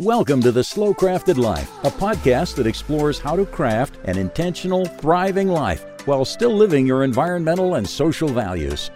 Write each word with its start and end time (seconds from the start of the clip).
Welcome 0.00 0.42
to 0.42 0.52
The 0.52 0.62
Slow 0.62 0.92
Crafted 0.92 1.38
Life, 1.38 1.72
a 1.82 1.88
podcast 1.88 2.56
that 2.56 2.66
explores 2.66 3.18
how 3.18 3.34
to 3.34 3.46
craft 3.46 3.98
an 4.04 4.18
intentional, 4.18 4.84
thriving 4.84 5.48
life 5.48 5.86
while 6.06 6.26
still 6.26 6.52
living 6.52 6.86
your 6.86 7.02
environmental 7.02 7.76
and 7.76 7.88
social 7.88 8.28
values. 8.28 8.90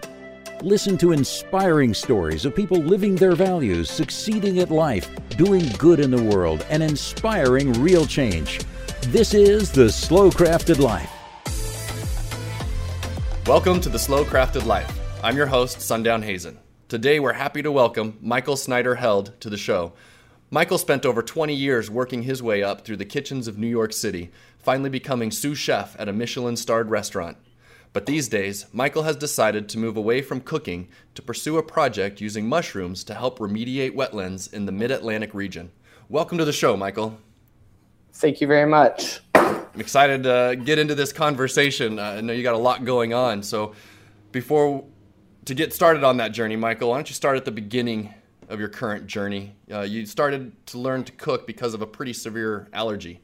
Listen 0.60 0.98
to 0.98 1.12
inspiring 1.12 1.94
stories 1.94 2.44
of 2.44 2.54
people 2.54 2.76
living 2.76 3.14
their 3.14 3.34
values, 3.34 3.88
succeeding 3.88 4.58
at 4.58 4.70
life, 4.70 5.08
doing 5.30 5.66
good 5.78 6.00
in 6.00 6.10
the 6.10 6.22
world, 6.22 6.66
and 6.68 6.82
inspiring 6.82 7.72
real 7.80 8.04
change. 8.04 8.60
This 9.04 9.32
is 9.32 9.72
The 9.72 9.90
Slow 9.90 10.30
Crafted 10.30 10.80
Life. 10.80 11.10
Welcome 13.46 13.80
to 13.80 13.88
The 13.88 13.98
Slow 13.98 14.22
Crafted 14.22 14.66
Life. 14.66 15.00
I'm 15.24 15.38
your 15.38 15.46
host, 15.46 15.80
Sundown 15.80 16.20
Hazen. 16.20 16.58
Today, 16.88 17.20
we're 17.20 17.32
happy 17.32 17.62
to 17.62 17.72
welcome 17.72 18.18
Michael 18.20 18.56
Snider 18.56 18.96
Held 18.96 19.40
to 19.40 19.48
the 19.48 19.56
show. 19.56 19.94
Michael 20.52 20.78
spent 20.78 21.06
over 21.06 21.22
20 21.22 21.54
years 21.54 21.88
working 21.88 22.24
his 22.24 22.42
way 22.42 22.60
up 22.60 22.84
through 22.84 22.96
the 22.96 23.04
kitchens 23.04 23.46
of 23.46 23.56
New 23.56 23.68
York 23.68 23.92
City, 23.92 24.32
finally 24.58 24.90
becoming 24.90 25.30
sous 25.30 25.56
chef 25.56 25.94
at 25.96 26.08
a 26.08 26.12
Michelin 26.12 26.56
starred 26.56 26.90
restaurant. 26.90 27.36
But 27.92 28.06
these 28.06 28.26
days, 28.26 28.66
Michael 28.72 29.04
has 29.04 29.14
decided 29.14 29.68
to 29.68 29.78
move 29.78 29.96
away 29.96 30.22
from 30.22 30.40
cooking 30.40 30.88
to 31.14 31.22
pursue 31.22 31.56
a 31.56 31.62
project 31.62 32.20
using 32.20 32.48
mushrooms 32.48 33.04
to 33.04 33.14
help 33.14 33.38
remediate 33.38 33.94
wetlands 33.94 34.52
in 34.52 34.66
the 34.66 34.72
mid 34.72 34.90
Atlantic 34.90 35.34
region. 35.34 35.70
Welcome 36.08 36.36
to 36.38 36.44
the 36.44 36.52
show, 36.52 36.76
Michael. 36.76 37.16
Thank 38.12 38.40
you 38.40 38.48
very 38.48 38.68
much. 38.68 39.20
I'm 39.36 39.80
excited 39.80 40.24
to 40.24 40.60
get 40.64 40.80
into 40.80 40.96
this 40.96 41.12
conversation. 41.12 42.00
Uh, 42.00 42.02
I 42.02 42.20
know 42.22 42.32
you 42.32 42.42
got 42.42 42.56
a 42.56 42.58
lot 42.58 42.84
going 42.84 43.14
on. 43.14 43.44
So, 43.44 43.76
before 44.32 44.84
to 45.44 45.54
get 45.54 45.72
started 45.72 46.02
on 46.02 46.16
that 46.16 46.32
journey, 46.32 46.56
Michael, 46.56 46.88
why 46.88 46.96
don't 46.96 47.08
you 47.08 47.14
start 47.14 47.36
at 47.36 47.44
the 47.44 47.52
beginning 47.52 48.14
of 48.50 48.60
your 48.60 48.68
current 48.68 49.06
journey? 49.06 49.54
Uh, 49.72 49.80
you 49.80 50.04
started 50.04 50.52
to 50.66 50.78
learn 50.78 51.04
to 51.04 51.12
cook 51.12 51.46
because 51.46 51.72
of 51.72 51.82
a 51.82 51.86
pretty 51.86 52.12
severe 52.12 52.68
allergy, 52.72 53.20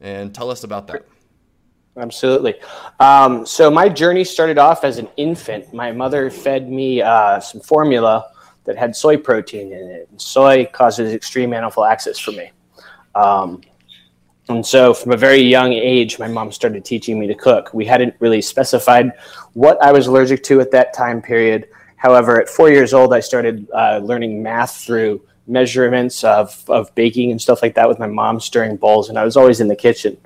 and 0.00 0.34
tell 0.34 0.50
us 0.50 0.64
about 0.64 0.86
that. 0.86 1.06
Absolutely. 1.96 2.54
Um, 3.00 3.44
so 3.44 3.70
my 3.70 3.88
journey 3.88 4.24
started 4.24 4.56
off 4.56 4.84
as 4.84 4.98
an 4.98 5.08
infant. 5.16 5.74
My 5.74 5.90
mother 5.90 6.30
fed 6.30 6.70
me 6.70 7.02
uh, 7.02 7.40
some 7.40 7.60
formula 7.60 8.30
that 8.68 8.76
had 8.76 8.94
soy 8.94 9.16
protein 9.16 9.72
in 9.72 9.90
it. 9.90 10.08
And 10.10 10.20
soy 10.20 10.66
causes 10.66 11.12
extreme 11.14 11.52
anaphylaxis 11.52 12.18
for 12.18 12.32
me. 12.32 12.50
Um, 13.14 13.62
and 14.50 14.64
so, 14.64 14.94
from 14.94 15.12
a 15.12 15.16
very 15.16 15.40
young 15.40 15.72
age, 15.72 16.18
my 16.18 16.28
mom 16.28 16.52
started 16.52 16.84
teaching 16.84 17.18
me 17.18 17.26
to 17.26 17.34
cook. 17.34 17.72
We 17.74 17.84
hadn't 17.84 18.14
really 18.18 18.40
specified 18.40 19.12
what 19.54 19.82
I 19.82 19.90
was 19.90 20.06
allergic 20.06 20.42
to 20.44 20.60
at 20.60 20.70
that 20.70 20.94
time 20.94 21.20
period. 21.20 21.68
However, 21.98 22.40
at 22.40 22.48
four 22.48 22.70
years 22.70 22.94
old, 22.94 23.12
I 23.12 23.20
started 23.20 23.68
uh, 23.72 23.98
learning 24.02 24.42
math 24.42 24.76
through 24.76 25.20
measurements 25.46 26.24
of, 26.24 26.64
of 26.68 26.94
baking 26.94 27.30
and 27.30 27.40
stuff 27.40 27.62
like 27.62 27.74
that 27.74 27.88
with 27.88 27.98
my 27.98 28.06
mom 28.06 28.40
stirring 28.40 28.76
bowls, 28.76 29.08
and 29.08 29.18
I 29.18 29.24
was 29.24 29.36
always 29.36 29.60
in 29.60 29.68
the 29.68 29.76
kitchen. 29.76 30.16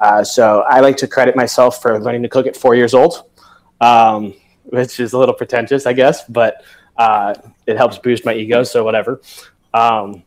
Uh, 0.00 0.22
so, 0.22 0.62
I 0.62 0.80
like 0.80 0.96
to 0.98 1.08
credit 1.08 1.34
myself 1.36 1.80
for 1.82 1.98
learning 2.00 2.22
to 2.22 2.28
cook 2.28 2.46
at 2.46 2.56
four 2.56 2.74
years 2.74 2.92
old, 2.92 3.30
um, 3.80 4.34
which 4.64 5.00
is 5.00 5.12
a 5.12 5.18
little 5.18 5.34
pretentious, 5.34 5.86
I 5.86 5.92
guess, 5.92 6.24
but 6.28 6.62
uh, 6.96 7.34
it 7.66 7.76
helps 7.76 7.98
boost 7.98 8.24
my 8.24 8.34
ego, 8.34 8.62
so 8.62 8.84
whatever. 8.84 9.20
Um, 9.74 10.22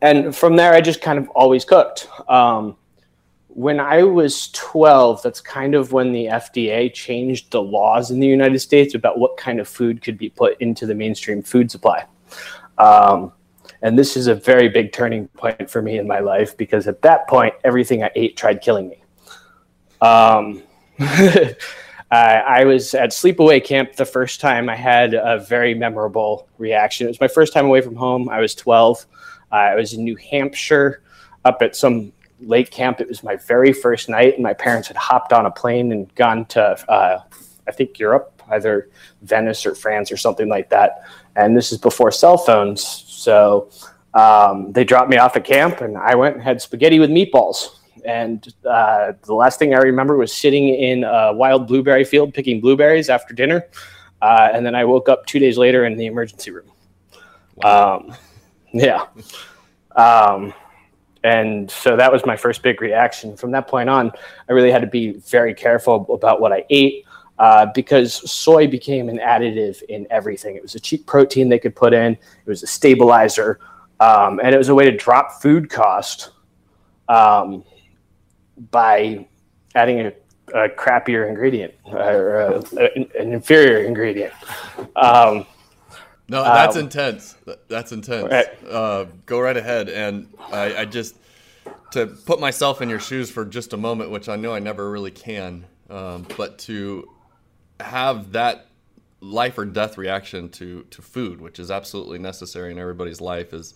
and 0.00 0.34
from 0.34 0.56
there, 0.56 0.72
I 0.72 0.80
just 0.80 1.00
kind 1.00 1.18
of 1.18 1.28
always 1.30 1.64
cooked. 1.64 2.08
Um, 2.28 2.76
when 3.54 3.80
I 3.80 4.02
was 4.02 4.50
12, 4.52 5.22
that's 5.22 5.40
kind 5.40 5.74
of 5.74 5.92
when 5.92 6.12
the 6.12 6.26
FDA 6.26 6.92
changed 6.92 7.50
the 7.50 7.62
laws 7.62 8.10
in 8.10 8.18
the 8.18 8.26
United 8.26 8.58
States 8.60 8.94
about 8.94 9.18
what 9.18 9.36
kind 9.36 9.60
of 9.60 9.68
food 9.68 10.02
could 10.02 10.16
be 10.16 10.30
put 10.30 10.60
into 10.60 10.86
the 10.86 10.94
mainstream 10.94 11.42
food 11.42 11.70
supply. 11.70 12.06
Um, 12.78 13.32
and 13.82 13.98
this 13.98 14.16
is 14.16 14.26
a 14.26 14.34
very 14.34 14.68
big 14.68 14.92
turning 14.92 15.28
point 15.28 15.68
for 15.68 15.82
me 15.82 15.98
in 15.98 16.06
my 16.06 16.20
life 16.20 16.56
because 16.56 16.88
at 16.88 17.02
that 17.02 17.28
point, 17.28 17.52
everything 17.64 18.02
I 18.02 18.10
ate 18.14 18.36
tried 18.36 18.62
killing 18.62 18.88
me. 18.88 19.02
Um, 20.00 20.62
I, 20.98 21.54
I 22.10 22.64
was 22.64 22.94
at 22.94 23.10
sleepaway 23.10 23.62
camp 23.64 23.96
the 23.96 24.04
first 24.04 24.40
time 24.40 24.68
I 24.68 24.76
had 24.76 25.14
a 25.14 25.38
very 25.38 25.74
memorable 25.74 26.48
reaction. 26.58 27.06
It 27.06 27.10
was 27.10 27.20
my 27.20 27.28
first 27.28 27.52
time 27.52 27.66
away 27.66 27.80
from 27.80 27.96
home. 27.96 28.28
I 28.28 28.40
was 28.40 28.54
12. 28.54 29.06
Uh, 29.50 29.54
I 29.54 29.74
was 29.74 29.92
in 29.92 30.04
New 30.04 30.16
Hampshire 30.16 31.02
up 31.44 31.60
at 31.60 31.76
some 31.76 32.12
lake 32.46 32.70
camp. 32.70 33.00
It 33.00 33.08
was 33.08 33.22
my 33.22 33.36
very 33.36 33.72
first 33.72 34.08
night, 34.08 34.34
and 34.34 34.42
my 34.42 34.54
parents 34.54 34.88
had 34.88 34.96
hopped 34.96 35.32
on 35.32 35.46
a 35.46 35.50
plane 35.50 35.92
and 35.92 36.12
gone 36.14 36.44
to, 36.46 36.62
uh, 36.90 37.22
I 37.66 37.72
think, 37.72 37.98
Europe, 37.98 38.42
either 38.50 38.88
Venice 39.22 39.64
or 39.66 39.74
France 39.74 40.12
or 40.12 40.16
something 40.16 40.48
like 40.48 40.70
that. 40.70 41.04
And 41.36 41.56
this 41.56 41.72
is 41.72 41.78
before 41.78 42.10
cell 42.12 42.36
phones. 42.36 42.86
So 42.86 43.70
um, 44.14 44.72
they 44.72 44.84
dropped 44.84 45.10
me 45.10 45.16
off 45.16 45.36
at 45.36 45.44
camp, 45.44 45.80
and 45.80 45.96
I 45.96 46.14
went 46.14 46.34
and 46.36 46.44
had 46.44 46.60
spaghetti 46.60 46.98
with 46.98 47.10
meatballs. 47.10 47.68
And 48.04 48.52
uh, 48.68 49.12
the 49.24 49.34
last 49.34 49.58
thing 49.58 49.74
I 49.74 49.78
remember 49.78 50.16
was 50.16 50.32
sitting 50.34 50.68
in 50.68 51.04
a 51.04 51.32
wild 51.32 51.68
blueberry 51.68 52.04
field 52.04 52.34
picking 52.34 52.60
blueberries 52.60 53.08
after 53.08 53.32
dinner. 53.32 53.64
Uh, 54.20 54.48
and 54.52 54.64
then 54.64 54.74
I 54.74 54.84
woke 54.84 55.08
up 55.08 55.26
two 55.26 55.38
days 55.38 55.58
later 55.58 55.84
in 55.84 55.96
the 55.96 56.06
emergency 56.06 56.50
room. 56.50 56.70
Wow. 57.56 57.98
Um, 57.98 58.16
yeah. 58.72 59.06
Um, 59.94 60.54
and 61.24 61.70
so 61.70 61.96
that 61.96 62.12
was 62.12 62.26
my 62.26 62.36
first 62.36 62.62
big 62.62 62.80
reaction. 62.80 63.36
From 63.36 63.52
that 63.52 63.68
point 63.68 63.88
on, 63.88 64.10
I 64.48 64.52
really 64.52 64.70
had 64.70 64.80
to 64.80 64.88
be 64.88 65.12
very 65.12 65.54
careful 65.54 66.06
about 66.10 66.40
what 66.40 66.52
I 66.52 66.64
ate 66.70 67.06
uh, 67.38 67.66
because 67.74 68.30
soy 68.30 68.66
became 68.66 69.08
an 69.08 69.18
additive 69.18 69.82
in 69.84 70.06
everything. 70.10 70.56
It 70.56 70.62
was 70.62 70.74
a 70.74 70.80
cheap 70.80 71.06
protein 71.06 71.48
they 71.48 71.58
could 71.58 71.76
put 71.76 71.92
in, 71.92 72.12
it 72.12 72.46
was 72.46 72.62
a 72.62 72.66
stabilizer, 72.66 73.60
um, 74.00 74.40
and 74.42 74.54
it 74.54 74.58
was 74.58 74.68
a 74.68 74.74
way 74.74 74.84
to 74.84 74.96
drop 74.96 75.40
food 75.40 75.70
cost 75.70 76.30
um, 77.08 77.64
by 78.70 79.26
adding 79.74 80.00
a, 80.00 80.12
a 80.54 80.68
crappier 80.68 81.28
ingredient 81.28 81.72
or 81.86 82.40
a, 82.40 82.62
an 83.18 83.32
inferior 83.32 83.84
ingredient. 83.84 84.32
Um, 84.96 85.46
no, 86.28 86.42
that's 86.42 86.76
um, 86.76 86.84
intense. 86.84 87.36
That's 87.68 87.92
intense. 87.92 88.30
Right. 88.30 88.46
Uh, 88.68 89.06
go 89.26 89.40
right 89.40 89.56
ahead. 89.56 89.88
And 89.88 90.32
I, 90.50 90.76
I, 90.76 90.84
just 90.84 91.16
to 91.92 92.06
put 92.06 92.40
myself 92.40 92.80
in 92.80 92.88
your 92.88 93.00
shoes 93.00 93.30
for 93.30 93.44
just 93.44 93.72
a 93.72 93.76
moment, 93.76 94.10
which 94.10 94.28
I 94.28 94.36
know 94.36 94.54
I 94.54 94.58
never 94.58 94.90
really 94.90 95.10
can, 95.10 95.64
um, 95.90 96.26
but 96.36 96.58
to 96.60 97.08
have 97.80 98.32
that 98.32 98.66
life 99.20 99.56
or 99.58 99.64
death 99.64 99.98
reaction 99.98 100.48
to 100.50 100.84
to 100.90 101.02
food, 101.02 101.40
which 101.40 101.58
is 101.58 101.70
absolutely 101.70 102.18
necessary 102.18 102.70
in 102.70 102.78
everybody's 102.78 103.20
life, 103.20 103.52
is 103.52 103.74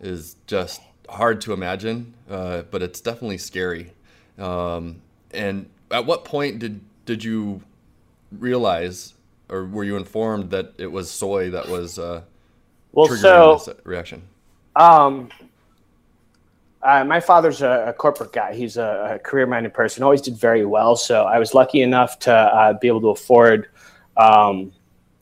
is 0.00 0.36
just 0.46 0.80
hard 1.08 1.40
to 1.42 1.52
imagine. 1.52 2.14
Uh, 2.28 2.62
but 2.62 2.82
it's 2.82 3.00
definitely 3.00 3.38
scary. 3.38 3.92
Um, 4.38 5.02
and 5.32 5.68
at 5.90 6.06
what 6.06 6.24
point 6.24 6.58
did 6.58 6.80
did 7.04 7.22
you 7.22 7.62
realize 8.32 9.13
or 9.48 9.66
were 9.66 9.84
you 9.84 9.96
informed 9.96 10.50
that 10.50 10.72
it 10.78 10.90
was 10.90 11.10
soy 11.10 11.50
that 11.50 11.68
was 11.68 11.98
uh, 11.98 12.22
well, 12.92 13.08
triggering 13.08 13.20
so, 13.20 13.62
this 13.66 13.76
reaction? 13.84 14.22
Um, 14.76 15.28
uh, 16.82 17.04
my 17.04 17.20
father's 17.20 17.62
a, 17.62 17.86
a, 17.88 17.92
corporate 17.92 18.32
guy. 18.32 18.54
He's 18.54 18.76
a, 18.76 19.14
a, 19.14 19.18
career-minded 19.18 19.72
person. 19.72 20.02
Always 20.02 20.20
did 20.20 20.36
very 20.36 20.66
well. 20.66 20.96
So 20.96 21.24
I 21.24 21.38
was 21.38 21.54
lucky 21.54 21.80
enough 21.80 22.18
to 22.20 22.32
uh, 22.32 22.72
be 22.74 22.88
able 22.88 23.00
to 23.02 23.08
afford 23.08 23.68
um, 24.16 24.72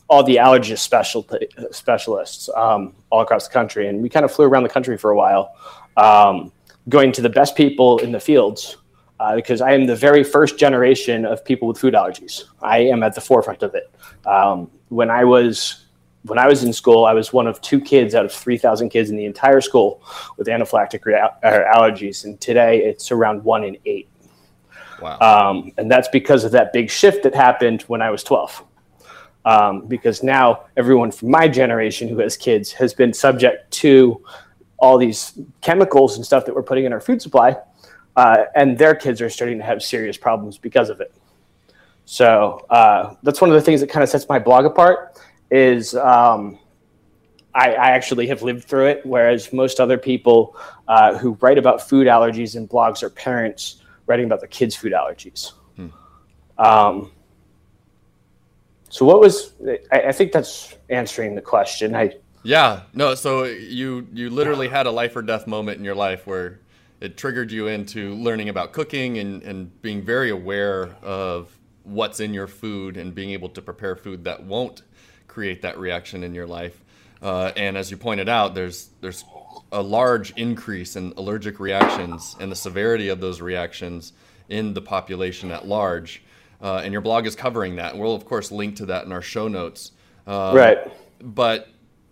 all 0.09 0.25
the 0.25 0.37
allergist 0.37 0.81
special 0.81 1.27
specialists 1.71 2.49
um, 2.57 2.95
all 3.11 3.21
across 3.21 3.47
the 3.47 3.53
country, 3.53 3.87
and 3.89 4.03
we 4.03 4.09
kind 4.09 4.25
of 4.25 4.33
flew 4.33 4.47
around 4.47 4.65
the 4.65 4.69
country 4.69 4.99
for 4.99 5.11
a 5.11 5.17
while, 5.17 5.55
um, 5.97 6.53
going 6.89 7.13
to 7.13 7.23
the 7.23 7.31
best 7.31 7.57
people 7.57 7.99
in 7.99 8.13
the 8.13 8.21
fields 8.21 8.77
uh, 9.23 9.37
because 9.37 9.61
I 9.61 9.73
am 9.73 9.87
the 9.87 9.95
very 9.95 10.25
first 10.25 10.59
generation 10.59 11.25
of 11.25 11.45
people 11.45 11.69
with 11.69 11.79
food 11.79 11.95
allergies. 11.95 12.43
I 12.61 12.79
am 12.79 13.05
at 13.05 13.15
the 13.15 13.21
forefront 13.21 13.63
of 13.63 13.73
it. 13.77 13.89
Um, 14.27 14.69
when 14.89 15.11
I 15.11 15.23
was 15.23 15.87
when 16.25 16.39
I 16.39 16.49
was 16.49 16.65
in 16.65 16.73
school, 16.73 17.05
I 17.05 17.15
was 17.15 17.33
one 17.33 17.47
of 17.47 17.61
two 17.61 17.81
kids 17.81 18.15
out 18.15 18.25
of 18.25 18.33
3,000 18.33 18.91
kids 18.91 19.11
in 19.11 19.17
the 19.17 19.25
entire 19.25 19.61
school 19.61 20.03
with 20.37 20.47
anaphylactic 20.47 21.05
rea- 21.05 21.31
allergies, 21.43 22.25
and 22.25 22.41
today 22.41 22.79
it's 22.79 23.11
around 23.11 23.43
one 23.43 23.65
in 23.65 23.77
eight. 23.87 24.09
Wow. 25.01 25.19
Um, 25.21 25.73
and 25.79 25.91
that's 25.91 26.09
because 26.09 26.45
of 26.45 26.53
that 26.53 26.73
big 26.73 26.91
shift 26.91 27.25
that 27.25 27.35
happened 27.35 27.83
when 27.83 28.03
I 28.03 28.11
was 28.11 28.23
12. 28.25 28.65
Um, 29.45 29.87
because 29.87 30.23
now 30.23 30.67
everyone 30.77 31.11
from 31.11 31.31
my 31.31 31.49
generation 31.49 32.09
who 32.09 32.19
has 32.19 32.37
kids 32.37 32.71
has 32.73 32.95
been 32.95 33.13
subject 33.13 33.71
to 33.83 34.25
all 34.79 34.99
these 34.99 35.39
chemicals 35.61 36.17
and 36.17 36.25
stuff 36.25 36.45
that 36.47 36.55
we're 36.55 36.63
putting 36.63 36.85
in 36.85 36.93
our 36.93 37.01
food 37.01 37.21
supply 37.21 37.57
uh, 38.17 38.45
and 38.55 38.79
their 38.79 38.95
kids 38.95 39.21
are 39.21 39.31
starting 39.31 39.59
to 39.59 39.65
have 39.65 39.83
serious 39.83 40.17
problems 40.17 40.59
because 40.59 40.91
of 40.91 41.01
it. 41.01 41.15
So 42.05 42.65
uh, 42.71 43.15
that's 43.23 43.41
one 43.41 43.51
of 43.51 43.55
the 43.55 43.63
things 43.63 43.81
that 43.81 43.89
kind 43.89 44.03
of 44.03 44.09
sets 44.09 44.29
my 44.29 44.39
blog 44.39 44.65
apart. 44.65 45.21
Is 45.51 45.95
um, 45.95 46.59
I, 47.55 47.75
I, 47.75 47.91
actually 47.91 48.27
have 48.29 48.43
lived 48.43 48.65
through 48.65 48.87
it, 48.87 49.05
whereas 49.05 49.53
most 49.53 49.81
other 49.81 49.99
people 49.99 50.57
uh, 50.89 51.19
who 51.19 51.37
write 51.43 51.59
about 51.59 51.87
food 51.87 52.07
allergies 52.07 52.57
in 52.57 52.67
blogs 52.67 53.03
are 53.03 53.11
parents 53.11 53.83
writing 54.07 54.25
about 54.25 54.41
their 54.41 54.49
kids' 54.49 54.75
food 54.75 54.93
allergies. 54.93 55.53
Hmm. 55.77 55.89
Um, 56.57 57.13
so 58.89 59.05
what 59.05 59.21
was 59.21 59.53
I, 59.93 60.01
I, 60.01 60.13
think 60.13 60.33
that's 60.33 60.75
answering 60.89 61.35
the 61.35 61.43
question. 61.43 61.95
I 61.95 62.15
Yeah, 62.43 62.83
no. 62.95 63.15
So 63.15 63.45
you 63.45 64.07
you 64.13 64.31
literally 64.31 64.69
had 64.69 64.87
a 64.87 64.91
life 64.91 65.15
or 65.17 65.23
death 65.23 65.47
moment 65.47 65.79
in 65.79 65.85
your 65.85 65.95
life 65.95 66.27
where 66.27 66.62
it 67.03 67.17
triggered 67.17 67.51
you 67.51 67.67
into 67.67 68.15
learning 68.15 68.49
about 68.49 68.73
cooking 68.73 69.19
and, 69.19 69.43
and 69.43 69.83
being 69.83 70.03
very 70.03 70.31
aware 70.31 70.95
of 71.03 71.59
what's 71.83 72.21
in 72.21 72.33
your 72.33 72.47
food 72.47 72.97
and 72.97 73.13
being 73.13 73.31
able 73.31 73.49
to 73.49 73.61
prepare 73.61 73.97
food 73.97 74.23
that 74.23 74.45
won't 74.45 74.83
create 75.27 75.63
that 75.63 75.77
reaction 75.81 76.23
in 76.23 76.33
your 76.33 76.47
life. 76.47 76.85
Uh, 77.21 77.51
and 77.57 77.77
as 77.77 77.91
you 77.91 77.97
pointed 77.97 78.29
out, 78.29 78.55
there's 78.55 78.91
there's 79.01 79.25
a 79.73 79.83
large 79.83 80.31
increase 80.37 80.95
in 80.95 81.13
allergic 81.17 81.59
reactions 81.59 82.37
and 82.39 82.53
the 82.53 82.57
severity 82.57 83.09
of 83.09 83.21
those 83.21 83.41
reactions 83.41 84.13
in 84.49 84.73
the 84.73 84.81
population 84.81 85.51
at 85.51 85.67
large. 85.67 86.23
Uh, 86.61 86.83
and 86.85 86.93
your 86.93 87.03
blog 87.03 87.27
is 87.27 87.35
covering 87.35 87.77
that. 87.77 87.99
We'll 87.99 88.15
of 88.15 88.25
course 88.27 88.53
link 88.53 88.77
to 88.77 88.87
that 88.87 89.07
in 89.07 89.11
our 89.13 89.23
show 89.23 89.49
notes. 89.49 89.91
Um, 90.29 90.55
right. 90.55 90.79
But 91.21 91.69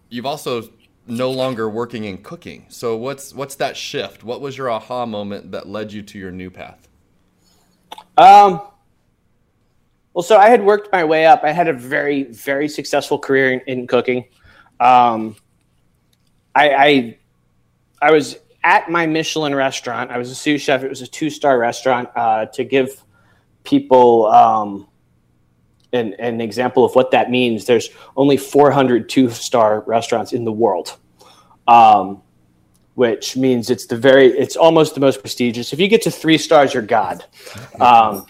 you've 0.09 0.27
also 0.27 0.69
no 1.11 1.31
longer 1.31 1.69
working 1.69 2.05
in 2.05 2.19
cooking. 2.19 2.67
So 2.69 2.97
what's 2.97 3.35
what's 3.35 3.55
that 3.57 3.77
shift? 3.77 4.25
What 4.25 4.41
was 4.41 4.57
your 4.57 4.71
aha 4.71 5.07
moment 5.07 5.53
that 5.53 5.69
led 5.69 5.93
you 5.93 6.03
to 6.03 6.19
your 6.19 6.31
new 6.31 6.51
path? 6.51 6.89
Um 8.17 8.61
well, 10.13 10.23
so 10.23 10.37
I 10.39 10.49
had 10.49 10.65
worked 10.65 10.91
my 10.93 11.05
way 11.05 11.27
up. 11.27 11.45
I 11.45 11.53
had 11.53 11.69
a 11.69 11.73
very, 11.73 12.25
very 12.25 12.69
successful 12.69 13.17
career 13.17 13.53
in, 13.53 13.61
in 13.61 13.87
cooking. 13.87 14.25
Um, 14.81 15.37
I, 16.53 16.71
I, 16.71 17.19
I 18.03 18.11
was 18.11 18.37
at 18.65 18.91
my 18.91 19.07
Michelin 19.07 19.55
restaurant. 19.55 20.11
I 20.11 20.19
was 20.19 20.33
a 20.33 20.35
sous 20.35 20.61
chef. 20.61 20.83
It 20.83 20.89
was 20.89 21.01
a 21.01 21.07
two-star 21.07 21.57
restaurant 21.57 22.09
uh, 22.17 22.47
to 22.47 22.65
give 22.65 23.05
people 23.63 24.27
um, 24.27 24.89
an, 25.93 26.15
an 26.15 26.41
example 26.41 26.85
of 26.85 26.95
what 26.95 27.11
that 27.11 27.31
means, 27.31 27.67
there's 27.67 27.91
only 28.17 28.37
400 28.37 29.09
two 29.09 29.31
star 29.31 29.81
restaurants 29.87 30.33
in 30.33 30.45
the 30.45 30.53
world, 30.53 30.97
um, 31.71 32.23
which 32.95 33.37
means 33.37 33.71
it's 33.71 33.87
the 33.87 33.97
very, 33.97 34.27
it's 34.27 34.57
almost 34.57 34.95
the 34.95 35.01
most 35.01 35.21
prestigious. 35.21 35.73
If 35.73 35.81
you 35.81 35.89
get 35.89 36.03
to 36.03 36.11
three 36.11 36.39
stars, 36.39 36.75
you're 36.75 36.83
God. 36.83 37.25
Um, 37.81 38.27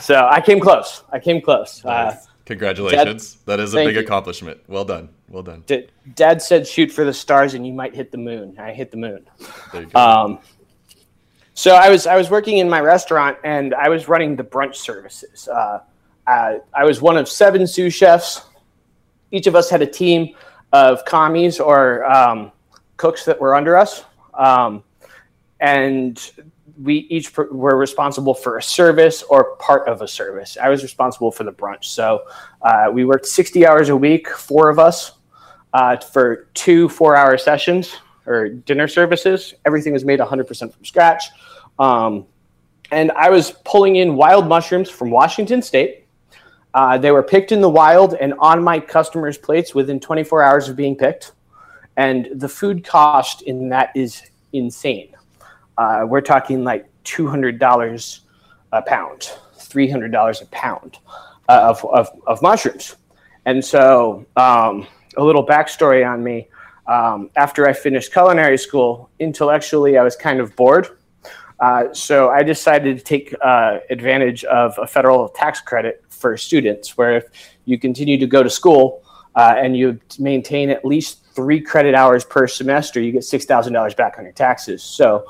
so 0.00 0.28
I 0.30 0.40
came 0.40 0.60
close. 0.60 1.02
I 1.10 1.18
came 1.18 1.40
close. 1.40 1.84
Uh, 1.84 2.16
Congratulations. 2.44 3.34
Dad, 3.34 3.40
that 3.46 3.60
is 3.60 3.74
a 3.74 3.84
big 3.84 3.94
you. 3.94 4.00
accomplishment. 4.00 4.60
Well 4.68 4.84
done. 4.84 5.08
Well 5.28 5.42
done. 5.42 5.64
D- 5.66 5.88
Dad 6.14 6.40
said 6.40 6.66
shoot 6.66 6.90
for 6.90 7.04
the 7.04 7.12
stars 7.12 7.54
and 7.54 7.66
you 7.66 7.72
might 7.72 7.94
hit 7.94 8.10
the 8.10 8.18
moon. 8.18 8.56
I 8.58 8.72
hit 8.72 8.90
the 8.90 8.96
moon. 8.96 9.26
Um, 9.94 10.38
so 11.52 11.74
I 11.74 11.90
was 11.90 12.06
I 12.06 12.16
was 12.16 12.30
working 12.30 12.58
in 12.58 12.70
my 12.70 12.80
restaurant 12.80 13.36
and 13.44 13.74
I 13.74 13.88
was 13.90 14.08
running 14.08 14.36
the 14.36 14.44
brunch 14.44 14.76
services. 14.76 15.46
Uh, 15.48 15.80
uh, 16.26 16.54
I 16.72 16.84
was 16.84 17.02
one 17.02 17.18
of 17.18 17.28
seven 17.28 17.66
sous 17.66 17.92
chefs. 17.92 18.42
Each 19.30 19.46
of 19.46 19.54
us 19.54 19.68
had 19.68 19.82
a 19.82 19.86
team 19.86 20.34
of 20.72 21.04
commies 21.04 21.60
or 21.60 22.04
um, 22.10 22.52
cooks 22.98 23.24
that 23.24 23.40
were 23.40 23.54
under 23.54 23.76
us. 23.76 24.04
Um, 24.34 24.84
and 25.60 26.30
we 26.80 26.98
each 27.08 27.34
were 27.36 27.76
responsible 27.76 28.34
for 28.34 28.58
a 28.58 28.62
service 28.62 29.22
or 29.22 29.56
part 29.56 29.88
of 29.88 30.02
a 30.02 30.06
service. 30.06 30.58
I 30.62 30.68
was 30.68 30.82
responsible 30.82 31.32
for 31.32 31.44
the 31.44 31.52
brunch. 31.52 31.84
So 31.84 32.24
uh, 32.60 32.90
we 32.92 33.06
worked 33.06 33.26
60 33.26 33.66
hours 33.66 33.88
a 33.88 33.96
week, 33.96 34.28
four 34.28 34.68
of 34.68 34.78
us, 34.78 35.12
uh, 35.72 35.96
for 35.96 36.48
two 36.52 36.90
four 36.90 37.16
hour 37.16 37.38
sessions 37.38 37.96
or 38.26 38.50
dinner 38.50 38.86
services. 38.86 39.54
Everything 39.64 39.94
was 39.94 40.04
made 40.04 40.20
100% 40.20 40.72
from 40.72 40.84
scratch. 40.84 41.24
Um, 41.78 42.26
and 42.90 43.10
I 43.12 43.30
was 43.30 43.52
pulling 43.64 43.96
in 43.96 44.14
wild 44.14 44.46
mushrooms 44.46 44.90
from 44.90 45.10
Washington 45.10 45.62
State 45.62 46.08
uh, 46.74 46.98
they 46.98 47.10
were 47.10 47.22
picked 47.22 47.52
in 47.52 47.60
the 47.60 47.68
wild 47.68 48.14
and 48.14 48.34
on 48.38 48.62
my 48.62 48.78
customers' 48.78 49.38
plates 49.38 49.74
within 49.74 49.98
24 49.98 50.42
hours 50.42 50.68
of 50.68 50.76
being 50.76 50.96
picked. 50.96 51.32
And 51.98 52.28
the 52.32 52.48
food 52.48 52.84
cost 52.84 53.42
in 53.42 53.68
that 53.70 53.90
is 53.94 54.22
insane. 54.52 55.14
Uh, 55.76 56.06
we're 56.06 56.20
talking 56.20 56.62
like 56.62 56.88
$200 57.04 58.20
a 58.72 58.82
pound, 58.82 59.32
$300 59.58 60.42
a 60.42 60.46
pound 60.46 60.98
uh, 61.48 61.60
of, 61.60 61.84
of, 61.86 62.08
of, 62.26 62.40
mushrooms. 62.40 62.94
And 63.46 63.64
so, 63.64 64.24
um, 64.36 64.86
a 65.16 65.24
little 65.24 65.44
backstory 65.44 66.08
on 66.08 66.22
me. 66.22 66.48
Um, 66.86 67.30
after 67.36 67.68
I 67.68 67.72
finished 67.72 68.12
culinary 68.12 68.58
school, 68.58 69.10
intellectually, 69.18 69.98
I 69.98 70.04
was 70.04 70.14
kind 70.14 70.38
of 70.38 70.54
bored. 70.54 70.98
Uh, 71.58 71.92
so 71.92 72.30
I 72.30 72.44
decided 72.44 72.98
to 72.98 73.04
take 73.04 73.34
uh, 73.42 73.78
advantage 73.90 74.44
of 74.44 74.78
a 74.78 74.86
federal 74.86 75.28
tax 75.30 75.60
credit 75.60 76.04
for 76.08 76.36
students, 76.36 76.96
where 76.96 77.16
if 77.16 77.24
you 77.64 77.76
continue 77.76 78.18
to 78.18 78.26
go 78.26 78.44
to 78.44 78.50
school 78.50 79.02
uh, 79.34 79.54
and 79.56 79.76
you 79.76 79.98
maintain 80.18 80.70
at 80.70 80.84
least 80.84 81.24
three 81.38 81.60
credit 81.60 81.94
hours 81.94 82.24
per 82.24 82.48
semester, 82.48 83.00
you 83.00 83.12
get 83.12 83.22
six 83.22 83.44
thousand 83.44 83.72
dollars 83.72 83.94
back 83.94 84.18
on 84.18 84.24
your 84.24 84.32
taxes. 84.32 84.82
So 84.82 85.24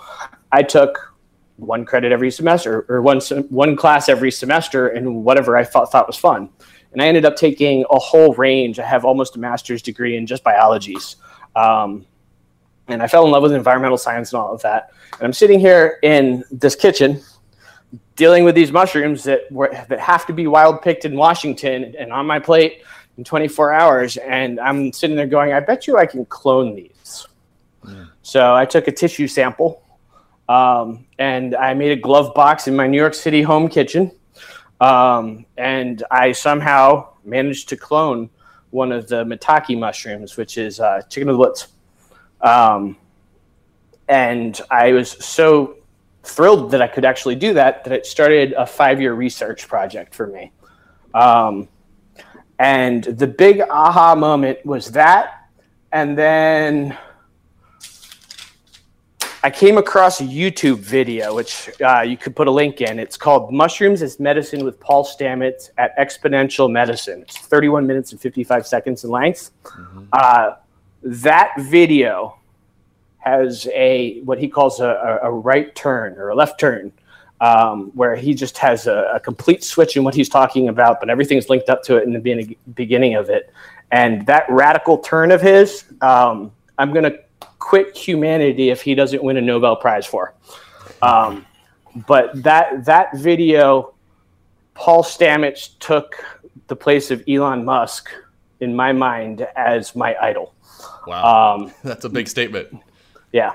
I 0.51 0.63
took 0.63 1.15
one 1.57 1.85
credit 1.85 2.13
every 2.13 2.31
semester 2.31 2.87
or 2.89 3.03
one 3.03 3.21
one 3.51 3.77
class 3.77 4.09
every 4.09 4.31
semester 4.31 4.89
and 4.89 5.23
whatever 5.23 5.55
I 5.55 5.65
thought 5.65 5.93
thought 5.93 6.07
was 6.07 6.17
fun. 6.17 6.49
And 6.93 7.03
I 7.03 7.07
ended 7.09 7.27
up 7.27 7.37
taking 7.37 7.85
a 7.91 7.99
whole 7.99 8.33
range. 8.37 8.79
I 8.79 8.87
have 8.87 9.05
almost 9.05 9.37
a 9.37 9.39
master's 9.39 9.83
degree 9.83 10.17
in 10.17 10.27
just 10.27 10.43
biologies. 10.43 11.17
Um, 11.55 12.07
and 12.87 13.03
I 13.03 13.07
fell 13.07 13.27
in 13.27 13.31
love 13.31 13.43
with 13.43 13.53
environmental 13.53 13.99
science 13.99 14.33
and 14.33 14.41
all 14.41 14.55
of 14.55 14.63
that. 14.63 14.93
And 15.13 15.25
I'm 15.25 15.35
sitting 15.35 15.61
here 15.61 15.99
in 16.03 16.43
this 16.51 16.75
kitchen 16.75 17.21
dealing 18.17 18.45
with 18.45 18.55
these 18.55 18.73
mushrooms 18.73 19.25
that 19.25 19.41
were, 19.53 19.71
that 19.91 20.01
have 20.01 20.25
to 20.29 20.33
be 20.33 20.47
wild 20.47 20.81
picked 20.81 21.05
in 21.05 21.15
Washington 21.15 21.95
and 21.99 22.11
on 22.15 22.25
my 22.25 22.39
plate 22.39 22.83
in 23.19 23.25
24 23.25 23.73
hours. 23.73 24.17
And 24.17 24.59
I'm 24.61 24.93
sitting 24.93 25.17
there 25.17 25.26
going, 25.26 25.53
I 25.53 25.61
bet 25.61 25.87
you 25.87 25.99
I 25.99 26.06
can 26.06 26.25
clone 26.25 26.75
these. 26.75 27.26
Yeah. 27.87 28.06
So 28.23 28.55
I 28.55 28.65
took 28.65 28.88
a 28.88 28.93
tissue 28.93 29.26
sample 29.26 29.82
um, 30.49 31.05
and 31.19 31.55
I 31.55 31.75
made 31.75 31.91
a 31.91 32.00
glove 32.00 32.35
box 32.35 32.69
in 32.69 32.76
my 32.76 32.87
New 32.87 32.97
York 32.97 33.15
City 33.15 33.43
home 33.43 33.69
kitchen. 33.69 34.12
Um, 34.81 35.44
and 35.56 36.05
I 36.11 36.32
somehow 36.32 37.09
managed 37.25 37.69
to 37.70 37.76
clone 37.76 38.31
one 38.70 38.93
of 38.93 39.09
the 39.09 39.25
maitake 39.25 39.79
mushrooms, 39.79 40.37
which 40.37 40.56
is 40.56 40.79
uh, 40.79 41.03
chicken 41.11 41.29
of 41.29 41.35
the 41.35 41.38
woods. 41.38 41.69
Um, 42.41 42.97
and 44.09 44.59
I 44.71 44.93
was 44.93 45.11
so 45.25 45.79
thrilled 46.23 46.71
that 46.71 46.81
I 46.81 46.87
could 46.87 47.05
actually 47.05 47.35
do 47.35 47.55
that, 47.55 47.82
that 47.85 47.93
it 47.93 48.06
started 48.06 48.53
a 48.53 48.64
five 48.64 49.00
year 49.00 49.14
research 49.14 49.67
project 49.67 50.14
for 50.14 50.29
me. 50.29 50.53
Um, 51.14 51.69
and 52.59 53.05
the 53.05 53.27
big 53.27 53.61
aha 53.61 54.15
moment 54.15 54.65
was 54.65 54.91
that. 54.93 55.49
And 55.93 56.19
then 56.19 56.97
I 59.43 59.50
came 59.50 59.79
across 59.79 60.21
a 60.21 60.25
YouTube 60.25 60.79
video, 60.79 61.35
which 61.35 61.71
uh, 61.81 62.00
you 62.00 62.17
could 62.17 62.35
put 62.35 62.49
a 62.49 62.50
link 62.50 62.81
in. 62.81 62.99
It's 62.99 63.17
called 63.17 63.53
Mushrooms 63.53 64.03
as 64.03 64.19
Medicine 64.19 64.65
with 64.65 64.81
Paul 64.81 65.05
Stamets 65.05 65.71
at 65.79 65.97
Exponential 65.97 66.71
Medicine. 66.71 67.23
It's 67.23 67.38
31 67.38 67.87
minutes 67.87 68.11
and 68.12 68.21
55 68.21 68.67
seconds 68.67 69.05
in 69.05 69.11
length. 69.11 69.50
Mm-hmm. 69.62 70.05
Uh, 70.12 70.57
that 71.03 71.55
video 71.59 72.37
has 73.19 73.69
a 73.73 74.21
what 74.23 74.38
he 74.38 74.49
calls 74.49 74.81
a, 74.81 75.21
a 75.23 75.31
right 75.31 75.75
turn 75.75 76.15
or 76.19 76.31
a 76.31 76.35
left 76.35 76.59
turn, 76.59 76.93
um, 77.40 77.90
where 77.95 78.16
he 78.16 78.35
just 78.35 78.59
has 78.59 78.87
a, 78.87 79.12
a, 79.14 79.21
complete 79.21 79.62
switch 79.62 79.97
in 79.97 80.02
what 80.02 80.14
he's 80.14 80.28
talking 80.28 80.68
about, 80.68 80.99
but 80.99 81.09
everything's 81.09 81.49
linked 81.49 81.68
up 81.68 81.83
to 81.85 81.97
it 81.97 82.04
in 82.04 82.12
the 82.12 82.57
beginning 82.75 83.14
of 83.14 83.30
it. 83.30 83.52
And 83.92 84.26
that 84.26 84.45
radical 84.49 84.99
turn 84.99 85.30
of 85.30 85.40
his, 85.40 85.85
um, 86.00 86.50
I'm 86.78 86.92
going 86.92 87.04
to 87.04 87.18
quit 87.59 87.97
humanity 87.97 88.71
if 88.71 88.83
he 88.83 88.95
doesn't 88.95 89.23
win 89.23 89.37
a 89.37 89.40
Nobel 89.40 89.76
Prize 89.76 90.04
for. 90.04 90.35
Um, 91.00 91.47
but 92.07 92.42
that 92.42 92.85
that 92.85 93.16
video, 93.16 93.95
Paul 94.75 95.02
Stamets 95.02 95.78
took 95.78 96.25
the 96.66 96.76
place 96.76 97.11
of 97.11 97.23
Elon 97.28 97.64
Musk 97.64 98.11
in 98.61 98.75
my 98.75 98.92
mind 98.92 99.47
as 99.57 99.95
my 99.95 100.16
idol. 100.21 100.54
Wow, 101.07 101.57
um, 101.57 101.73
that's 101.85 102.04
a 102.04 102.09
big 102.09 102.28
statement. 102.28 102.68
Yeah, 103.33 103.54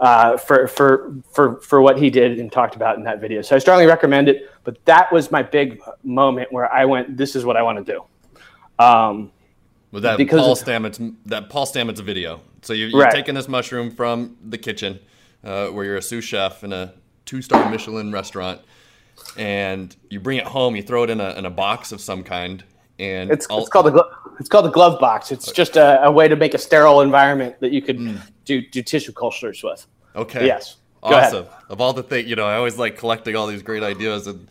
uh, 0.00 0.36
for 0.36 0.68
for 0.68 1.14
for 1.32 1.60
for 1.60 1.80
what 1.80 1.98
he 1.98 2.10
did 2.10 2.38
and 2.38 2.50
talked 2.50 2.76
about 2.76 2.96
in 2.96 3.04
that 3.04 3.20
video. 3.20 3.42
So 3.42 3.56
I 3.56 3.58
strongly 3.58 3.86
recommend 3.86 4.28
it. 4.28 4.50
But 4.64 4.84
that 4.86 5.12
was 5.12 5.30
my 5.30 5.42
big 5.42 5.80
moment 6.02 6.52
where 6.52 6.72
I 6.72 6.84
went, 6.84 7.16
"This 7.16 7.36
is 7.36 7.44
what 7.44 7.56
I 7.56 7.62
want 7.62 7.84
to 7.84 7.92
do." 7.92 8.04
Um, 8.84 9.30
with 9.94 10.02
that 10.02 10.18
because 10.18 10.40
Paul 10.40 10.56
Stamets 10.56 11.16
that 11.26 11.48
Paul 11.48 11.66
Stamets 11.66 12.00
video. 12.00 12.40
So 12.62 12.72
you, 12.72 12.86
you're, 12.86 13.02
right. 13.02 13.12
taking 13.12 13.34
this 13.34 13.48
mushroom 13.48 13.90
from 13.90 14.36
the 14.42 14.58
kitchen, 14.58 14.98
uh, 15.44 15.68
where 15.68 15.84
you're 15.84 15.96
a 15.96 16.02
sous 16.02 16.24
chef 16.24 16.64
in 16.64 16.72
a 16.72 16.94
two-star 17.26 17.70
Michelin 17.70 18.10
restaurant, 18.10 18.60
and 19.36 19.94
you 20.10 20.18
bring 20.18 20.38
it 20.38 20.46
home. 20.46 20.74
You 20.74 20.82
throw 20.82 21.04
it 21.04 21.10
in 21.10 21.20
a 21.20 21.34
in 21.34 21.46
a 21.46 21.50
box 21.50 21.92
of 21.92 22.00
some 22.00 22.24
kind, 22.24 22.64
and 22.98 23.30
it's, 23.30 23.46
it's 23.50 23.68
called 23.68 23.86
the 23.86 24.08
it's 24.40 24.48
called 24.48 24.64
the 24.64 24.70
glove 24.70 25.00
box. 25.00 25.32
It's 25.32 25.50
just 25.52 25.76
a, 25.76 26.04
a, 26.04 26.10
way 26.10 26.28
to 26.28 26.36
make 26.36 26.54
a 26.54 26.58
sterile 26.58 27.00
environment 27.00 27.60
that 27.60 27.72
you 27.72 27.82
could 27.82 27.98
mm. 27.98 28.20
do 28.44 28.60
do 28.60 28.82
tissue 28.82 29.12
cultures 29.12 29.62
with. 29.62 29.86
Okay. 30.16 30.46
Yes. 30.46 30.76
Awesome. 31.02 31.46
Of 31.68 31.80
all 31.80 31.92
the 31.92 32.02
things, 32.02 32.28
you 32.28 32.34
know, 32.34 32.46
I 32.46 32.56
always 32.56 32.78
like 32.78 32.96
collecting 32.96 33.36
all 33.36 33.46
these 33.46 33.62
great 33.62 33.82
ideas, 33.82 34.26
and 34.26 34.48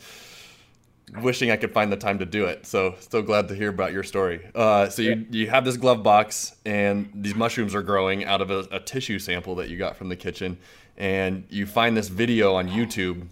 wishing 1.21 1.49
I 1.49 1.57
could 1.57 1.73
find 1.73 1.91
the 1.91 1.97
time 1.97 2.19
to 2.19 2.25
do 2.25 2.45
it. 2.45 2.65
So 2.65 2.95
so 2.99 3.21
glad 3.21 3.47
to 3.47 3.55
hear 3.55 3.69
about 3.69 3.91
your 3.91 4.03
story. 4.03 4.47
Uh, 4.53 4.89
so 4.89 5.01
you 5.01 5.25
you 5.31 5.49
have 5.49 5.65
this 5.65 5.77
glove 5.77 6.03
box, 6.03 6.55
and 6.65 7.09
these 7.15 7.35
mushrooms 7.35 7.73
are 7.73 7.81
growing 7.81 8.25
out 8.25 8.41
of 8.41 8.51
a, 8.51 8.67
a, 8.71 8.79
tissue 8.79 9.19
sample 9.19 9.55
that 9.55 9.69
you 9.69 9.77
got 9.77 9.95
from 9.95 10.09
the 10.09 10.15
kitchen, 10.15 10.57
and 10.97 11.43
you 11.49 11.65
find 11.65 11.97
this 11.97 12.07
video 12.07 12.53
on 12.55 12.69
YouTube, 12.69 13.27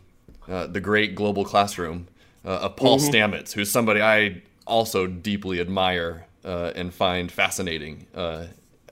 uh, 0.48 0.68
the 0.68 0.82
Great 0.82 1.14
Global 1.14 1.46
Classroom, 1.46 2.08
uh, 2.44 2.50
of 2.50 2.76
Paul 2.76 2.98
mm-hmm. 2.98 3.10
Stamets, 3.10 3.54
who's 3.54 3.70
somebody 3.70 4.02
I 4.02 4.42
also 4.72 5.06
deeply 5.06 5.60
admire 5.60 6.26
uh, 6.44 6.72
and 6.76 6.94
find 6.94 7.32
fascinating. 7.32 8.08
Uh, 8.16 8.48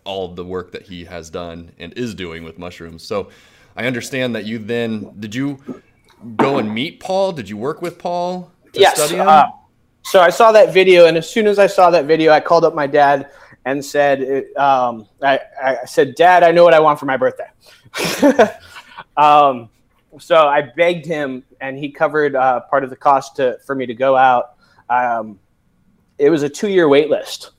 all 0.05 0.27
the 0.29 0.45
work 0.45 0.71
that 0.71 0.83
he 0.83 1.05
has 1.05 1.29
done 1.29 1.71
and 1.77 1.93
is 1.93 2.15
doing 2.15 2.43
with 2.43 2.57
mushrooms. 2.57 3.03
So 3.03 3.29
I 3.75 3.85
understand 3.85 4.35
that 4.35 4.45
you 4.45 4.57
then 4.57 5.13
did 5.19 5.35
you 5.35 5.59
go 6.35 6.57
and 6.57 6.73
meet 6.73 6.99
Paul? 6.99 7.31
Did 7.31 7.47
you 7.47 7.57
work 7.57 7.81
with 7.81 7.99
Paul? 7.99 8.51
yes. 8.73 8.99
Uh, 9.11 9.45
so 10.03 10.19
I 10.21 10.29
saw 10.29 10.51
that 10.51 10.73
video, 10.73 11.05
and 11.05 11.17
as 11.17 11.29
soon 11.29 11.45
as 11.45 11.59
I 11.59 11.67
saw 11.67 11.91
that 11.91 12.05
video, 12.05 12.31
I 12.31 12.39
called 12.39 12.65
up 12.65 12.73
my 12.73 12.87
dad 12.87 13.29
and 13.65 13.83
said, 13.83 14.45
um, 14.57 15.07
I, 15.21 15.39
I, 15.61 15.77
said, 15.85 16.15
Dad, 16.15 16.43
I 16.43 16.51
know 16.51 16.63
what 16.63 16.73
I 16.73 16.79
want 16.79 16.99
for 16.99 17.05
my 17.05 17.17
birthday. 17.17 17.49
um, 19.17 19.69
so 20.19 20.47
I 20.47 20.61
begged 20.61 21.05
him, 21.05 21.43
and 21.61 21.77
he 21.77 21.91
covered 21.91 22.35
uh, 22.35 22.61
part 22.61 22.83
of 22.83 22.89
the 22.89 22.95
cost 22.95 23.35
to, 23.35 23.59
for 23.65 23.75
me 23.75 23.85
to 23.85 23.93
go 23.93 24.15
out. 24.15 24.55
Um, 24.89 25.39
it 26.19 26.29
was 26.29 26.43
a 26.43 26.49
two-year 26.49 26.87
wait 26.87 27.09
list. 27.09 27.51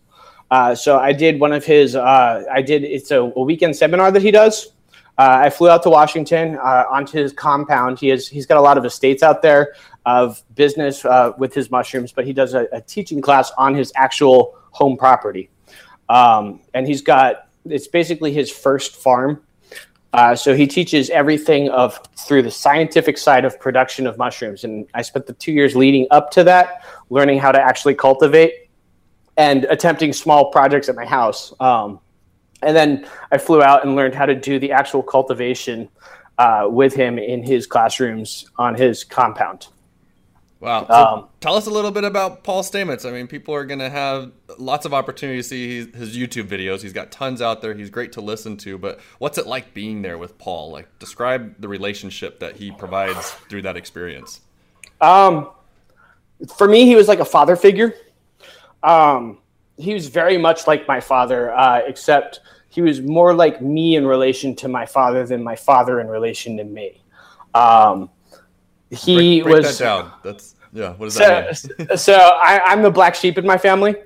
Uh, 0.50 0.74
so 0.74 0.98
I 0.98 1.12
did 1.12 1.38
one 1.38 1.52
of 1.52 1.64
his. 1.64 1.94
Uh, 1.94 2.44
I 2.52 2.60
did. 2.62 2.82
It's 2.82 3.10
a, 3.10 3.20
a, 3.20 3.42
weekend 3.42 3.76
seminar 3.76 4.10
that 4.10 4.22
he 4.22 4.30
does. 4.30 4.72
Uh, 5.16 5.42
I 5.44 5.50
flew 5.50 5.68
out 5.68 5.82
to 5.84 5.90
Washington 5.90 6.56
uh, 6.56 6.84
onto 6.90 7.18
his 7.18 7.32
compound. 7.32 7.98
He 8.00 8.08
has. 8.08 8.26
He's 8.26 8.46
got 8.46 8.56
a 8.56 8.60
lot 8.60 8.76
of 8.76 8.84
estates 8.84 9.22
out 9.22 9.42
there 9.42 9.74
of 10.06 10.42
business 10.56 11.04
uh, 11.04 11.32
with 11.38 11.54
his 11.54 11.70
mushrooms, 11.70 12.10
but 12.10 12.24
he 12.24 12.32
does 12.32 12.54
a, 12.54 12.66
a, 12.72 12.80
teaching 12.80 13.20
class 13.20 13.52
on 13.58 13.74
his 13.74 13.92
actual 13.94 14.56
home 14.70 14.96
property. 14.96 15.50
Um, 16.08 16.60
and 16.74 16.86
he's 16.86 17.02
got. 17.02 17.48
It's 17.64 17.86
basically 17.86 18.32
his 18.32 18.50
first 18.50 18.96
farm. 18.96 19.42
Uh, 20.12 20.34
so 20.34 20.56
he 20.56 20.66
teaches 20.66 21.08
everything 21.10 21.68
of 21.68 22.00
through 22.16 22.42
the 22.42 22.50
scientific 22.50 23.16
side 23.16 23.44
of 23.44 23.60
production 23.60 24.06
of 24.08 24.18
mushrooms. 24.18 24.64
And 24.64 24.88
I 24.94 25.02
spent 25.02 25.26
the 25.26 25.34
two 25.34 25.52
years 25.52 25.76
leading 25.76 26.08
up 26.10 26.32
to 26.32 26.42
that, 26.44 26.84
learning 27.10 27.38
how 27.38 27.52
to 27.52 27.60
actually 27.60 27.94
cultivate 27.94 28.70
and 29.36 29.64
attempting 29.64 30.12
small 30.12 30.50
projects 30.50 30.88
at 30.88 30.96
my 30.96 31.04
house. 31.04 31.52
Um, 31.60 32.00
and 32.62 32.76
then 32.76 33.06
I 33.30 33.38
flew 33.38 33.62
out 33.62 33.84
and 33.84 33.96
learned 33.96 34.14
how 34.14 34.26
to 34.26 34.34
do 34.34 34.58
the 34.58 34.72
actual 34.72 35.02
cultivation 35.02 35.88
uh, 36.38 36.66
with 36.70 36.94
him 36.94 37.18
in 37.18 37.42
his 37.42 37.66
classrooms 37.66 38.48
on 38.56 38.74
his 38.74 39.04
compound. 39.04 39.68
Wow. 40.60 40.86
So 40.86 40.94
um, 40.94 41.28
tell 41.40 41.54
us 41.54 41.66
a 41.66 41.70
little 41.70 41.90
bit 41.90 42.04
about 42.04 42.44
Paul 42.44 42.62
Stamets. 42.62 43.08
I 43.08 43.12
mean, 43.12 43.26
people 43.26 43.54
are 43.54 43.64
going 43.64 43.78
to 43.78 43.88
have 43.88 44.30
lots 44.58 44.84
of 44.84 44.92
opportunity 44.92 45.38
to 45.38 45.42
see 45.42 45.86
his, 45.90 46.14
YouTube 46.14 46.48
videos. 46.48 46.82
He's 46.82 46.92
got 46.92 47.10
tons 47.10 47.40
out 47.40 47.62
there. 47.62 47.72
He's 47.72 47.88
great 47.88 48.12
to 48.12 48.20
listen 48.20 48.58
to. 48.58 48.76
But 48.76 49.00
what's 49.18 49.38
it 49.38 49.46
like 49.46 49.72
being 49.72 50.02
there 50.02 50.18
with 50.18 50.36
Paul? 50.36 50.70
Like, 50.70 50.98
describe 50.98 51.54
the 51.60 51.68
relationship 51.68 52.40
that 52.40 52.56
he 52.56 52.72
provides 52.72 53.30
through 53.48 53.62
that 53.62 53.78
experience. 53.78 54.40
Um, 55.00 55.48
for 56.48 56.68
me, 56.68 56.84
he 56.84 56.96
was 56.96 57.08
like 57.08 57.20
a 57.20 57.24
father 57.24 57.56
figure. 57.56 57.94
Um, 58.82 59.38
he 59.76 59.94
was 59.94 60.08
very 60.08 60.38
much 60.38 60.66
like 60.66 60.86
my 60.86 61.00
father, 61.00 61.52
uh, 61.52 61.80
except 61.86 62.40
he 62.68 62.82
was 62.82 63.00
more 63.00 63.34
like 63.34 63.60
me 63.60 63.96
in 63.96 64.06
relation 64.06 64.54
to 64.56 64.68
my 64.68 64.86
father 64.86 65.26
than 65.26 65.42
my 65.42 65.56
father 65.56 66.00
in 66.00 66.08
relation 66.08 66.56
to 66.56 66.64
me. 66.64 67.02
Um, 67.54 68.10
he 68.90 69.40
break, 69.40 69.44
break 69.44 69.56
was. 69.66 69.78
That 69.78 69.84
down. 69.84 70.12
That's 70.22 70.54
yeah. 70.72 70.94
What 70.94 71.06
does 71.06 71.14
so, 71.14 71.20
that 71.20 71.88
mean? 71.88 71.96
so 71.96 72.14
I, 72.14 72.72
am 72.72 72.82
the 72.82 72.90
black 72.90 73.14
sheep 73.14 73.38
in 73.38 73.46
my 73.46 73.58
family. 73.58 73.96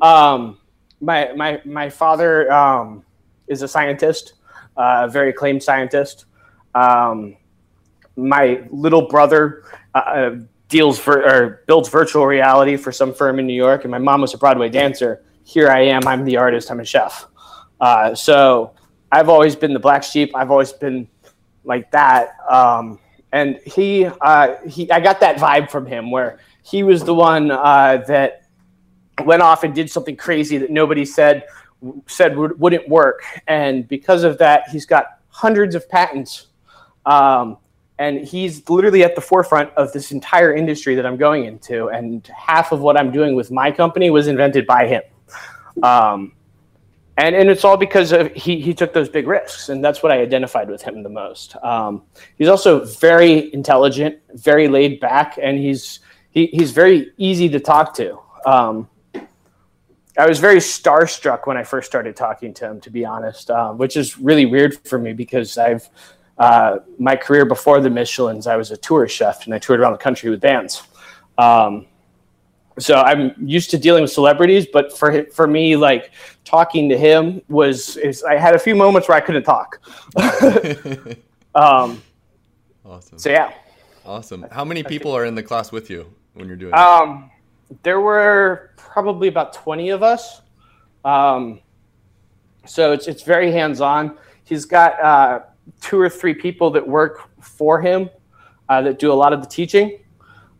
Um, 0.00 0.58
my 1.00 1.32
my 1.32 1.60
my 1.64 1.90
father 1.90 2.50
um, 2.52 3.04
is 3.48 3.62
a 3.62 3.68
scientist, 3.68 4.34
uh, 4.76 5.06
a 5.06 5.08
very 5.08 5.30
acclaimed 5.30 5.62
scientist. 5.62 6.26
Um, 6.74 7.36
my 8.16 8.62
little 8.70 9.08
brother 9.08 9.64
uh, 9.94 10.36
deals 10.68 10.98
for 10.98 11.24
or 11.24 11.62
builds 11.66 11.88
virtual 11.88 12.26
reality 12.26 12.76
for 12.76 12.92
some 12.92 13.14
firm 13.14 13.38
in 13.38 13.46
New 13.46 13.54
York, 13.54 13.84
and 13.84 13.90
my 13.90 13.98
mom 13.98 14.20
was 14.20 14.34
a 14.34 14.38
Broadway 14.38 14.68
dancer. 14.68 15.22
Here 15.44 15.68
I 15.68 15.80
am. 15.80 16.06
I'm 16.06 16.24
the 16.24 16.36
artist. 16.36 16.70
I'm 16.70 16.80
a 16.80 16.84
chef. 16.84 17.26
Uh, 17.80 18.14
so 18.14 18.74
I've 19.12 19.28
always 19.28 19.54
been 19.54 19.72
the 19.72 19.78
black 19.78 20.02
sheep. 20.02 20.32
I've 20.34 20.50
always 20.50 20.72
been 20.72 21.08
like 21.64 21.90
that. 21.92 22.36
Um, 22.50 22.98
and 23.32 23.58
he, 23.64 24.06
uh, 24.06 24.56
he, 24.66 24.90
I 24.90 25.00
got 25.00 25.20
that 25.20 25.36
vibe 25.36 25.70
from 25.70 25.86
him 25.86 26.10
where 26.10 26.38
he 26.62 26.82
was 26.82 27.04
the 27.04 27.14
one 27.14 27.50
uh, 27.50 28.02
that 28.08 28.46
went 29.24 29.42
off 29.42 29.62
and 29.62 29.74
did 29.74 29.90
something 29.90 30.16
crazy 30.16 30.58
that 30.58 30.70
nobody 30.70 31.04
said 31.04 31.44
said 32.06 32.36
would, 32.36 32.58
wouldn't 32.58 32.88
work, 32.88 33.22
and 33.46 33.86
because 33.86 34.24
of 34.24 34.38
that, 34.38 34.68
he's 34.70 34.86
got 34.86 35.20
hundreds 35.28 35.74
of 35.74 35.88
patents. 35.88 36.46
Um, 37.04 37.58
and 37.98 38.26
he's 38.26 38.68
literally 38.68 39.04
at 39.04 39.14
the 39.14 39.20
forefront 39.20 39.70
of 39.76 39.92
this 39.92 40.12
entire 40.12 40.54
industry 40.54 40.94
that 40.94 41.06
I'm 41.06 41.16
going 41.16 41.44
into. 41.44 41.88
And 41.88 42.26
half 42.26 42.72
of 42.72 42.80
what 42.80 42.98
I'm 42.98 43.10
doing 43.10 43.34
with 43.34 43.50
my 43.50 43.70
company 43.70 44.10
was 44.10 44.28
invented 44.28 44.66
by 44.66 44.86
him. 44.86 45.02
Um, 45.82 46.32
and, 47.16 47.34
and 47.34 47.48
it's 47.48 47.64
all 47.64 47.76
because 47.76 48.12
of 48.12 48.32
he, 48.32 48.60
he 48.60 48.74
took 48.74 48.92
those 48.92 49.08
big 49.08 49.26
risks 49.26 49.68
and 49.68 49.84
that's 49.84 50.02
what 50.02 50.12
i 50.12 50.20
identified 50.20 50.68
with 50.68 50.82
him 50.82 51.02
the 51.02 51.08
most 51.08 51.56
um, 51.62 52.02
he's 52.36 52.48
also 52.48 52.84
very 52.84 53.52
intelligent 53.54 54.18
very 54.34 54.68
laid 54.68 55.00
back 55.00 55.38
and 55.40 55.58
he's 55.58 56.00
he, 56.30 56.46
he's 56.46 56.72
very 56.72 57.12
easy 57.16 57.48
to 57.48 57.60
talk 57.60 57.94
to 57.94 58.18
um, 58.44 58.88
i 60.18 60.26
was 60.26 60.38
very 60.38 60.58
starstruck 60.58 61.46
when 61.46 61.56
i 61.56 61.62
first 61.62 61.86
started 61.86 62.16
talking 62.16 62.52
to 62.52 62.66
him 62.66 62.80
to 62.80 62.90
be 62.90 63.04
honest 63.04 63.50
um, 63.50 63.78
which 63.78 63.96
is 63.96 64.18
really 64.18 64.46
weird 64.46 64.76
for 64.86 64.98
me 64.98 65.12
because 65.12 65.56
i've 65.58 65.88
uh, 66.38 66.78
my 66.98 67.16
career 67.16 67.44
before 67.44 67.80
the 67.80 67.90
Michelin's, 67.90 68.46
I 68.46 68.56
was 68.56 68.70
a 68.70 68.76
tour 68.76 69.08
chef 69.08 69.46
and 69.46 69.54
I 69.54 69.58
toured 69.58 69.80
around 69.80 69.92
the 69.92 69.98
country 69.98 70.30
with 70.30 70.40
bands. 70.40 70.82
Um, 71.38 71.86
so 72.78 72.96
I'm 72.96 73.34
used 73.38 73.70
to 73.70 73.78
dealing 73.78 74.02
with 74.02 74.12
celebrities, 74.12 74.66
but 74.70 74.96
for 74.96 75.24
for 75.26 75.46
me, 75.46 75.76
like 75.76 76.12
talking 76.44 76.88
to 76.90 76.98
him 76.98 77.40
was 77.48 77.96
is 77.96 78.22
I 78.22 78.36
had 78.36 78.54
a 78.54 78.58
few 78.58 78.74
moments 78.74 79.08
where 79.08 79.16
I 79.16 79.20
couldn't 79.20 79.44
talk. 79.44 79.80
um, 81.54 82.02
awesome. 82.84 83.18
So 83.18 83.30
yeah. 83.30 83.52
Awesome. 84.04 84.46
How 84.52 84.64
many 84.64 84.82
people 84.82 85.12
are 85.12 85.24
in 85.24 85.34
the 85.34 85.42
class 85.42 85.72
with 85.72 85.90
you 85.90 86.12
when 86.34 86.46
you're 86.46 86.56
doing? 86.56 86.74
Um, 86.74 87.30
there 87.82 88.00
were 88.00 88.72
probably 88.76 89.28
about 89.28 89.54
twenty 89.54 89.88
of 89.88 90.02
us. 90.02 90.42
Um, 91.04 91.60
so 92.66 92.92
it's 92.92 93.08
it's 93.08 93.22
very 93.22 93.50
hands 93.50 93.80
on. 93.80 94.18
He's 94.44 94.66
got 94.66 95.00
uh, 95.00 95.40
two 95.80 95.98
or 95.98 96.08
three 96.08 96.34
people 96.34 96.70
that 96.72 96.86
work 96.86 97.20
for 97.40 97.80
him 97.80 98.10
uh, 98.68 98.82
that 98.82 98.98
do 98.98 99.12
a 99.12 99.14
lot 99.14 99.32
of 99.32 99.40
the 99.40 99.48
teaching. 99.48 100.00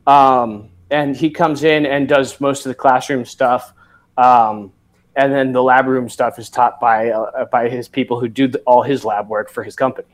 Um, 0.07 0.71
and 0.91 1.17
he 1.17 1.31
comes 1.31 1.65
in 1.65 1.85
and 1.85 2.09
does 2.09 2.41
most 2.41 2.65
of 2.65 2.71
the 2.71 2.75
classroom 2.75 3.25
stuff. 3.25 3.73
Um, 4.17 4.73
and 5.17 5.33
then 5.33 5.53
the 5.53 5.63
lab 5.63 5.87
room 5.87 6.09
stuff 6.09 6.39
is 6.39 6.51
taught 6.51 6.79
by 6.79 7.11
uh, 7.11 7.47
by 7.47 7.69
his 7.69 7.89
people 7.89 8.21
who 8.21 8.29
do 8.29 8.49
the, 8.49 8.59
all 8.61 8.83
his 8.83 9.05
lab 9.05 9.29
work 9.29 9.51
for 9.51 9.65
his 9.65 9.75
company. 9.75 10.09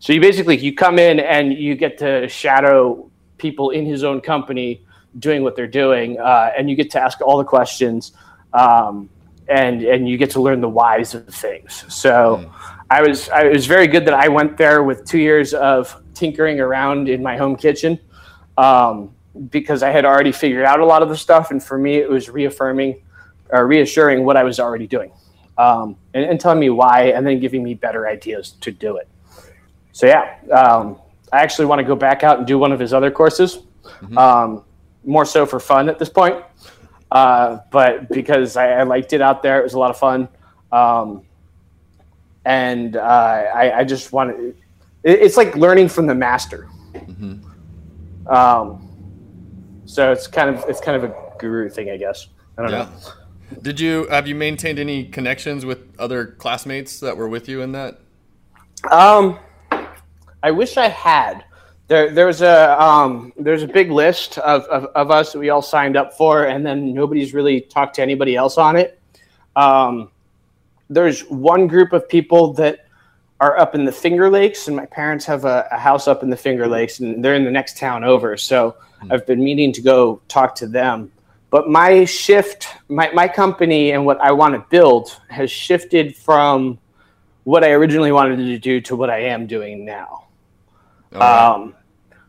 So 0.00 0.12
you 0.12 0.20
basically 0.20 0.58
you 0.58 0.74
come 0.74 0.98
in 0.98 1.20
and 1.20 1.52
you 1.52 1.76
get 1.76 1.98
to 1.98 2.28
shadow 2.28 3.10
people 3.38 3.70
in 3.70 3.86
his 3.86 4.02
own 4.04 4.20
company 4.20 4.82
doing 5.18 5.44
what 5.44 5.54
they're 5.54 5.68
doing, 5.68 6.18
uh, 6.18 6.50
and 6.56 6.68
you 6.68 6.74
get 6.74 6.90
to 6.90 7.00
ask 7.00 7.20
all 7.20 7.38
the 7.38 7.44
questions, 7.44 8.12
um, 8.52 9.08
and 9.48 9.82
and 9.82 10.08
you 10.08 10.18
get 10.18 10.30
to 10.32 10.42
learn 10.42 10.60
the 10.60 10.68
whys 10.68 11.14
of 11.14 11.26
things. 11.28 11.84
So. 11.88 12.52
I 12.94 13.02
was 13.02 13.28
I 13.28 13.48
was 13.48 13.66
very 13.66 13.88
good 13.88 14.04
that 14.06 14.14
I 14.14 14.28
went 14.28 14.56
there 14.56 14.84
with 14.84 15.04
two 15.04 15.18
years 15.18 15.52
of 15.52 16.00
tinkering 16.14 16.60
around 16.60 17.08
in 17.08 17.24
my 17.24 17.36
home 17.36 17.56
kitchen 17.56 17.98
um, 18.56 19.12
because 19.50 19.82
I 19.82 19.90
had 19.90 20.04
already 20.04 20.30
figured 20.30 20.64
out 20.64 20.78
a 20.78 20.86
lot 20.86 21.02
of 21.02 21.08
the 21.08 21.16
stuff, 21.16 21.50
and 21.50 21.60
for 21.60 21.76
me 21.76 21.96
it 21.96 22.08
was 22.08 22.28
reaffirming 22.28 23.02
or 23.48 23.66
reassuring 23.66 24.24
what 24.24 24.36
I 24.36 24.44
was 24.44 24.60
already 24.60 24.86
doing 24.86 25.10
um, 25.58 25.96
and, 26.14 26.24
and, 26.24 26.40
telling 26.40 26.60
me 26.60 26.70
why, 26.70 27.06
and 27.06 27.26
then 27.26 27.40
giving 27.40 27.64
me 27.64 27.74
better 27.74 28.06
ideas 28.06 28.52
to 28.60 28.70
do 28.70 28.96
it. 28.98 29.08
So 29.90 30.06
yeah, 30.06 30.38
um, 30.52 31.00
I 31.32 31.42
actually 31.42 31.66
want 31.66 31.80
to 31.80 31.84
go 31.84 31.96
back 31.96 32.22
out 32.22 32.38
and 32.38 32.46
do 32.46 32.58
one 32.58 32.70
of 32.70 32.78
his 32.78 32.92
other 32.92 33.10
courses, 33.10 33.58
mm-hmm. 33.82 34.16
Um, 34.16 34.62
more 35.04 35.24
so 35.24 35.46
for 35.46 35.58
fun 35.58 35.88
at 35.88 35.98
this 35.98 36.08
point, 36.08 36.44
uh, 37.10 37.58
but 37.72 38.08
because 38.08 38.56
I, 38.56 38.70
I, 38.70 38.82
liked 38.84 39.12
it 39.12 39.20
out 39.20 39.42
there, 39.42 39.58
it 39.58 39.64
was 39.64 39.74
a 39.74 39.78
lot 39.80 39.90
of 39.90 39.98
fun. 39.98 40.28
And 42.44 42.96
uh, 42.96 43.00
I, 43.00 43.78
I, 43.78 43.84
just 43.84 44.12
want 44.12 44.36
to. 44.36 44.54
it's 45.02 45.36
like 45.36 45.56
learning 45.56 45.88
from 45.88 46.06
the 46.06 46.14
master. 46.14 46.68
Mm-hmm. 46.92 48.28
Um, 48.28 49.82
so 49.86 50.12
it's 50.12 50.26
kind 50.26 50.54
of 50.54 50.64
it's 50.68 50.80
kind 50.80 51.02
of 51.02 51.10
a 51.10 51.14
guru 51.38 51.70
thing, 51.70 51.90
I 51.90 51.96
guess. 51.96 52.28
I 52.58 52.62
don't 52.62 52.70
yeah. 52.70 52.78
know. 52.78 53.60
Did 53.62 53.80
you 53.80 54.06
have 54.08 54.26
you 54.26 54.34
maintained 54.34 54.78
any 54.78 55.04
connections 55.04 55.64
with 55.64 55.80
other 55.98 56.26
classmates 56.26 57.00
that 57.00 57.16
were 57.16 57.28
with 57.28 57.48
you 57.48 57.62
in 57.62 57.72
that? 57.72 58.00
Um, 58.90 59.38
I 60.42 60.50
wish 60.50 60.76
I 60.76 60.88
had. 60.88 61.44
there, 61.88 62.10
there's 62.10 62.42
a 62.42 62.80
um, 62.82 63.32
there's 63.36 63.62
a 63.62 63.68
big 63.68 63.90
list 63.90 64.38
of, 64.38 64.62
of, 64.64 64.84
of, 64.94 65.10
us 65.10 65.32
that 65.32 65.38
we 65.38 65.50
all 65.50 65.62
signed 65.62 65.96
up 65.96 66.14
for, 66.14 66.44
and 66.44 66.64
then 66.64 66.94
nobody's 66.94 67.34
really 67.34 67.60
talked 67.60 67.94
to 67.96 68.02
anybody 68.02 68.36
else 68.36 68.58
on 68.58 68.76
it. 68.76 69.00
Um, 69.56 70.10
there's 70.90 71.20
one 71.22 71.66
group 71.66 71.92
of 71.92 72.08
people 72.08 72.52
that 72.54 72.86
are 73.40 73.58
up 73.58 73.74
in 73.74 73.84
the 73.84 73.92
Finger 73.92 74.30
Lakes, 74.30 74.68
and 74.68 74.76
my 74.76 74.86
parents 74.86 75.24
have 75.26 75.44
a, 75.44 75.66
a 75.70 75.78
house 75.78 76.08
up 76.08 76.22
in 76.22 76.30
the 76.30 76.36
Finger 76.36 76.66
Lakes, 76.66 77.00
and 77.00 77.24
they're 77.24 77.34
in 77.34 77.44
the 77.44 77.50
next 77.50 77.76
town 77.76 78.04
over. 78.04 78.36
So 78.36 78.72
mm-hmm. 78.72 79.12
I've 79.12 79.26
been 79.26 79.42
meaning 79.42 79.72
to 79.72 79.82
go 79.82 80.20
talk 80.28 80.54
to 80.56 80.66
them. 80.66 81.10
But 81.50 81.68
my 81.68 82.04
shift, 82.04 82.68
my, 82.88 83.10
my 83.12 83.28
company, 83.28 83.92
and 83.92 84.04
what 84.04 84.20
I 84.20 84.32
want 84.32 84.54
to 84.54 84.64
build 84.70 85.20
has 85.28 85.50
shifted 85.50 86.16
from 86.16 86.78
what 87.44 87.62
I 87.62 87.70
originally 87.70 88.10
wanted 88.10 88.36
to 88.36 88.58
do 88.58 88.80
to 88.80 88.96
what 88.96 89.10
I 89.10 89.18
am 89.18 89.46
doing 89.46 89.84
now. 89.84 90.26
Um, 91.12 91.74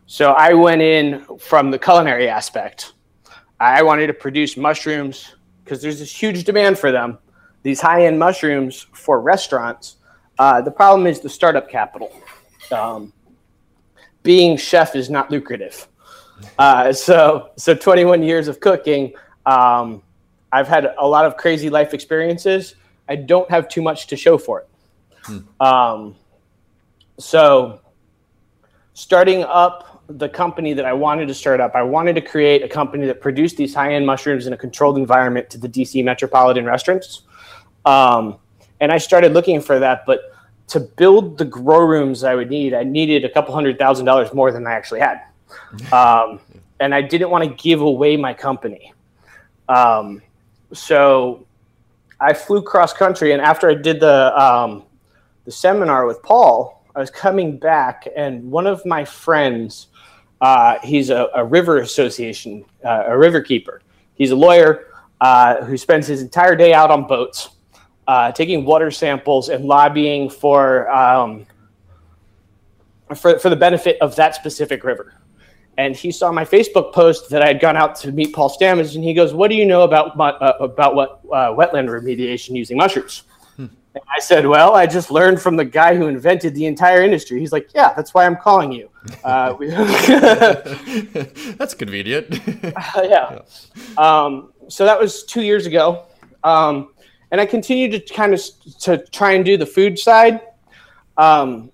so 0.06 0.32
I 0.32 0.52
went 0.54 0.82
in 0.82 1.24
from 1.38 1.70
the 1.70 1.78
culinary 1.78 2.28
aspect. 2.28 2.92
I 3.58 3.82
wanted 3.82 4.06
to 4.08 4.14
produce 4.14 4.56
mushrooms 4.56 5.34
because 5.64 5.82
there's 5.82 5.98
this 5.98 6.14
huge 6.14 6.44
demand 6.44 6.78
for 6.78 6.92
them, 6.92 7.18
these 7.66 7.80
high 7.80 8.06
end 8.06 8.16
mushrooms 8.16 8.86
for 8.92 9.20
restaurants. 9.20 9.96
Uh, 10.38 10.62
the 10.62 10.70
problem 10.70 11.04
is 11.04 11.18
the 11.18 11.28
startup 11.28 11.68
capital. 11.68 12.12
Um, 12.70 13.12
being 14.22 14.56
chef 14.56 14.94
is 14.94 15.10
not 15.10 15.32
lucrative. 15.32 15.88
Uh, 16.60 16.92
so, 16.92 17.50
so 17.56 17.74
21 17.74 18.22
years 18.22 18.46
of 18.46 18.60
cooking, 18.60 19.14
um, 19.46 20.00
I've 20.52 20.68
had 20.68 20.94
a 20.96 21.08
lot 21.08 21.24
of 21.24 21.36
crazy 21.36 21.68
life 21.68 21.92
experiences. 21.92 22.76
I 23.08 23.16
don't 23.16 23.50
have 23.50 23.68
too 23.68 23.82
much 23.82 24.06
to 24.08 24.16
show 24.16 24.38
for 24.38 24.60
it. 24.60 24.68
Hmm. 25.24 25.38
Um, 25.60 26.14
so 27.18 27.80
starting 28.94 29.42
up 29.42 30.04
the 30.08 30.28
company 30.28 30.72
that 30.72 30.84
I 30.84 30.92
wanted 30.92 31.26
to 31.26 31.34
start 31.34 31.60
up, 31.60 31.74
I 31.74 31.82
wanted 31.82 32.14
to 32.14 32.20
create 32.20 32.62
a 32.62 32.68
company 32.68 33.06
that 33.06 33.20
produced 33.20 33.56
these 33.56 33.74
high 33.74 33.94
end 33.94 34.06
mushrooms 34.06 34.46
in 34.46 34.52
a 34.52 34.56
controlled 34.56 34.98
environment 34.98 35.50
to 35.50 35.58
the 35.58 35.68
DC 35.68 36.04
metropolitan 36.04 36.64
restaurants. 36.64 37.22
Um, 37.86 38.36
and 38.80 38.92
I 38.92 38.98
started 38.98 39.32
looking 39.32 39.60
for 39.60 39.78
that. 39.78 40.04
But 40.06 40.20
to 40.68 40.80
build 40.80 41.38
the 41.38 41.44
grow 41.44 41.80
rooms 41.80 42.24
I 42.24 42.34
would 42.34 42.50
need, 42.50 42.74
I 42.74 42.82
needed 42.82 43.24
a 43.24 43.30
couple 43.30 43.54
hundred 43.54 43.78
thousand 43.78 44.04
dollars 44.04 44.34
more 44.34 44.52
than 44.52 44.66
I 44.66 44.72
actually 44.72 45.00
had. 45.00 45.22
Um, 45.92 46.40
and 46.80 46.94
I 46.94 47.00
didn't 47.00 47.30
want 47.30 47.44
to 47.44 47.50
give 47.62 47.80
away 47.80 48.16
my 48.16 48.34
company. 48.34 48.92
Um, 49.68 50.20
so 50.72 51.46
I 52.20 52.34
flew 52.34 52.62
cross 52.62 52.92
country. 52.92 53.32
And 53.32 53.40
after 53.40 53.70
I 53.70 53.74
did 53.74 54.00
the, 54.00 54.38
um, 54.38 54.84
the 55.44 55.52
seminar 55.52 56.06
with 56.06 56.22
Paul, 56.22 56.84
I 56.96 57.00
was 57.00 57.10
coming 57.10 57.58
back, 57.58 58.08
and 58.16 58.50
one 58.50 58.66
of 58.66 58.84
my 58.86 59.04
friends, 59.04 59.88
uh, 60.40 60.78
he's 60.82 61.10
a, 61.10 61.28
a, 61.34 61.44
river 61.44 61.78
association, 61.78 62.64
uh, 62.82 63.04
a 63.06 63.18
river 63.18 63.42
keeper. 63.42 63.82
He's 64.14 64.30
a 64.30 64.36
lawyer 64.36 64.86
uh, 65.20 65.62
who 65.66 65.76
spends 65.76 66.06
his 66.06 66.22
entire 66.22 66.56
day 66.56 66.72
out 66.72 66.90
on 66.90 67.06
boats, 67.06 67.50
uh, 68.06 68.32
taking 68.32 68.64
water 68.64 68.90
samples 68.90 69.48
and 69.48 69.64
lobbying 69.64 70.30
for, 70.30 70.90
um, 70.90 71.46
for 73.14 73.38
for 73.38 73.50
the 73.50 73.56
benefit 73.56 73.96
of 74.00 74.16
that 74.16 74.34
specific 74.34 74.84
river. 74.84 75.14
And 75.78 75.94
he 75.94 76.10
saw 76.10 76.32
my 76.32 76.44
Facebook 76.44 76.92
post 76.94 77.28
that 77.30 77.42
I 77.42 77.48
had 77.48 77.60
gone 77.60 77.76
out 77.76 77.96
to 77.96 78.10
meet 78.10 78.34
Paul 78.34 78.48
Stamets, 78.48 78.94
and 78.94 79.04
he 79.04 79.12
goes, 79.12 79.34
"What 79.34 79.48
do 79.48 79.56
you 79.56 79.66
know 79.66 79.82
about 79.82 80.18
uh, 80.18 80.54
about 80.60 80.94
what 80.94 81.20
uh, 81.26 81.52
wetland 81.52 81.88
remediation 81.88 82.56
using 82.56 82.76
mushrooms?" 82.76 83.24
And 83.96 84.04
I 84.14 84.20
said, 84.20 84.46
Well, 84.46 84.74
I 84.74 84.86
just 84.86 85.10
learned 85.10 85.40
from 85.40 85.56
the 85.56 85.64
guy 85.64 85.96
who 85.96 86.06
invented 86.06 86.54
the 86.54 86.66
entire 86.66 87.02
industry. 87.02 87.40
He's 87.40 87.50
like, 87.50 87.70
Yeah, 87.74 87.94
that's 87.94 88.12
why 88.12 88.26
I'm 88.26 88.36
calling 88.36 88.70
you. 88.70 88.90
Uh, 89.22 89.54
that's 91.56 91.74
convenient. 91.74 92.40
yeah. 93.04 93.38
Um, 93.96 94.52
so 94.66 94.84
that 94.84 94.98
was 94.98 95.22
two 95.22 95.42
years 95.42 95.66
ago. 95.66 96.06
Um, 96.42 96.88
and 97.30 97.40
I 97.40 97.46
continued 97.46 97.92
to 97.92 98.14
kind 98.14 98.34
of 98.34 98.40
to 98.80 98.98
try 99.06 99.32
and 99.32 99.44
do 99.44 99.56
the 99.56 99.66
food 99.66 99.98
side. 99.98 100.40
Um, 101.16 101.70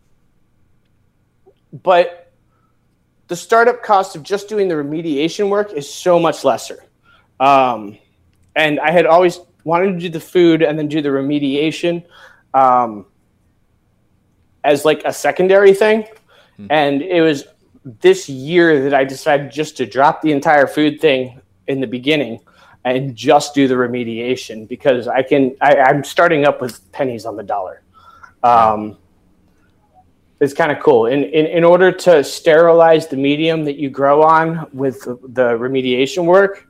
but 1.73 2.33
the 3.29 3.37
startup 3.37 3.83
cost 3.83 4.17
of 4.17 4.23
just 4.23 4.49
doing 4.49 4.69
the 4.69 4.75
remediation 4.75 5.49
work 5.49 5.73
is 5.73 5.93
so 5.93 6.19
much 6.19 6.45
lesser. 6.45 6.85
Um, 7.41 7.99
and 8.55 8.79
I 8.81 8.91
had 8.91 9.07
always 9.07 9.41
wanted 9.65 9.93
to 9.95 9.99
do 9.99 10.09
the 10.09 10.21
food 10.21 10.63
and 10.63 10.79
then 10.79 10.89
do 10.89 11.01
the 11.01 11.09
remediation 11.09 12.05
um, 12.55 13.07
as 14.65 14.85
like 14.85 15.03
a 15.05 15.13
secondary 15.13 15.73
thing. 15.75 16.03
Mm-hmm. 16.03 16.67
And 16.71 17.03
it 17.03 17.23
was 17.23 17.45
this 17.85 18.29
year 18.29 18.83
that 18.85 18.95
I 18.95 19.05
decided 19.05 19.51
just 19.51 19.77
to 19.79 19.87
drop 19.87 20.23
the 20.23 20.33
entire 20.33 20.67
food 20.67 21.01
thing 21.01 21.41
in 21.67 21.81
the 21.81 21.87
beginning 21.87 22.41
and 22.85 23.15
just 23.15 23.55
do 23.55 23.69
the 23.69 23.75
remediation 23.75 24.67
because 24.67 25.09
I 25.09 25.23
can. 25.23 25.57
I, 25.61 25.91
am 25.91 26.05
starting 26.05 26.45
up 26.45 26.61
with 26.61 26.91
pennies 26.93 27.25
on 27.25 27.37
the 27.37 27.43
dollar. 27.43 27.83
Um, 28.43 28.99
it's 30.41 30.53
kind 30.53 30.73
of 30.73 30.81
cool. 30.81 31.07
In, 31.07 31.23
in 31.25 31.47
in 31.47 31.65
order 31.65 31.93
to 31.93 32.25
sterilize 32.25 33.07
the 33.07 33.17
medium 33.17 33.65
that 33.65 33.77
you 33.77 33.91
grow 33.91 34.23
on 34.23 34.67
with 34.73 35.03
the, 35.05 35.57
remediation 35.57 36.25
work, 36.25 36.67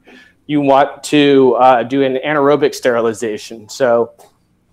you 0.47 0.61
want 0.61 1.03
to 1.05 1.55
uh, 1.59 1.83
do 1.83 2.03
an 2.03 2.19
anaerobic 2.25 2.75
sterilization. 2.75 3.69
So 3.69 4.13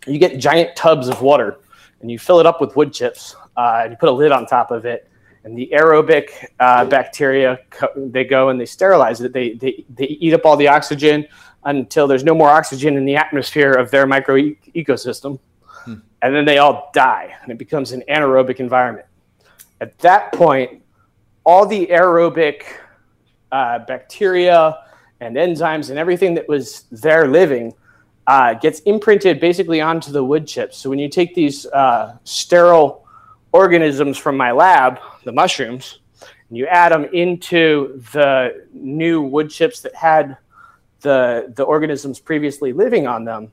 you 0.06 0.20
get 0.20 0.38
giant 0.38 0.76
tubs 0.76 1.08
of 1.08 1.22
water 1.22 1.60
and 2.02 2.12
you 2.12 2.20
fill 2.20 2.40
it 2.40 2.46
up 2.46 2.60
with 2.60 2.76
wood 2.76 2.94
chips 2.94 3.36
uh, 3.56 3.82
and 3.84 3.92
you 3.92 3.98
put 3.98 4.10
a 4.10 4.12
lid 4.12 4.32
on 4.32 4.46
top 4.46 4.72
of 4.72 4.86
it. 4.86 5.09
And 5.50 5.58
the 5.58 5.70
aerobic 5.74 6.30
uh, 6.60 6.86
bacteria, 6.86 7.60
they 7.96 8.24
go 8.24 8.50
and 8.50 8.62
they 8.62 8.68
sterilize 8.68 9.20
it. 9.22 9.34
They, 9.34 9.54
they, 9.54 9.84
they 9.90 10.06
eat 10.06 10.34
up 10.34 10.46
all 10.46 10.56
the 10.56 10.68
oxygen 10.68 11.28
until 11.64 12.08
there's 12.08 12.24
no 12.24 12.36
more 12.36 12.50
oxygen 12.50 12.96
in 12.96 13.04
the 13.04 13.16
atmosphere 13.16 13.72
of 13.74 13.90
their 13.90 14.06
micro 14.06 14.38
e- 14.38 14.58
ecosystem. 14.76 15.40
Hmm. 15.64 15.96
And 16.22 16.36
then 16.36 16.46
they 16.46 16.60
all 16.60 16.92
die 16.94 17.36
and 17.42 17.52
it 17.52 17.58
becomes 17.58 17.92
an 17.94 18.04
anaerobic 18.08 18.60
environment. 18.60 19.08
At 19.82 19.98
that 20.00 20.32
point, 20.34 20.84
all 21.44 21.66
the 21.66 21.88
aerobic 21.88 22.64
uh, 23.52 23.80
bacteria, 23.80 24.78
and 25.22 25.36
enzymes 25.36 25.90
and 25.90 26.00
everything 26.00 26.34
that 26.36 26.48
was 26.48 26.86
there 26.92 27.28
living 27.28 27.74
uh, 28.28 28.54
gets 28.54 28.80
imprinted 28.82 29.40
basically 29.40 29.82
onto 29.82 30.12
the 30.12 30.24
wood 30.24 30.48
chips. 30.48 30.78
So 30.78 30.90
when 30.90 31.00
you 31.00 31.10
take 31.10 31.36
these 31.36 31.66
uh, 31.66 32.18
sterile 32.24 33.06
organisms 33.52 34.18
from 34.18 34.38
my 34.38 34.52
lab, 34.52 35.00
the 35.24 35.32
mushrooms, 35.32 36.00
and 36.50 36.58
you 36.58 36.66
add 36.68 36.92
them 36.92 37.06
into 37.14 38.02
the 38.14 38.66
new 38.74 39.22
wood 39.22 39.50
chips 39.50 39.82
that 39.82 39.96
had 39.96 40.38
the, 41.02 41.52
the 41.56 41.64
organisms 41.64 42.20
previously 42.20 42.74
living 42.74 43.08
on 43.08 43.24
them, 43.24 43.52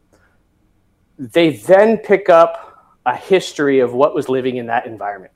they 1.19 1.57
then 1.57 1.99
pick 1.99 2.29
up 2.29 3.01
a 3.07 3.17
history 3.17 3.81
of 3.81 3.93
what 3.93 4.15
was 4.15 4.29
living 4.29 4.57
in 4.57 4.67
that 4.67 4.87
environment. 4.87 5.33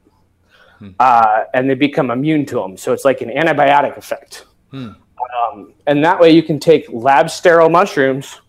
Hmm. 0.79 0.90
Uh, 0.99 1.44
and 1.55 1.68
they 1.70 1.75
become 1.75 2.11
immune 2.11 2.46
to 2.46 2.57
them. 2.57 2.77
So 2.77 2.92
it's 2.92 3.05
like 3.05 3.20
an 3.20 3.29
antibiotic 3.29 3.96
effect. 3.96 4.46
Hmm. 4.70 4.90
Um, 5.53 5.75
and 5.87 6.05
that 6.05 6.18
way 6.18 6.31
you 6.31 6.42
can 6.42 6.59
take 6.59 6.87
lab 6.90 7.31
sterile 7.31 7.68
mushrooms 7.68 8.40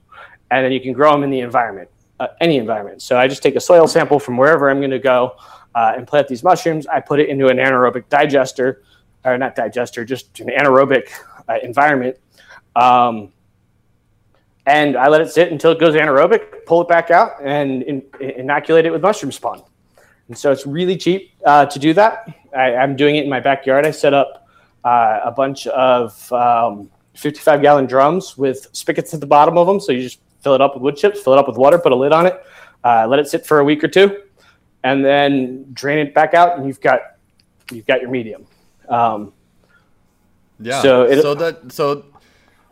and 0.49 0.65
then 0.65 0.71
you 0.71 0.81
can 0.81 0.93
grow 0.93 1.11
them 1.11 1.23
in 1.23 1.29
the 1.29 1.41
environment, 1.41 1.89
uh, 2.19 2.27
any 2.39 2.57
environment. 2.57 3.01
So 3.01 3.17
I 3.17 3.27
just 3.27 3.43
take 3.43 3.55
a 3.55 3.59
soil 3.59 3.87
sample 3.87 4.19
from 4.19 4.37
wherever 4.37 4.69
I'm 4.69 4.79
going 4.79 4.91
to 4.91 4.99
go 4.99 5.35
uh, 5.75 5.93
and 5.95 6.07
plant 6.07 6.27
these 6.27 6.43
mushrooms. 6.43 6.87
I 6.87 6.99
put 6.99 7.19
it 7.19 7.29
into 7.29 7.47
an 7.47 7.57
anaerobic 7.57 8.09
digester, 8.09 8.83
or 9.25 9.37
not 9.37 9.55
digester, 9.55 10.05
just 10.05 10.39
an 10.39 10.47
anaerobic 10.47 11.09
uh, 11.47 11.57
environment. 11.63 12.17
Um, 12.75 13.31
and 14.65 14.95
I 14.95 15.07
let 15.07 15.21
it 15.21 15.31
sit 15.31 15.51
until 15.51 15.71
it 15.71 15.79
goes 15.79 15.95
anaerobic, 15.95 16.65
pull 16.65 16.81
it 16.81 16.87
back 16.87 17.11
out, 17.11 17.33
and 17.43 17.83
in, 17.83 18.03
inoculate 18.19 18.85
it 18.85 18.91
with 18.91 19.01
mushroom 19.01 19.31
spawn. 19.31 19.63
And 20.27 20.37
so 20.37 20.51
it's 20.51 20.65
really 20.65 20.95
cheap 20.95 21.33
uh, 21.45 21.65
to 21.65 21.79
do 21.79 21.93
that. 21.93 22.33
I, 22.55 22.75
I'm 22.75 22.95
doing 22.95 23.15
it 23.15 23.23
in 23.23 23.29
my 23.29 23.39
backyard. 23.39 23.85
I 23.85 23.91
set 23.91 24.13
up 24.13 24.47
uh, 24.83 25.19
a 25.23 25.31
bunch 25.31 25.67
of 25.67 26.31
um, 26.31 26.89
55 27.15 27.61
gallon 27.61 27.85
drums 27.85 28.37
with 28.37 28.67
spigots 28.71 29.13
at 29.13 29.19
the 29.19 29.25
bottom 29.25 29.57
of 29.57 29.67
them. 29.67 29.79
So 29.79 29.91
you 29.91 30.03
just 30.03 30.19
fill 30.41 30.53
it 30.53 30.61
up 30.61 30.75
with 30.75 30.83
wood 30.83 30.95
chips, 30.95 31.21
fill 31.21 31.33
it 31.33 31.39
up 31.39 31.47
with 31.47 31.57
water, 31.57 31.77
put 31.77 31.91
a 31.91 31.95
lid 31.95 32.11
on 32.11 32.25
it, 32.25 32.41
uh, 32.83 33.07
let 33.07 33.19
it 33.19 33.27
sit 33.27 33.45
for 33.45 33.59
a 33.59 33.63
week 33.63 33.83
or 33.83 33.87
two, 33.87 34.21
and 34.83 35.03
then 35.05 35.65
drain 35.73 35.99
it 35.99 36.13
back 36.13 36.33
out, 36.33 36.57
and 36.57 36.67
you've 36.67 36.81
got 36.81 37.01
you've 37.71 37.85
got 37.87 38.01
your 38.01 38.09
medium. 38.09 38.45
Um, 38.89 39.33
yeah. 40.59 40.81
So, 40.81 41.21
so 41.21 41.35
that 41.35 41.71
so 41.71 42.05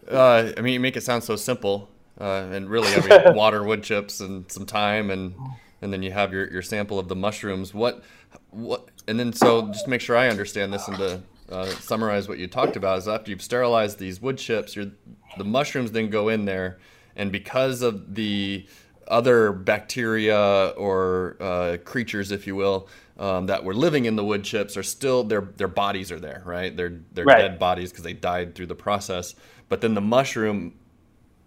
uh, 0.10 0.54
I 0.58 0.62
mean, 0.62 0.74
you 0.74 0.80
make 0.80 0.98
it 0.98 1.04
sound 1.04 1.24
so 1.24 1.36
simple, 1.36 1.90
uh, 2.20 2.48
and 2.52 2.70
really, 2.70 2.94
I 2.94 3.26
mean, 3.26 3.36
water, 3.36 3.64
wood 3.64 3.84
chips, 3.84 4.20
and 4.20 4.50
some 4.52 4.66
time, 4.66 5.12
and 5.12 5.36
and 5.82 5.94
then 5.94 6.04
you 6.04 6.12
have 6.12 6.34
your, 6.34 6.52
your 6.52 6.62
sample 6.62 7.00
of 7.00 7.08
the 7.08 7.16
mushrooms. 7.16 7.74
What 7.74 8.04
what? 8.50 8.90
And 9.08 9.20
then 9.20 9.34
so 9.34 9.68
just 9.68 9.86
to 9.86 9.90
make 9.90 10.02
sure 10.02 10.18
I 10.18 10.30
understand 10.30 10.74
this 10.74 10.88
and 10.88 10.98
to 10.98 11.22
uh, 11.50 11.66
summarize 11.66 12.28
what 12.28 12.38
you 12.38 12.48
talked 12.48 12.76
about 12.76 13.00
is 13.00 13.08
after 13.08 13.32
you've 13.32 13.42
sterilized 13.42 14.00
these 14.00 14.22
wood 14.22 14.38
chips, 14.38 14.76
the 14.76 15.44
mushrooms 15.44 15.92
then 15.92 16.10
go 16.10 16.30
in 16.30 16.46
there, 16.46 16.80
and 17.16 17.32
because 17.32 17.82
of 17.82 18.16
the 18.16 18.66
other 19.10 19.52
bacteria 19.52 20.74
or 20.78 21.36
uh, 21.40 21.78
creatures, 21.84 22.32
if 22.32 22.48
you 22.48 22.56
will, 22.56 22.88
um, 23.18 23.48
that 23.48 23.64
were 23.64 23.74
living 23.74 24.06
in 24.06 24.16
the 24.16 24.24
wood 24.24 24.44
chips 24.44 24.78
are 24.78 24.84
still 24.84 25.24
their 25.24 25.42
their 25.42 25.68
bodies 25.68 26.12
are 26.12 26.20
there, 26.20 26.42
right? 26.46 26.76
They're 26.76 27.00
they're 27.12 27.26
right. 27.26 27.40
dead 27.40 27.60
bodies 27.60 27.92
because 27.92 28.04
they 28.04 28.14
died 28.14 28.56
through 28.56 28.68
the 28.68 28.76
process. 28.76 29.36
But 29.68 29.82
then 29.82 29.94
the 29.94 30.02
mushroom, 30.02 30.74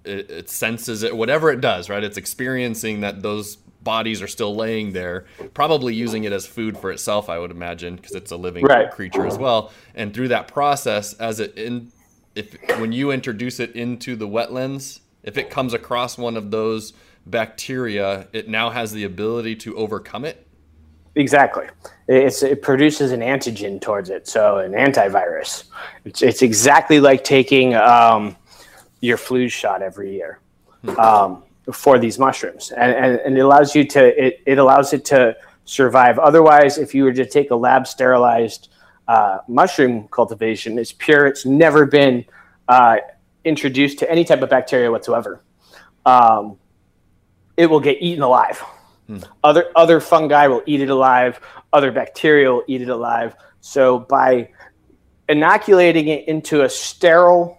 it, 0.04 0.30
it 0.30 0.50
senses 0.50 1.02
it, 1.02 1.16
whatever 1.16 1.50
it 1.50 1.60
does, 1.60 1.88
right? 1.88 2.04
It's 2.04 2.18
experiencing 2.18 3.00
that 3.00 3.22
those 3.22 3.56
bodies 3.56 4.22
are 4.22 4.28
still 4.28 4.54
laying 4.54 4.92
there, 4.92 5.26
probably 5.54 5.94
using 5.94 6.24
it 6.24 6.32
as 6.32 6.46
food 6.46 6.78
for 6.78 6.92
itself, 6.92 7.28
I 7.28 7.38
would 7.38 7.50
imagine, 7.50 7.96
because 7.96 8.12
it's 8.12 8.30
a 8.30 8.36
living 8.36 8.64
right. 8.64 8.90
creature 8.90 9.26
as 9.26 9.38
well. 9.38 9.72
And 9.94 10.14
through 10.14 10.28
that 10.28 10.46
process, 10.46 11.14
as 11.14 11.40
it 11.40 11.56
in, 11.58 11.90
if 12.34 12.56
when 12.78 12.92
you 12.92 13.10
introduce 13.10 13.58
it 13.60 13.74
into 13.74 14.14
the 14.14 14.28
wetlands, 14.28 15.00
if 15.22 15.36
it 15.36 15.50
comes 15.50 15.74
across 15.74 16.18
one 16.18 16.36
of 16.36 16.50
those 16.50 16.92
bacteria, 17.26 18.28
it 18.32 18.48
now 18.48 18.70
has 18.70 18.92
the 18.92 19.04
ability 19.04 19.56
to 19.56 19.76
overcome 19.76 20.24
it. 20.24 20.46
Exactly. 21.14 21.66
It's, 22.08 22.42
it 22.42 22.62
produces 22.62 23.12
an 23.12 23.20
antigen 23.20 23.80
towards 23.80 24.08
it, 24.08 24.26
so 24.26 24.58
an 24.58 24.72
antivirus. 24.72 25.64
It's, 26.04 26.22
it's 26.22 26.42
exactly 26.42 27.00
like 27.00 27.22
taking 27.22 27.74
um, 27.74 28.36
your 29.00 29.18
flu 29.18 29.48
shot 29.48 29.82
every 29.82 30.14
year. 30.14 30.38
Hmm. 30.82 30.98
Um, 30.98 31.42
for 31.70 31.98
these 31.98 32.18
mushrooms, 32.18 32.72
and, 32.72 32.92
and, 32.92 33.20
and, 33.20 33.38
it 33.38 33.40
allows 33.40 33.74
you 33.76 33.84
to 33.84 34.26
it, 34.26 34.42
it 34.46 34.58
allows 34.58 34.92
it 34.92 35.04
to 35.04 35.36
survive. 35.64 36.18
Otherwise, 36.18 36.76
if 36.76 36.92
you 36.92 37.04
were 37.04 37.12
to 37.12 37.24
take 37.24 37.52
a 37.52 37.54
lab 37.54 37.86
sterilized 37.86 38.68
uh, 39.06 39.38
mushroom 39.46 40.08
cultivation, 40.08 40.78
it's 40.78 40.92
pure. 40.92 41.26
It's 41.26 41.46
never 41.46 41.86
been 41.86 42.24
uh, 42.66 42.96
introduced 43.44 43.98
to 44.00 44.10
any 44.10 44.24
type 44.24 44.42
of 44.42 44.50
bacteria 44.50 44.90
whatsoever. 44.90 45.42
Um, 46.04 46.58
it 47.56 47.66
will 47.66 47.80
get 47.80 47.98
eaten 48.00 48.22
alive. 48.22 48.58
Hmm. 49.06 49.18
Other 49.42 49.66
other 49.76 50.00
fungi 50.00 50.46
will 50.46 50.62
eat 50.66 50.80
it 50.80 50.90
alive. 50.90 51.40
Other 51.72 51.92
bacteria 51.92 52.52
will 52.52 52.64
eat 52.66 52.82
it 52.82 52.88
alive. 52.88 53.34
So 53.60 54.00
by 54.00 54.50
inoculating 55.28 56.08
it 56.08 56.26
into 56.28 56.62
a 56.62 56.68
sterile 56.68 57.58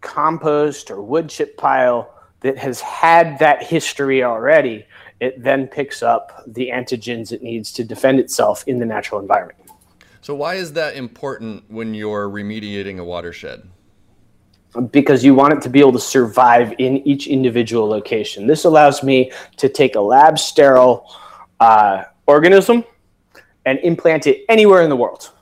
compost 0.00 0.90
or 0.90 1.02
wood 1.02 1.28
chip 1.28 1.56
pile 1.56 2.14
that 2.40 2.56
has 2.58 2.80
had 2.80 3.38
that 3.38 3.62
history 3.62 4.24
already, 4.24 4.86
it 5.20 5.42
then 5.42 5.66
picks 5.66 6.02
up 6.02 6.42
the 6.46 6.70
antigens 6.70 7.32
it 7.32 7.42
needs 7.42 7.70
to 7.72 7.84
defend 7.84 8.18
itself 8.18 8.64
in 8.66 8.78
the 8.78 8.86
natural 8.86 9.20
environment. 9.20 9.58
So, 10.22 10.34
why 10.34 10.54
is 10.54 10.72
that 10.74 10.96
important 10.96 11.64
when 11.68 11.94
you're 11.94 12.28
remediating 12.28 12.98
a 12.98 13.04
watershed? 13.04 13.68
Because 14.90 15.24
you 15.24 15.34
want 15.34 15.52
it 15.52 15.62
to 15.62 15.68
be 15.68 15.80
able 15.80 15.92
to 15.92 16.00
survive 16.00 16.74
in 16.78 16.98
each 16.98 17.26
individual 17.26 17.88
location. 17.88 18.46
This 18.46 18.64
allows 18.64 19.02
me 19.02 19.32
to 19.56 19.68
take 19.68 19.96
a 19.96 20.00
lab 20.00 20.38
sterile 20.38 21.10
uh, 21.58 22.04
organism 22.26 22.84
and 23.66 23.78
implant 23.80 24.26
it 24.26 24.44
anywhere 24.48 24.82
in 24.82 24.88
the 24.88 24.96
world 24.96 25.32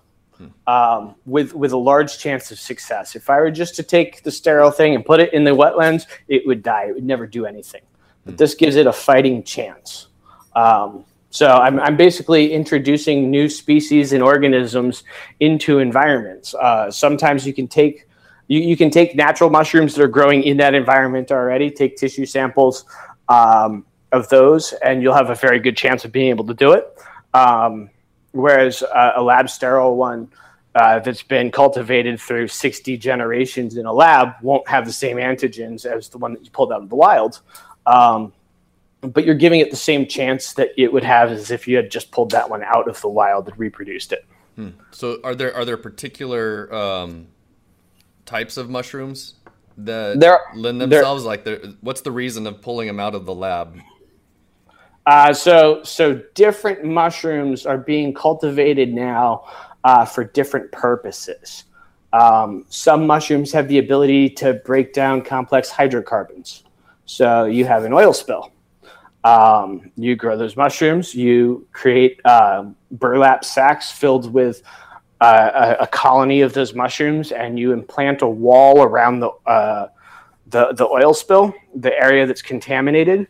um, 0.66 1.14
with 1.26 1.54
with 1.54 1.72
a 1.72 1.76
large 1.76 2.18
chance 2.18 2.50
of 2.50 2.58
success. 2.58 3.16
If 3.16 3.30
I 3.30 3.38
were 3.40 3.50
just 3.50 3.74
to 3.76 3.82
take 3.82 4.22
the 4.22 4.30
sterile 4.30 4.70
thing 4.70 4.94
and 4.94 5.04
put 5.04 5.20
it 5.20 5.32
in 5.32 5.44
the 5.44 5.50
wetlands, 5.50 6.06
it 6.28 6.46
would 6.46 6.62
die. 6.62 6.86
It 6.88 6.94
would 6.94 7.04
never 7.04 7.26
do 7.26 7.46
anything. 7.46 7.82
But 8.24 8.36
this 8.36 8.54
gives 8.54 8.76
it 8.76 8.86
a 8.86 8.92
fighting 8.92 9.42
chance. 9.42 10.08
Um, 10.54 11.04
so 11.30 11.46
I'm, 11.48 11.78
I'm 11.80 11.96
basically 11.96 12.52
introducing 12.52 13.30
new 13.30 13.48
species 13.48 14.12
and 14.12 14.22
organisms 14.22 15.04
into 15.40 15.78
environments. 15.78 16.54
Uh, 16.54 16.90
sometimes 16.90 17.46
you 17.46 17.52
can 17.52 17.68
take 17.68 18.07
you, 18.48 18.60
you 18.60 18.76
can 18.76 18.90
take 18.90 19.14
natural 19.14 19.50
mushrooms 19.50 19.94
that 19.94 20.02
are 20.02 20.08
growing 20.08 20.42
in 20.42 20.56
that 20.56 20.74
environment 20.74 21.30
already, 21.30 21.70
take 21.70 21.96
tissue 21.96 22.26
samples 22.26 22.84
um, 23.28 23.84
of 24.10 24.28
those, 24.30 24.72
and 24.72 25.02
you'll 25.02 25.14
have 25.14 25.30
a 25.30 25.34
very 25.34 25.60
good 25.60 25.76
chance 25.76 26.04
of 26.04 26.12
being 26.12 26.30
able 26.30 26.46
to 26.46 26.54
do 26.54 26.72
it. 26.72 26.98
Um, 27.34 27.90
whereas 28.32 28.82
uh, 28.82 29.12
a 29.16 29.22
lab 29.22 29.50
sterile 29.50 29.96
one 29.96 30.30
uh, 30.74 30.98
that's 31.00 31.22
been 31.22 31.50
cultivated 31.50 32.20
through 32.20 32.48
60 32.48 32.96
generations 32.96 33.76
in 33.76 33.86
a 33.86 33.92
lab 33.92 34.34
won't 34.42 34.66
have 34.68 34.86
the 34.86 34.92
same 34.92 35.16
antigens 35.16 35.84
as 35.84 36.08
the 36.08 36.18
one 36.18 36.32
that 36.32 36.44
you 36.44 36.50
pulled 36.50 36.72
out 36.72 36.82
of 36.82 36.88
the 36.88 36.94
wild. 36.94 37.40
Um, 37.86 38.32
but 39.00 39.24
you're 39.24 39.34
giving 39.34 39.60
it 39.60 39.70
the 39.70 39.76
same 39.76 40.06
chance 40.06 40.54
that 40.54 40.70
it 40.76 40.92
would 40.92 41.04
have 41.04 41.30
as 41.30 41.50
if 41.50 41.68
you 41.68 41.76
had 41.76 41.90
just 41.90 42.10
pulled 42.10 42.30
that 42.32 42.50
one 42.50 42.62
out 42.64 42.88
of 42.88 43.00
the 43.00 43.08
wild 43.08 43.48
and 43.48 43.58
reproduced 43.58 44.12
it. 44.12 44.24
Hmm. 44.56 44.70
So, 44.90 45.20
are 45.22 45.36
there 45.36 45.54
are 45.54 45.64
there 45.64 45.76
particular 45.76 46.72
um, 46.74 47.28
types 48.28 48.56
of 48.56 48.68
mushrooms 48.68 49.34
that 49.78 50.20
there, 50.20 50.40
lend 50.54 50.80
themselves? 50.80 51.24
There, 51.24 51.58
like, 51.58 51.74
what's 51.80 52.02
the 52.02 52.12
reason 52.12 52.46
of 52.46 52.60
pulling 52.60 52.86
them 52.86 53.00
out 53.00 53.14
of 53.14 53.24
the 53.24 53.34
lab? 53.34 53.80
Uh, 55.06 55.32
so, 55.32 55.82
so 55.82 56.20
different 56.34 56.84
mushrooms 56.84 57.64
are 57.64 57.78
being 57.78 58.12
cultivated 58.12 58.92
now 58.92 59.44
uh, 59.82 60.04
for 60.04 60.22
different 60.24 60.70
purposes. 60.70 61.64
Um, 62.12 62.66
some 62.68 63.06
mushrooms 63.06 63.50
have 63.52 63.68
the 63.68 63.78
ability 63.78 64.30
to 64.30 64.54
break 64.64 64.92
down 64.92 65.22
complex 65.22 65.70
hydrocarbons. 65.70 66.64
So 67.06 67.46
you 67.46 67.64
have 67.64 67.84
an 67.84 67.92
oil 67.94 68.12
spill. 68.12 68.52
Um, 69.24 69.90
you 69.96 70.14
grow 70.14 70.36
those 70.36 70.56
mushrooms, 70.56 71.14
you 71.14 71.66
create 71.72 72.20
uh, 72.24 72.66
burlap 72.92 73.44
sacks 73.44 73.90
filled 73.90 74.32
with 74.32 74.62
a, 75.20 75.76
a, 75.80 75.86
colony 75.86 76.42
of 76.42 76.52
those 76.52 76.74
mushrooms, 76.74 77.32
and 77.32 77.58
you 77.58 77.72
implant 77.72 78.22
a 78.22 78.26
wall 78.28 78.82
around 78.82 79.20
the, 79.20 79.28
uh, 79.46 79.88
the, 80.46 80.72
the 80.74 80.86
oil 80.86 81.12
spill, 81.12 81.54
the 81.74 81.92
area 81.92 82.26
that's 82.26 82.42
contaminated 82.42 83.26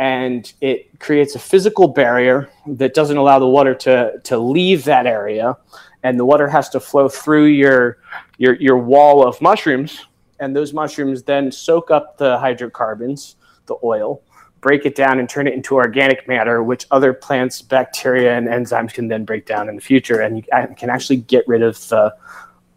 and 0.00 0.54
it 0.62 0.98
creates 0.98 1.34
a 1.34 1.38
physical 1.38 1.86
barrier 1.86 2.48
that 2.66 2.94
doesn't 2.94 3.18
allow 3.18 3.38
the 3.38 3.46
water 3.46 3.74
to, 3.74 4.18
to 4.24 4.38
leave 4.38 4.82
that 4.84 5.06
area 5.06 5.54
and 6.02 6.18
the 6.18 6.24
water 6.24 6.48
has 6.48 6.70
to 6.70 6.80
flow 6.80 7.06
through 7.06 7.44
your, 7.44 7.98
your, 8.38 8.54
your 8.54 8.78
wall 8.78 9.22
of 9.22 9.38
mushrooms 9.42 10.06
and 10.38 10.56
those 10.56 10.72
mushrooms 10.72 11.22
then 11.22 11.52
soak 11.52 11.90
up 11.90 12.16
the 12.16 12.38
hydrocarbons 12.38 13.36
the 13.66 13.76
oil 13.84 14.22
break 14.60 14.84
it 14.84 14.94
down 14.94 15.18
and 15.18 15.28
turn 15.28 15.46
it 15.46 15.54
into 15.54 15.74
organic 15.74 16.28
matter 16.28 16.62
which 16.62 16.86
other 16.90 17.12
plants 17.12 17.62
bacteria 17.62 18.36
and 18.36 18.46
enzymes 18.48 18.92
can 18.92 19.08
then 19.08 19.24
break 19.24 19.46
down 19.46 19.68
in 19.68 19.76
the 19.76 19.80
future 19.80 20.20
and 20.20 20.36
you 20.36 20.42
can 20.76 20.90
actually 20.90 21.16
get 21.16 21.46
rid 21.48 21.62
of 21.62 21.76
the 21.88 22.14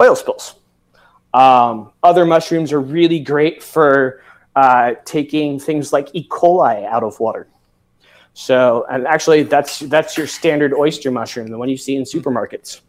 oil 0.02 0.16
spills 0.16 0.56
um, 1.34 1.92
other 2.04 2.26
mushrooms 2.26 2.72
are 2.72 2.80
really 2.80 3.20
great 3.20 3.64
for 3.64 4.22
uh, 4.56 4.94
taking 5.06 5.60
things 5.60 5.92
like 5.92 6.10
E. 6.14 6.28
coli 6.28 6.86
out 6.86 7.04
of 7.04 7.20
water. 7.20 7.48
So, 8.36 8.86
and 8.90 9.06
actually, 9.08 9.44
that's 9.44 9.80
that's 9.80 10.18
your 10.18 10.28
standard 10.28 10.74
oyster 10.74 11.12
mushroom, 11.12 11.48
the 11.48 11.58
one 11.58 11.70
you 11.70 11.78
see 11.78 11.96
in 11.96 12.04
supermarkets. 12.04 12.82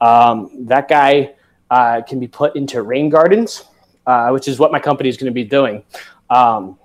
Um, 0.00 0.66
that 0.66 0.88
guy 0.88 1.34
uh, 1.70 2.02
can 2.02 2.20
be 2.20 2.26
put 2.26 2.56
into 2.56 2.82
rain 2.82 3.08
gardens, 3.08 3.64
uh, 4.06 4.30
which 4.30 4.48
is 4.48 4.58
what 4.58 4.72
my 4.72 4.78
company 4.80 5.08
is 5.08 5.16
going 5.16 5.30
to 5.30 5.34
be 5.34 5.44
doing. 5.44 5.82
Um, 6.28 6.78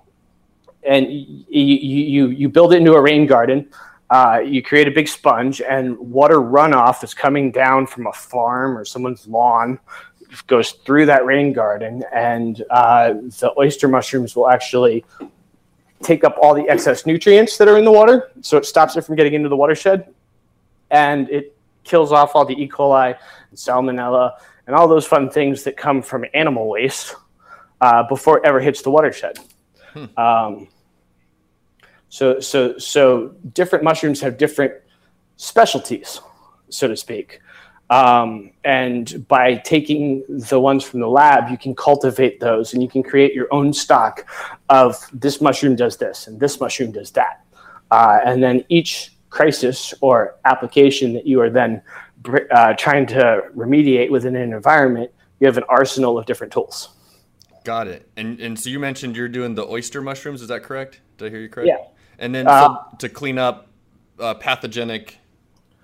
and 0.86 1.10
you, 1.10 1.44
you 1.48 2.28
you 2.28 2.48
build 2.48 2.72
it 2.72 2.76
into 2.76 2.94
a 2.94 3.00
rain 3.00 3.26
garden. 3.26 3.68
Uh, 4.08 4.40
you 4.44 4.62
create 4.62 4.86
a 4.86 4.90
big 4.90 5.08
sponge, 5.08 5.60
and 5.60 5.98
water 5.98 6.36
runoff 6.36 7.02
is 7.02 7.12
coming 7.12 7.50
down 7.50 7.86
from 7.86 8.06
a 8.06 8.12
farm 8.12 8.78
or 8.78 8.84
someone's 8.84 9.26
lawn 9.26 9.78
goes 10.46 10.72
through 10.72 11.06
that 11.06 11.24
rain 11.24 11.52
garden, 11.52 12.02
and 12.12 12.64
uh, 12.70 13.14
the 13.40 13.52
oyster 13.58 13.88
mushrooms 13.88 14.36
will 14.36 14.48
actually 14.48 15.04
take 16.02 16.24
up 16.24 16.36
all 16.40 16.54
the 16.54 16.68
excess 16.68 17.06
nutrients 17.06 17.56
that 17.56 17.68
are 17.68 17.78
in 17.78 17.84
the 17.84 17.92
water, 17.92 18.30
so 18.40 18.56
it 18.56 18.66
stops 18.66 18.96
it 18.96 19.02
from 19.02 19.16
getting 19.16 19.34
into 19.34 19.48
the 19.48 19.56
watershed, 19.56 20.12
and 20.90 21.28
it 21.30 21.56
kills 21.84 22.12
off 22.12 22.34
all 22.34 22.44
the 22.44 22.60
E. 22.60 22.68
coli, 22.68 23.16
and 23.50 23.58
salmonella, 23.58 24.32
and 24.66 24.74
all 24.74 24.88
those 24.88 25.06
fun 25.06 25.30
things 25.30 25.62
that 25.62 25.76
come 25.76 26.02
from 26.02 26.24
animal 26.34 26.68
waste 26.68 27.14
uh, 27.80 28.02
before 28.08 28.38
it 28.38 28.44
ever 28.44 28.60
hits 28.60 28.82
the 28.82 28.90
watershed. 28.90 29.38
Hmm. 29.92 30.18
Um, 30.18 30.68
so, 32.08 32.40
so, 32.40 32.78
so 32.78 33.34
different 33.52 33.84
mushrooms 33.84 34.20
have 34.20 34.38
different 34.38 34.74
specialties, 35.36 36.20
so 36.68 36.88
to 36.88 36.96
speak. 36.96 37.40
Um, 37.88 38.50
and 38.64 39.26
by 39.28 39.56
taking 39.56 40.24
the 40.28 40.58
ones 40.58 40.82
from 40.82 41.00
the 41.00 41.08
lab, 41.08 41.50
you 41.50 41.58
can 41.58 41.74
cultivate 41.74 42.40
those 42.40 42.72
and 42.72 42.82
you 42.82 42.88
can 42.88 43.02
create 43.02 43.32
your 43.32 43.46
own 43.52 43.72
stock 43.72 44.26
of 44.68 45.08
this 45.12 45.40
mushroom 45.40 45.76
does 45.76 45.96
this 45.96 46.26
and 46.26 46.40
this 46.40 46.58
mushroom 46.60 46.90
does 46.90 47.12
that. 47.12 47.44
Uh, 47.90 48.18
and 48.24 48.42
then 48.42 48.64
each 48.68 49.12
crisis 49.30 49.94
or 50.00 50.36
application 50.44 51.12
that 51.14 51.26
you 51.26 51.40
are 51.40 51.50
then 51.50 51.80
uh, 52.50 52.74
trying 52.74 53.06
to 53.06 53.42
remediate 53.54 54.10
within 54.10 54.34
an 54.34 54.52
environment, 54.52 55.10
you 55.38 55.46
have 55.46 55.56
an 55.56 55.64
arsenal 55.68 56.18
of 56.18 56.26
different 56.26 56.52
tools. 56.52 56.88
Got 57.62 57.88
it. 57.88 58.08
And 58.16 58.40
and 58.40 58.58
so 58.58 58.70
you 58.70 58.78
mentioned 58.78 59.16
you're 59.16 59.28
doing 59.28 59.54
the 59.54 59.66
oyster 59.66 60.00
mushrooms. 60.00 60.40
Is 60.40 60.48
that 60.48 60.62
correct? 60.62 61.00
Did 61.18 61.26
I 61.26 61.30
hear 61.30 61.40
you 61.40 61.48
correct? 61.48 61.68
Yeah. 61.68 61.84
And 62.18 62.34
then 62.34 62.46
uh, 62.46 62.68
so 62.68 62.96
to 62.98 63.08
clean 63.08 63.38
up 63.38 63.68
uh, 64.18 64.34
pathogenic 64.34 65.18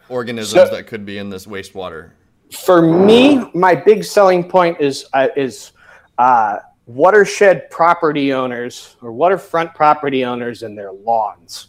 organisms 0.08 0.68
so, 0.68 0.74
that 0.74 0.86
could 0.86 1.04
be 1.04 1.18
in 1.18 1.30
this 1.30 1.46
wastewater? 1.46 2.10
For 2.50 2.82
me, 2.82 3.50
my 3.54 3.74
big 3.74 4.04
selling 4.04 4.48
point 4.48 4.80
is 4.80 5.06
uh, 5.12 5.28
is 5.36 5.72
uh, 6.18 6.58
watershed 6.86 7.70
property 7.70 8.32
owners 8.32 8.96
or 9.00 9.12
waterfront 9.12 9.74
property 9.74 10.24
owners 10.24 10.62
and 10.62 10.76
their 10.76 10.92
lawns. 10.92 11.68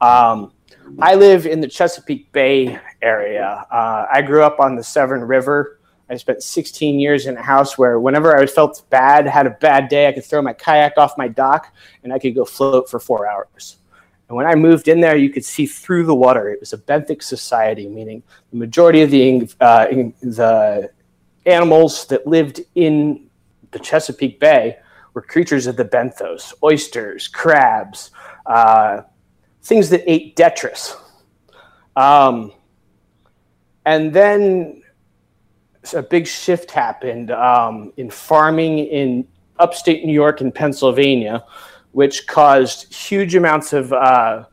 Um, 0.00 0.52
I 0.98 1.14
live 1.14 1.46
in 1.46 1.60
the 1.60 1.68
Chesapeake 1.68 2.32
Bay 2.32 2.78
area. 3.00 3.66
Uh, 3.70 4.06
I 4.10 4.22
grew 4.22 4.42
up 4.42 4.60
on 4.60 4.76
the 4.76 4.82
Severn 4.82 5.22
River. 5.22 5.78
I 6.08 6.16
spent 6.16 6.42
16 6.42 6.98
years 6.98 7.26
in 7.26 7.36
a 7.36 7.42
house 7.42 7.78
where 7.78 8.00
whenever 8.00 8.36
I 8.36 8.44
felt 8.46 8.82
bad, 8.90 9.26
had 9.28 9.46
a 9.46 9.50
bad 9.50 9.88
day, 9.88 10.08
I 10.08 10.12
could 10.12 10.24
throw 10.24 10.42
my 10.42 10.52
kayak 10.52 10.98
off 10.98 11.16
my 11.16 11.28
dock 11.28 11.72
and 12.02 12.12
I 12.12 12.18
could 12.18 12.34
go 12.34 12.44
float 12.44 12.90
for 12.90 12.98
four 12.98 13.28
hours. 13.28 13.76
And 14.30 14.36
when 14.36 14.46
I 14.46 14.54
moved 14.54 14.86
in 14.86 15.00
there, 15.00 15.16
you 15.16 15.28
could 15.28 15.44
see 15.44 15.66
through 15.66 16.06
the 16.06 16.14
water. 16.14 16.50
It 16.50 16.60
was 16.60 16.72
a 16.72 16.78
benthic 16.78 17.20
society, 17.20 17.88
meaning 17.88 18.22
the 18.52 18.58
majority 18.58 19.02
of 19.02 19.10
the, 19.10 19.52
uh, 19.60 19.86
the 20.22 20.92
animals 21.46 22.06
that 22.06 22.28
lived 22.28 22.60
in 22.76 23.26
the 23.72 23.80
Chesapeake 23.80 24.38
Bay 24.38 24.78
were 25.14 25.22
creatures 25.22 25.66
of 25.66 25.76
the 25.76 25.84
benthos, 25.84 26.54
oysters, 26.62 27.26
crabs, 27.26 28.12
uh, 28.46 29.02
things 29.64 29.90
that 29.90 30.08
ate 30.08 30.36
detritus. 30.36 30.96
Um, 31.96 32.52
and 33.84 34.12
then 34.12 34.84
a 35.92 36.02
big 36.02 36.28
shift 36.28 36.70
happened 36.70 37.32
um, 37.32 37.92
in 37.96 38.08
farming 38.08 38.78
in 38.78 39.26
upstate 39.58 40.04
New 40.04 40.12
York 40.12 40.40
and 40.40 40.54
Pennsylvania, 40.54 41.42
which 41.92 42.26
caused 42.26 42.92
huge 42.92 43.34
amounts 43.34 43.72
of 43.72 43.92
uh, 43.92 44.44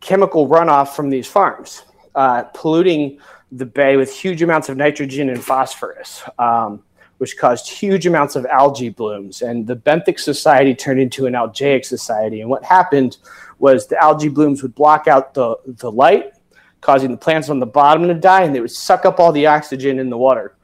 chemical 0.00 0.48
runoff 0.48 0.88
from 0.90 1.10
these 1.10 1.26
farms, 1.26 1.82
uh, 2.14 2.44
polluting 2.54 3.18
the 3.52 3.66
bay 3.66 3.96
with 3.96 4.12
huge 4.12 4.42
amounts 4.42 4.68
of 4.68 4.76
nitrogen 4.76 5.30
and 5.30 5.42
phosphorus. 5.42 6.22
Um, 6.38 6.82
which 7.18 7.38
caused 7.38 7.68
huge 7.68 8.06
amounts 8.06 8.36
of 8.36 8.44
algae 8.46 8.90
blooms. 8.90 9.42
And 9.42 9.66
the 9.66 9.76
benthic 9.76 10.18
society 10.18 10.74
turned 10.74 11.00
into 11.00 11.26
an 11.26 11.34
algaic 11.34 11.84
society. 11.84 12.40
And 12.40 12.50
what 12.50 12.64
happened 12.64 13.16
was 13.58 13.86
the 13.86 14.02
algae 14.02 14.28
blooms 14.28 14.62
would 14.62 14.74
block 14.74 15.08
out 15.08 15.32
the, 15.32 15.56
the 15.66 15.90
light, 15.90 16.32
causing 16.80 17.10
the 17.10 17.16
plants 17.16 17.48
on 17.48 17.58
the 17.58 17.66
bottom 17.66 18.06
to 18.08 18.14
die, 18.14 18.42
and 18.42 18.54
they 18.54 18.60
would 18.60 18.70
suck 18.70 19.06
up 19.06 19.18
all 19.18 19.32
the 19.32 19.46
oxygen 19.46 19.98
in 19.98 20.10
the 20.10 20.18
water 20.18 20.56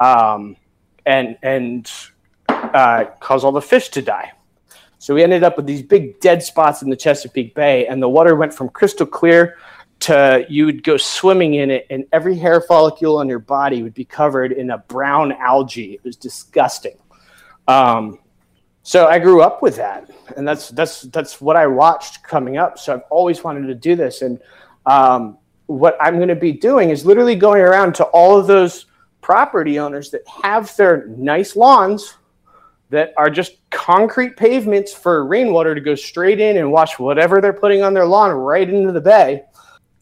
um, 0.00 0.56
and, 1.04 1.36
and 1.42 1.90
uh, 2.48 3.04
cause 3.20 3.44
all 3.44 3.52
the 3.52 3.60
fish 3.60 3.90
to 3.90 4.02
die. 4.02 4.32
So 4.98 5.14
we 5.14 5.22
ended 5.22 5.44
up 5.44 5.56
with 5.56 5.66
these 5.66 5.82
big 5.82 6.20
dead 6.20 6.42
spots 6.42 6.82
in 6.82 6.90
the 6.90 6.96
Chesapeake 6.96 7.54
Bay, 7.54 7.86
and 7.86 8.02
the 8.02 8.08
water 8.08 8.34
went 8.34 8.52
from 8.52 8.68
crystal 8.68 9.06
clear 9.06 9.56
to 10.00 10.46
you 10.48 10.66
would 10.66 10.84
go 10.84 10.96
swimming 10.96 11.54
in 11.54 11.70
it 11.70 11.86
and 11.90 12.04
every 12.12 12.36
hair 12.36 12.60
follicle 12.60 13.18
on 13.18 13.28
your 13.28 13.40
body 13.40 13.82
would 13.82 13.94
be 13.94 14.04
covered 14.04 14.52
in 14.52 14.70
a 14.70 14.78
brown 14.78 15.32
algae. 15.32 15.94
It 15.94 16.04
was 16.04 16.16
disgusting. 16.16 16.96
Um, 17.66 18.20
so 18.82 19.06
i 19.06 19.18
grew 19.18 19.42
up 19.42 19.60
with 19.60 19.76
that 19.76 20.10
and 20.38 20.48
that's 20.48 20.70
that's 20.70 21.02
that's 21.02 21.42
what 21.42 21.56
i 21.56 21.66
watched 21.66 22.22
coming 22.22 22.56
up. 22.56 22.78
So 22.78 22.94
i've 22.94 23.02
always 23.10 23.44
wanted 23.44 23.66
to 23.66 23.74
do 23.74 23.96
this 23.96 24.22
and 24.22 24.40
um, 24.86 25.36
what 25.66 25.98
i'm 26.00 26.16
going 26.16 26.28
to 26.28 26.36
be 26.36 26.52
doing 26.52 26.90
is 26.90 27.04
literally 27.04 27.34
going 27.34 27.60
around 27.60 27.94
to 27.96 28.04
all 28.04 28.38
of 28.38 28.46
those 28.46 28.86
property 29.20 29.78
owners 29.78 30.10
that 30.10 30.22
have 30.42 30.74
their 30.76 31.06
nice 31.08 31.56
lawns 31.56 32.14
that 32.90 33.12
are 33.16 33.28
just 33.28 33.56
concrete 33.70 34.36
pavements 34.36 34.94
for 34.94 35.26
rainwater 35.26 35.74
to 35.74 35.80
go 35.80 35.94
straight 35.94 36.40
in 36.40 36.56
and 36.56 36.72
wash 36.72 36.98
whatever 36.98 37.40
they're 37.40 37.52
putting 37.52 37.82
on 37.82 37.92
their 37.92 38.06
lawn 38.06 38.30
right 38.30 38.68
into 38.68 38.92
the 38.92 39.00
bay 39.00 39.42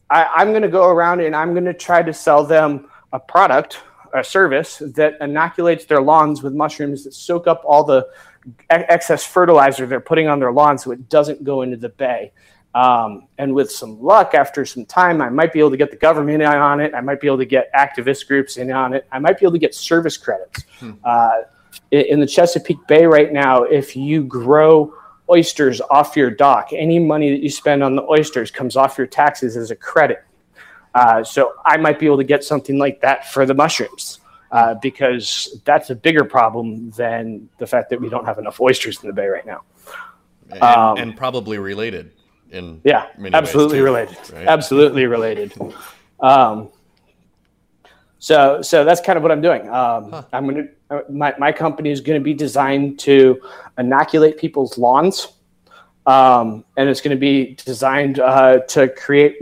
I, 0.09 0.41
am 0.41 0.51
going 0.51 0.61
to 0.61 0.69
go 0.69 0.89
around 0.89 1.21
and 1.21 1.35
I'm 1.35 1.53
going 1.53 1.65
to 1.65 1.73
try 1.73 2.01
to 2.01 2.13
sell 2.13 2.45
them 2.45 2.89
a 3.11 3.19
product, 3.19 3.79
a 4.13 4.23
service 4.23 4.81
that 4.95 5.17
inoculates 5.21 5.85
their 5.85 6.01
lawns 6.01 6.41
with 6.43 6.53
mushrooms 6.53 7.03
that 7.03 7.13
soak 7.13 7.47
up 7.47 7.61
all 7.65 7.83
the 7.83 8.07
excess 8.69 9.25
fertilizer 9.25 9.85
they're 9.85 9.99
putting 9.99 10.29
on 10.29 10.39
their 10.39 10.53
lawn 10.53 10.77
so 10.77 10.91
it 10.91 11.09
doesn't 11.09 11.43
go 11.43 11.61
into 11.61 11.77
the 11.77 11.89
bay. 11.89 12.31
Um, 12.73 13.27
and 13.37 13.53
with 13.53 13.71
some 13.71 14.01
luck, 14.01 14.33
after 14.33 14.63
some 14.65 14.85
time, 14.85 15.21
I 15.21 15.29
might 15.29 15.51
be 15.51 15.59
able 15.59 15.71
to 15.71 15.77
get 15.77 15.89
the 15.89 15.97
government 15.97 16.43
in 16.43 16.47
on 16.47 16.79
it. 16.79 16.93
I 16.93 17.01
might 17.01 17.19
be 17.19 17.27
able 17.27 17.39
to 17.39 17.45
get 17.45 17.73
activist 17.73 18.27
groups 18.27 18.57
in 18.57 18.71
on 18.71 18.93
it. 18.93 19.07
I 19.11 19.19
might 19.19 19.39
be 19.39 19.45
able 19.45 19.53
to 19.53 19.59
get 19.59 19.73
service 19.73 20.15
credits. 20.15 20.63
Hmm. 20.79 20.91
Uh, 21.03 21.41
in 21.91 22.19
the 22.19 22.27
Chesapeake 22.27 22.85
Bay 22.87 23.05
right 23.05 23.31
now, 23.31 23.63
if 23.63 23.95
you 23.95 24.23
grow 24.23 24.93
oysters 25.29 25.81
off 25.81 26.15
your 26.15 26.29
dock. 26.29 26.69
Any 26.73 26.99
money 26.99 27.31
that 27.31 27.41
you 27.41 27.49
spend 27.49 27.83
on 27.83 27.95
the 27.95 28.03
oysters 28.03 28.51
comes 28.51 28.75
off 28.75 28.97
your 28.97 29.07
taxes 29.07 29.57
as 29.57 29.71
a 29.71 29.75
credit. 29.75 30.23
Uh, 30.93 31.23
so 31.23 31.53
I 31.65 31.77
might 31.77 31.99
be 31.99 32.05
able 32.05 32.17
to 32.17 32.23
get 32.23 32.43
something 32.43 32.77
like 32.77 33.01
that 33.01 33.31
for 33.31 33.45
the 33.45 33.53
mushrooms 33.53 34.19
uh, 34.51 34.75
because 34.75 35.59
that's 35.65 35.89
a 35.89 35.95
bigger 35.95 36.23
problem 36.23 36.89
than 36.91 37.49
the 37.57 37.67
fact 37.67 37.89
that 37.89 38.01
we 38.01 38.09
don't 38.09 38.25
have 38.25 38.39
enough 38.39 38.59
oysters 38.59 39.01
in 39.03 39.07
the 39.07 39.13
bay 39.13 39.27
right 39.27 39.45
now. 39.45 39.61
And, 40.49 40.63
um, 40.63 40.97
and 40.97 41.17
probably 41.17 41.57
related 41.57 42.13
in 42.51 42.79
yeah, 42.85 43.07
absolutely 43.33 43.81
related, 43.81 44.17
right? 44.31 44.47
absolutely 44.47 45.05
related. 45.05 45.53
Um, 46.19 46.71
so 48.19 48.61
so 48.61 48.83
that's 48.83 49.01
kind 49.01 49.17
of 49.17 49.23
what 49.23 49.31
I'm 49.31 49.41
doing. 49.41 49.69
Um, 49.69 50.11
huh. 50.11 50.23
I'm 50.33 50.47
gonna 50.47 50.67
uh, 50.89 51.01
my 51.09 51.33
my 51.37 51.51
company 51.51 51.91
is 51.91 52.01
going 52.01 52.19
to 52.19 52.23
be 52.23 52.33
designed 52.33 52.99
to 52.99 53.41
inoculate 53.77 54.37
people's 54.37 54.77
lawns, 54.77 55.33
um, 56.05 56.63
and 56.77 56.89
it's 56.89 57.01
going 57.01 57.15
to 57.15 57.19
be 57.19 57.55
designed 57.65 58.19
uh, 58.19 58.59
to 58.59 58.89
create 58.89 59.37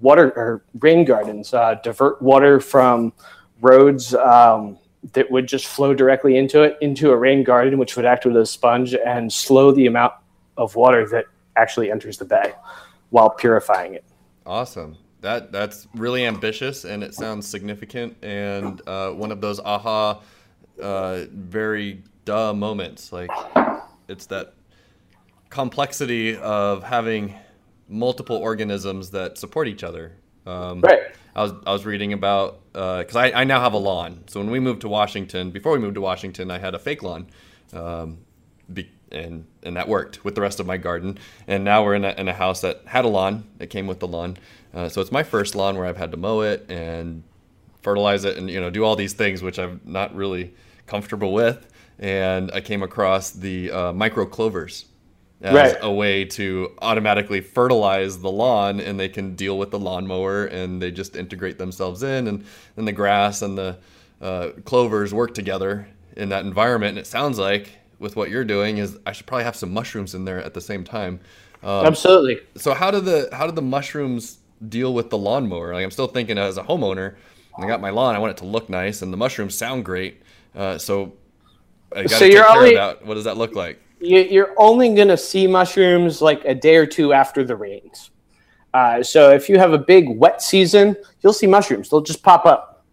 water 0.00 0.32
or 0.36 0.64
rain 0.80 1.04
gardens, 1.04 1.54
uh, 1.54 1.76
divert 1.82 2.20
water 2.20 2.60
from 2.60 3.12
roads 3.60 4.14
um, 4.14 4.78
that 5.12 5.30
would 5.30 5.46
just 5.46 5.66
flow 5.66 5.94
directly 5.94 6.36
into 6.36 6.62
it 6.62 6.76
into 6.80 7.10
a 7.12 7.16
rain 7.16 7.42
garden, 7.42 7.78
which 7.78 7.96
would 7.96 8.04
act 8.04 8.26
as 8.26 8.34
a 8.34 8.44
sponge 8.44 8.94
and 8.94 9.32
slow 9.32 9.72
the 9.72 9.86
amount 9.86 10.12
of 10.56 10.76
water 10.76 11.08
that 11.08 11.24
actually 11.56 11.90
enters 11.90 12.18
the 12.18 12.24
bay 12.24 12.52
while 13.08 13.30
purifying 13.30 13.94
it. 13.94 14.04
Awesome 14.44 14.96
that 15.20 15.52
that's 15.52 15.86
really 15.94 16.24
ambitious 16.24 16.84
and 16.84 17.02
it 17.02 17.14
sounds 17.14 17.46
significant 17.46 18.16
and 18.22 18.80
uh, 18.86 19.10
one 19.10 19.30
of 19.30 19.40
those 19.40 19.60
aha 19.60 20.20
uh, 20.80 21.24
very 21.32 22.02
duh 22.24 22.52
moments. 22.52 23.12
Like 23.12 23.30
it's 24.08 24.26
that 24.26 24.54
complexity 25.48 26.36
of 26.36 26.82
having 26.82 27.34
multiple 27.88 28.36
organisms 28.36 29.10
that 29.10 29.36
support 29.36 29.68
each 29.68 29.82
other. 29.82 30.12
Um, 30.46 30.80
right. 30.80 31.00
I 31.34 31.42
was, 31.42 31.52
I 31.66 31.72
was 31.72 31.86
reading 31.86 32.12
about 32.12 32.60
because 32.72 33.16
uh, 33.16 33.20
I, 33.20 33.42
I 33.42 33.44
now 33.44 33.60
have 33.60 33.72
a 33.72 33.78
lawn. 33.78 34.24
So 34.26 34.40
when 34.40 34.50
we 34.50 34.60
moved 34.60 34.80
to 34.82 34.88
washington 34.88 35.50
before 35.50 35.72
we 35.72 35.78
moved 35.78 35.94
to 35.94 36.00
washington 36.00 36.50
i 36.50 36.58
had 36.58 36.74
a 36.74 36.78
fake 36.78 37.02
lawn 37.02 37.26
um, 37.72 38.18
be, 38.72 38.90
and 39.12 39.46
and 39.62 39.76
that 39.76 39.88
worked 39.88 40.24
with 40.24 40.34
the 40.34 40.40
rest 40.40 40.60
of 40.60 40.66
my 40.66 40.76
garden. 40.76 41.18
And 41.46 41.64
now 41.64 41.84
we're 41.84 41.94
in 41.94 42.04
a, 42.04 42.10
in 42.10 42.28
a 42.28 42.32
house 42.32 42.60
that 42.62 42.82
had 42.86 43.04
a 43.04 43.08
lawn 43.08 43.44
It 43.58 43.70
came 43.70 43.86
with 43.86 44.00
the 44.00 44.08
lawn 44.08 44.38
uh, 44.74 44.88
so 44.88 45.00
it's 45.00 45.12
my 45.12 45.22
first 45.22 45.54
lawn 45.54 45.76
where 45.76 45.86
I've 45.86 45.96
had 45.96 46.10
to 46.12 46.16
mow 46.16 46.40
it 46.42 46.66
and 46.68 47.22
fertilize 47.82 48.24
it 48.24 48.36
and 48.36 48.50
you 48.50 48.60
know 48.60 48.70
do 48.70 48.84
all 48.84 48.96
these 48.96 49.14
things 49.14 49.42
which 49.42 49.58
I'm 49.58 49.80
not 49.84 50.14
really 50.14 50.54
comfortable 50.86 51.32
with. 51.32 51.66
And 51.98 52.50
I 52.52 52.60
came 52.60 52.82
across 52.82 53.30
the 53.30 53.70
uh, 53.70 53.92
micro 53.92 54.24
clovers 54.24 54.86
as 55.42 55.54
right. 55.54 55.76
a 55.80 55.90
way 55.90 56.24
to 56.24 56.74
automatically 56.82 57.40
fertilize 57.40 58.18
the 58.18 58.30
lawn, 58.30 58.80
and 58.80 59.00
they 59.00 59.08
can 59.08 59.34
deal 59.34 59.58
with 59.58 59.70
the 59.70 59.78
lawnmower, 59.78 60.46
and 60.46 60.82
they 60.82 60.90
just 60.90 61.16
integrate 61.16 61.56
themselves 61.58 62.02
in, 62.02 62.26
and 62.26 62.44
then 62.76 62.84
the 62.84 62.92
grass 62.92 63.40
and 63.40 63.56
the 63.56 63.78
uh, 64.20 64.50
clovers 64.64 65.14
work 65.14 65.34
together 65.34 65.88
in 66.16 66.28
that 66.28 66.44
environment. 66.44 66.90
And 66.90 66.98
it 66.98 67.06
sounds 67.06 67.38
like 67.38 67.70
with 67.98 68.16
what 68.16 68.30
you're 68.30 68.44
doing 68.44 68.78
is 68.78 68.98
I 69.06 69.12
should 69.12 69.26
probably 69.26 69.44
have 69.44 69.56
some 69.56 69.72
mushrooms 69.72 70.14
in 70.14 70.24
there 70.24 70.42
at 70.42 70.52
the 70.52 70.60
same 70.60 70.84
time. 70.84 71.20
Um, 71.62 71.86
Absolutely. 71.86 72.40
So 72.56 72.74
how 72.74 72.90
do 72.90 73.00
the 73.00 73.28
how 73.32 73.46
do 73.46 73.52
the 73.52 73.62
mushrooms 73.62 74.38
deal 74.68 74.94
with 74.94 75.10
the 75.10 75.18
lawnmower. 75.18 75.72
Like 75.74 75.84
I'm 75.84 75.90
still 75.90 76.06
thinking 76.06 76.38
as 76.38 76.58
a 76.58 76.62
homeowner, 76.62 77.16
I 77.58 77.66
got 77.66 77.80
my 77.80 77.90
lawn, 77.90 78.14
I 78.14 78.18
want 78.18 78.32
it 78.32 78.36
to 78.38 78.46
look 78.46 78.68
nice, 78.68 79.02
and 79.02 79.12
the 79.12 79.16
mushrooms 79.16 79.56
sound 79.56 79.84
great. 79.84 80.22
Uh, 80.54 80.78
so 80.78 81.12
I 81.92 82.02
got 82.02 82.08
to 82.10 82.14
so 82.14 82.18
take 82.20 82.32
care 82.32 82.48
only, 82.48 82.74
of 82.76 82.98
that. 82.98 83.06
What 83.06 83.14
does 83.14 83.24
that 83.24 83.36
look 83.36 83.54
like? 83.54 83.80
You're 84.00 84.54
only 84.56 84.94
going 84.94 85.08
to 85.08 85.16
see 85.16 85.46
mushrooms 85.46 86.22
like 86.22 86.44
a 86.44 86.54
day 86.54 86.76
or 86.76 86.86
two 86.86 87.12
after 87.12 87.44
the 87.44 87.56
rains. 87.56 88.10
Uh, 88.72 89.02
so 89.02 89.30
if 89.30 89.48
you 89.48 89.58
have 89.58 89.72
a 89.72 89.78
big 89.78 90.08
wet 90.08 90.40
season, 90.40 90.96
you'll 91.20 91.32
see 91.32 91.46
mushrooms. 91.46 91.90
They'll 91.90 92.00
just 92.00 92.22
pop 92.22 92.46
up. 92.46 92.84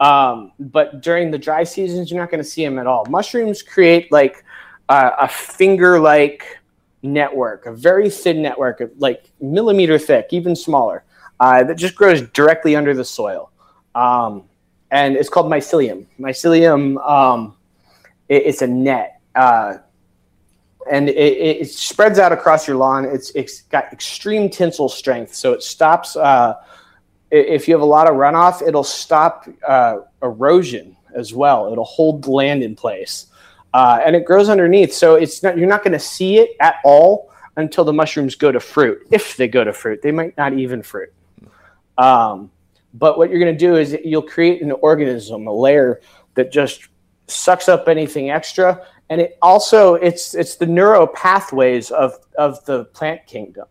Um, 0.00 0.52
but 0.58 1.02
during 1.02 1.30
the 1.30 1.38
dry 1.38 1.64
seasons, 1.64 2.10
you're 2.10 2.20
not 2.20 2.30
going 2.30 2.42
to 2.42 2.48
see 2.48 2.64
them 2.64 2.78
at 2.78 2.86
all. 2.86 3.04
Mushrooms 3.10 3.62
create 3.62 4.10
like 4.10 4.44
uh, 4.88 5.10
a 5.20 5.28
finger-like 5.28 6.58
network, 7.02 7.66
a 7.66 7.72
very 7.72 8.08
thin 8.08 8.40
network, 8.40 8.80
like 8.98 9.30
millimeter 9.40 9.98
thick, 9.98 10.28
even 10.30 10.56
smaller 10.56 11.04
uh, 11.44 11.62
that 11.64 11.76
just 11.76 11.94
grows 11.94 12.22
directly 12.40 12.74
under 12.74 12.94
the 12.94 13.04
soil. 13.04 13.50
Um, 13.94 14.44
and 14.90 15.16
it's 15.16 15.28
called 15.28 15.50
mycelium. 15.52 16.06
Mycelium, 16.18 16.82
um, 17.06 17.56
it, 18.28 18.42
it's 18.46 18.62
a 18.62 18.66
net. 18.66 19.20
Uh, 19.34 19.78
and 20.90 21.08
it, 21.08 21.60
it, 21.60 21.70
spreads 21.70 22.18
out 22.18 22.32
across 22.32 22.66
your 22.68 22.76
lawn. 22.78 23.04
It's, 23.04 23.30
it's 23.30 23.62
got 23.62 23.92
extreme 23.92 24.48
tensile 24.48 24.88
strength, 24.88 25.34
so 25.34 25.52
it 25.52 25.62
stops. 25.62 26.16
Uh, 26.16 26.54
if 27.30 27.68
you 27.68 27.74
have 27.74 27.82
a 27.82 27.92
lot 27.98 28.06
of 28.06 28.14
runoff, 28.14 28.66
it'll 28.66 28.84
stop 28.84 29.46
uh, 29.66 29.98
erosion 30.22 30.96
as 31.14 31.34
well. 31.34 31.70
It'll 31.72 31.84
hold 31.84 32.22
the 32.24 32.30
land 32.30 32.62
in 32.62 32.74
place. 32.74 33.26
uh, 33.74 34.00
and 34.06 34.14
it 34.16 34.24
grows 34.24 34.48
underneath. 34.48 34.94
So 34.94 35.16
it's 35.16 35.42
not 35.42 35.58
you're 35.58 35.68
not 35.68 35.82
going 35.82 35.92
to 35.92 35.98
see 35.98 36.38
it 36.38 36.50
at 36.60 36.76
all 36.84 37.30
until 37.56 37.84
the 37.84 37.92
mushrooms 37.92 38.36
go 38.36 38.50
to 38.52 38.60
fruit. 38.60 39.06
If 39.10 39.36
they 39.36 39.48
go 39.48 39.64
to 39.64 39.72
fruit, 39.72 40.00
they 40.02 40.12
might 40.12 40.36
not 40.38 40.54
even 40.54 40.82
fruit. 40.82 41.12
Um, 41.98 42.50
but 42.92 43.18
what 43.18 43.30
you're 43.30 43.40
going 43.40 43.52
to 43.52 43.58
do 43.58 43.76
is 43.76 43.96
you'll 44.04 44.22
create 44.22 44.62
an 44.62 44.72
organism, 44.72 45.46
a 45.46 45.52
layer 45.52 46.00
that 46.34 46.52
just 46.52 46.88
sucks 47.26 47.68
up 47.68 47.88
anything 47.88 48.30
extra, 48.30 48.86
and 49.10 49.20
it 49.20 49.38
also 49.42 49.94
it's 49.94 50.34
it's 50.34 50.56
the 50.56 50.66
neural 50.66 51.06
pathways 51.06 51.90
of 51.90 52.14
of 52.38 52.64
the 52.64 52.84
plant 52.86 53.26
kingdom. 53.26 53.66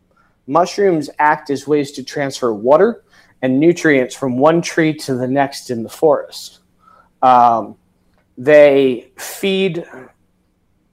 Mushrooms 0.48 1.10
act 1.20 1.50
as 1.50 1.68
ways 1.68 1.92
to 1.94 2.04
transfer 2.04 2.54
water 2.54 3.04
and 3.42 3.60
nutrients 3.60 4.16
from 4.16 4.38
one 4.38 4.62
tree 4.62 4.94
to 4.94 5.16
the 5.16 5.28
next 5.28 5.70
in 5.70 5.84
the 5.84 5.90
forest. 5.90 6.60
Um, 7.22 7.78
they 8.38 9.12
feed 9.18 9.86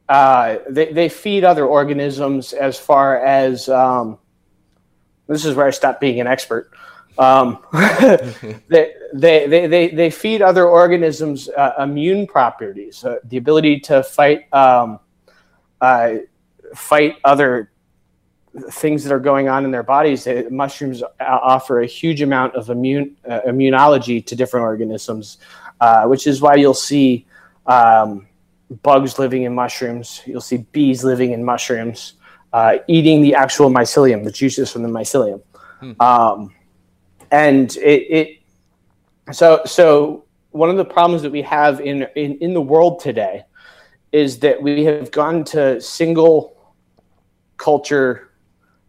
uh, 0.08 0.58
they, 0.68 0.92
they 0.92 1.08
feed 1.08 1.44
other 1.44 1.64
organisms 1.64 2.52
as 2.52 2.78
far 2.78 3.24
as 3.24 3.68
um, 3.68 4.18
this 5.28 5.44
is 5.44 5.54
where 5.54 5.66
I 5.66 5.70
stopped 5.70 6.00
being 6.00 6.20
an 6.20 6.26
expert. 6.26 6.72
Um, 7.18 7.58
they, 8.68 8.94
they, 9.12 9.66
they, 9.66 9.88
they 9.88 10.10
feed 10.10 10.42
other 10.42 10.66
organisms 10.66 11.48
uh, 11.50 11.72
immune 11.80 12.26
properties, 12.26 13.04
uh, 13.04 13.16
the 13.24 13.36
ability 13.36 13.80
to 13.80 14.02
fight 14.02 14.52
um, 14.54 15.00
uh, 15.80 16.14
fight 16.74 17.16
other 17.24 17.70
things 18.72 19.04
that 19.04 19.12
are 19.12 19.20
going 19.20 19.48
on 19.48 19.64
in 19.64 19.70
their 19.70 19.82
bodies. 19.82 20.26
mushrooms 20.50 21.02
offer 21.20 21.80
a 21.80 21.86
huge 21.86 22.20
amount 22.20 22.54
of 22.54 22.68
immune 22.70 23.16
uh, 23.28 23.40
immunology 23.46 24.24
to 24.26 24.34
different 24.34 24.64
organisms, 24.64 25.38
uh, 25.80 26.04
which 26.04 26.26
is 26.26 26.40
why 26.40 26.54
you'll 26.56 26.74
see 26.74 27.26
um, 27.66 28.26
bugs 28.82 29.18
living 29.18 29.44
in 29.44 29.54
mushrooms. 29.54 30.22
You'll 30.26 30.40
see 30.40 30.58
bees 30.72 31.04
living 31.04 31.32
in 31.32 31.44
mushrooms, 31.44 32.14
uh, 32.52 32.78
eating 32.88 33.22
the 33.22 33.34
actual 33.34 33.70
mycelium, 33.70 34.24
the 34.24 34.32
juices 34.32 34.72
from 34.72 34.82
the 34.82 34.88
mycelium. 34.88 35.42
Hmm. 35.80 36.50
And 37.30 37.74
it, 37.76 38.02
it, 38.10 38.38
so 39.32 39.62
so 39.64 40.24
one 40.50 40.70
of 40.70 40.76
the 40.76 40.84
problems 40.84 41.22
that 41.22 41.30
we 41.30 41.42
have 41.42 41.80
in, 41.80 42.06
in 42.16 42.38
in 42.38 42.54
the 42.54 42.60
world 42.60 43.00
today 43.00 43.44
is 44.12 44.38
that 44.40 44.60
we 44.60 44.84
have 44.84 45.10
gone 45.10 45.44
to 45.44 45.80
single 45.80 46.74
culture 47.56 48.32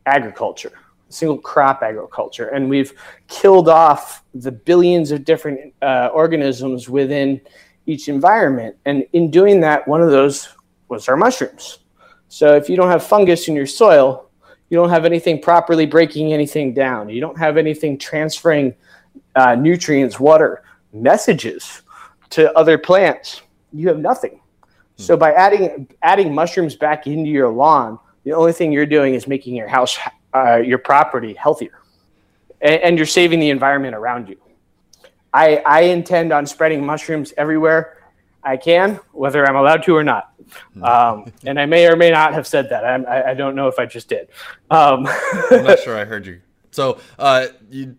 agriculture 0.06 0.72
single 1.10 1.38
crop 1.38 1.84
agriculture 1.84 2.48
and 2.48 2.70
we've 2.70 2.94
killed 3.28 3.68
off 3.70 4.24
the 4.34 4.52
billions 4.52 5.12
of 5.12 5.26
different 5.26 5.74
uh, 5.82 6.10
organisms 6.14 6.90
within 6.90 7.40
each 7.86 8.08
environment. 8.08 8.76
And 8.86 9.06
in 9.14 9.32
doing 9.32 9.60
that, 9.62 9.88
one 9.88 10.02
of 10.02 10.12
those 10.12 10.50
was 10.88 11.08
our 11.08 11.18
mushrooms. 11.18 11.80
So 12.28 12.56
if 12.56 12.70
you 12.70 12.78
don't 12.78 12.90
have 12.90 13.04
fungus 13.04 13.48
in 13.48 13.56
your 13.56 13.66
soil, 13.66 14.30
you 14.72 14.78
don't 14.78 14.90
have 14.90 15.04
anything 15.04 15.42
properly 15.42 15.86
breaking 15.86 16.32
anything 16.32 16.74
down. 16.74 17.10
You 17.10 17.20
don't 17.20 17.38
have 17.38 17.58
anything 17.58 17.98
transferring 17.98 18.74
uh, 19.36 19.54
nutrients, 19.54 20.18
water, 20.18 20.64
messages 20.94 21.82
to 22.30 22.58
other 22.58 22.78
plants. 22.78 23.42
You 23.74 23.90
have 23.90 24.00
nothing. 24.00 24.40
Hmm. 24.98 25.04
So 25.04 25.18
by 25.18 25.34
adding 25.34 25.90
adding 26.02 26.34
mushrooms 26.34 26.78
back 26.78 27.06
into 27.06 27.30
your 27.30 27.50
lawn, 27.50 28.00
the 28.24 28.32
only 28.32 28.54
thing 28.54 28.72
you're 28.72 28.86
doing 28.86 29.14
is 29.14 29.28
making 29.28 29.56
your 29.56 29.68
house, 29.68 30.00
uh, 30.34 30.56
your 30.56 30.78
property 30.78 31.34
healthier, 31.34 31.82
and, 32.62 32.82
and 32.82 32.98
you're 32.98 33.06
saving 33.06 33.42
the 33.42 33.50
environment 33.50 33.94
around 33.94 34.30
you. 34.30 34.38
I, 35.34 35.58
I 35.66 35.82
intend 35.82 36.32
on 36.32 36.46
spreading 36.46 36.86
mushrooms 36.86 37.34
everywhere 37.36 37.98
I 38.44 38.58
can, 38.58 39.00
whether 39.12 39.46
I'm 39.48 39.56
allowed 39.56 39.84
to 39.84 39.96
or 39.96 40.04
not. 40.04 40.34
Hmm. 40.74 40.84
Um, 40.84 41.34
and 41.46 41.60
I 41.60 41.66
may 41.66 41.88
or 41.88 41.96
may 41.96 42.12
not 42.12 42.34
have 42.34 42.48
said 42.48 42.70
that. 42.70 42.84
I, 42.84 43.32
I 43.32 43.34
don't 43.34 43.56
know 43.56 43.68
if 43.68 43.80
I 43.80 43.86
just 43.86 44.10
did. 44.10 44.30
Um. 44.70 45.08
I'm 45.52 45.64
not 45.64 45.80
sure 45.84 45.98
I 45.98 46.06
heard 46.06 46.26
you. 46.26 46.42
So, 46.72 47.00
uh, 47.20 47.48
you, 47.70 47.96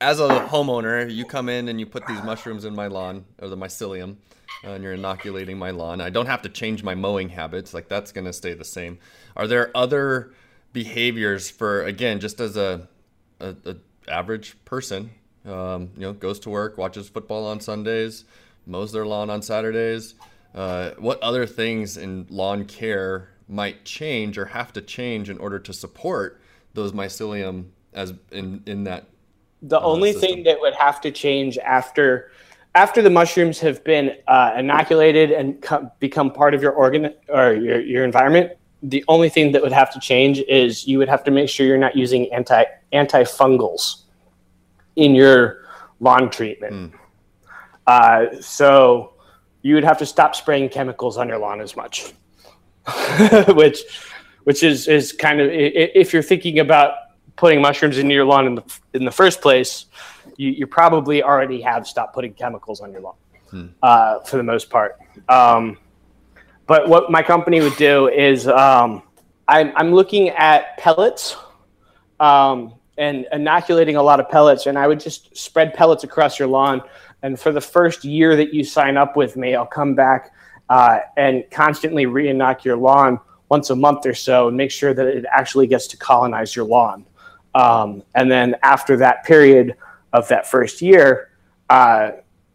as 0.00 0.20
a 0.20 0.28
homeowner, 0.28 1.12
you 1.12 1.24
come 1.24 1.48
in 1.48 1.68
and 1.68 1.80
you 1.80 1.86
put 1.86 2.06
these 2.06 2.22
mushrooms 2.22 2.64
in 2.64 2.74
my 2.74 2.86
lawn 2.86 3.24
or 3.40 3.48
the 3.48 3.56
mycelium, 3.56 4.16
uh, 4.64 4.70
and 4.70 4.84
you're 4.84 4.94
inoculating 4.94 5.58
my 5.58 5.70
lawn. 5.70 6.00
I 6.00 6.10
don't 6.10 6.26
have 6.26 6.42
to 6.42 6.48
change 6.48 6.82
my 6.82 6.94
mowing 6.94 7.28
habits; 7.28 7.74
like 7.74 7.88
that's 7.88 8.12
going 8.12 8.26
to 8.26 8.32
stay 8.32 8.54
the 8.54 8.64
same. 8.64 8.98
Are 9.36 9.46
there 9.46 9.76
other 9.76 10.32
behaviors 10.72 11.50
for 11.50 11.84
again, 11.84 12.20
just 12.20 12.40
as 12.40 12.56
a, 12.56 12.88
a, 13.40 13.56
a 13.66 13.76
average 14.08 14.56
person 14.64 15.10
um, 15.48 15.90
you 15.94 16.02
know, 16.02 16.12
goes 16.12 16.38
to 16.40 16.50
work, 16.50 16.78
watches 16.78 17.08
football 17.08 17.46
on 17.46 17.60
Sundays, 17.60 18.24
mows 18.68 18.92
their 18.92 19.06
lawn 19.06 19.30
on 19.30 19.42
Saturdays. 19.42 20.14
Uh, 20.54 20.90
what 20.98 21.22
other 21.22 21.46
things 21.46 21.96
in 21.96 22.26
lawn 22.30 22.64
care 22.64 23.30
might 23.48 23.84
change 23.84 24.38
or 24.38 24.46
have 24.46 24.72
to 24.74 24.82
change 24.82 25.30
in 25.30 25.38
order 25.38 25.58
to 25.58 25.72
support 25.72 26.40
those 26.74 26.92
mycelium 26.92 27.66
as 27.92 28.14
in 28.30 28.62
in 28.66 28.84
that? 28.84 29.06
The 29.62 29.78
uh, 29.78 29.84
only 29.84 30.12
system? 30.12 30.30
thing 30.30 30.42
that 30.44 30.60
would 30.60 30.74
have 30.74 31.00
to 31.02 31.10
change 31.10 31.58
after 31.58 32.30
after 32.74 33.02
the 33.02 33.10
mushrooms 33.10 33.58
have 33.60 33.82
been 33.82 34.16
uh, 34.28 34.54
inoculated 34.56 35.32
and 35.32 35.60
co- 35.60 35.90
become 35.98 36.30
part 36.30 36.54
of 36.54 36.62
your 36.62 36.72
organ 36.72 37.12
or 37.28 37.54
your, 37.54 37.80
your 37.80 38.04
environment, 38.04 38.52
the 38.82 39.04
only 39.08 39.28
thing 39.28 39.52
that 39.52 39.62
would 39.62 39.72
have 39.72 39.92
to 39.92 40.00
change 40.00 40.38
is 40.40 40.86
you 40.86 40.98
would 40.98 41.08
have 41.08 41.24
to 41.24 41.30
make 41.30 41.48
sure 41.48 41.66
you're 41.66 41.78
not 41.78 41.96
using 41.96 42.32
anti 42.32 42.64
antifungals 42.92 44.02
in 44.96 45.14
your 45.14 45.64
lawn 46.00 46.30
treatment. 46.30 46.74
Mm. 46.74 46.98
Uh, 47.88 48.38
so 48.42 49.14
you 49.62 49.74
would 49.74 49.82
have 49.82 49.96
to 49.96 50.04
stop 50.04 50.36
spraying 50.36 50.68
chemicals 50.68 51.16
on 51.16 51.26
your 51.26 51.38
lawn 51.38 51.62
as 51.62 51.74
much, 51.74 52.12
which 53.48 53.80
which 54.44 54.62
is 54.62 54.86
is 54.88 55.10
kind 55.12 55.40
of 55.40 55.48
if 55.50 56.12
you're 56.12 56.22
thinking 56.22 56.58
about 56.58 56.92
putting 57.36 57.62
mushrooms 57.62 57.96
into 57.96 58.14
your 58.14 58.26
lawn 58.26 58.46
in 58.46 58.54
the 58.56 58.78
in 58.92 59.06
the 59.06 59.10
first 59.10 59.40
place, 59.40 59.86
you, 60.36 60.50
you 60.50 60.66
probably 60.66 61.22
already 61.22 61.62
have 61.62 61.86
stopped 61.86 62.12
putting 62.12 62.34
chemicals 62.34 62.82
on 62.82 62.92
your 62.92 63.00
lawn 63.00 63.14
hmm. 63.48 63.66
uh, 63.82 64.20
for 64.20 64.36
the 64.36 64.42
most 64.42 64.68
part. 64.68 64.98
Um, 65.30 65.78
but 66.66 66.90
what 66.90 67.10
my 67.10 67.22
company 67.22 67.62
would 67.62 67.76
do 67.76 68.08
is 68.08 68.46
um, 68.46 69.02
I'm, 69.48 69.72
I'm 69.76 69.94
looking 69.94 70.28
at 70.28 70.76
pellets. 70.76 71.36
Um, 72.20 72.74
and 72.98 73.28
inoculating 73.30 73.94
a 73.94 74.02
lot 74.02 74.18
of 74.20 74.28
pellets. 74.28 74.66
And 74.66 74.76
I 74.76 74.86
would 74.86 75.00
just 75.00 75.34
spread 75.36 75.72
pellets 75.72 76.04
across 76.04 76.38
your 76.38 76.48
lawn. 76.48 76.82
And 77.22 77.38
for 77.38 77.52
the 77.52 77.60
first 77.60 78.04
year 78.04 78.36
that 78.36 78.54
you 78.54 78.64
sign 78.64 78.96
up 78.96 79.16
with 79.16 79.36
me, 79.36 79.54
I'll 79.54 79.66
come 79.66 79.94
back 79.94 80.32
uh, 80.68 81.00
and 81.16 81.44
constantly 81.50 82.06
re-inoculate 82.06 82.64
your 82.64 82.76
lawn 82.76 83.18
once 83.48 83.70
a 83.70 83.76
month 83.76 84.06
or 84.06 84.14
so 84.14 84.48
and 84.48 84.56
make 84.56 84.70
sure 84.70 84.94
that 84.94 85.06
it 85.06 85.24
actually 85.32 85.66
gets 85.66 85.86
to 85.88 85.96
colonize 85.96 86.54
your 86.54 86.64
lawn. 86.64 87.04
Um, 87.54 88.02
and 88.14 88.30
then 88.30 88.56
after 88.62 88.96
that 88.98 89.24
period 89.24 89.74
of 90.12 90.28
that 90.28 90.46
first 90.46 90.80
year, 90.82 91.30
uh, 91.70 92.12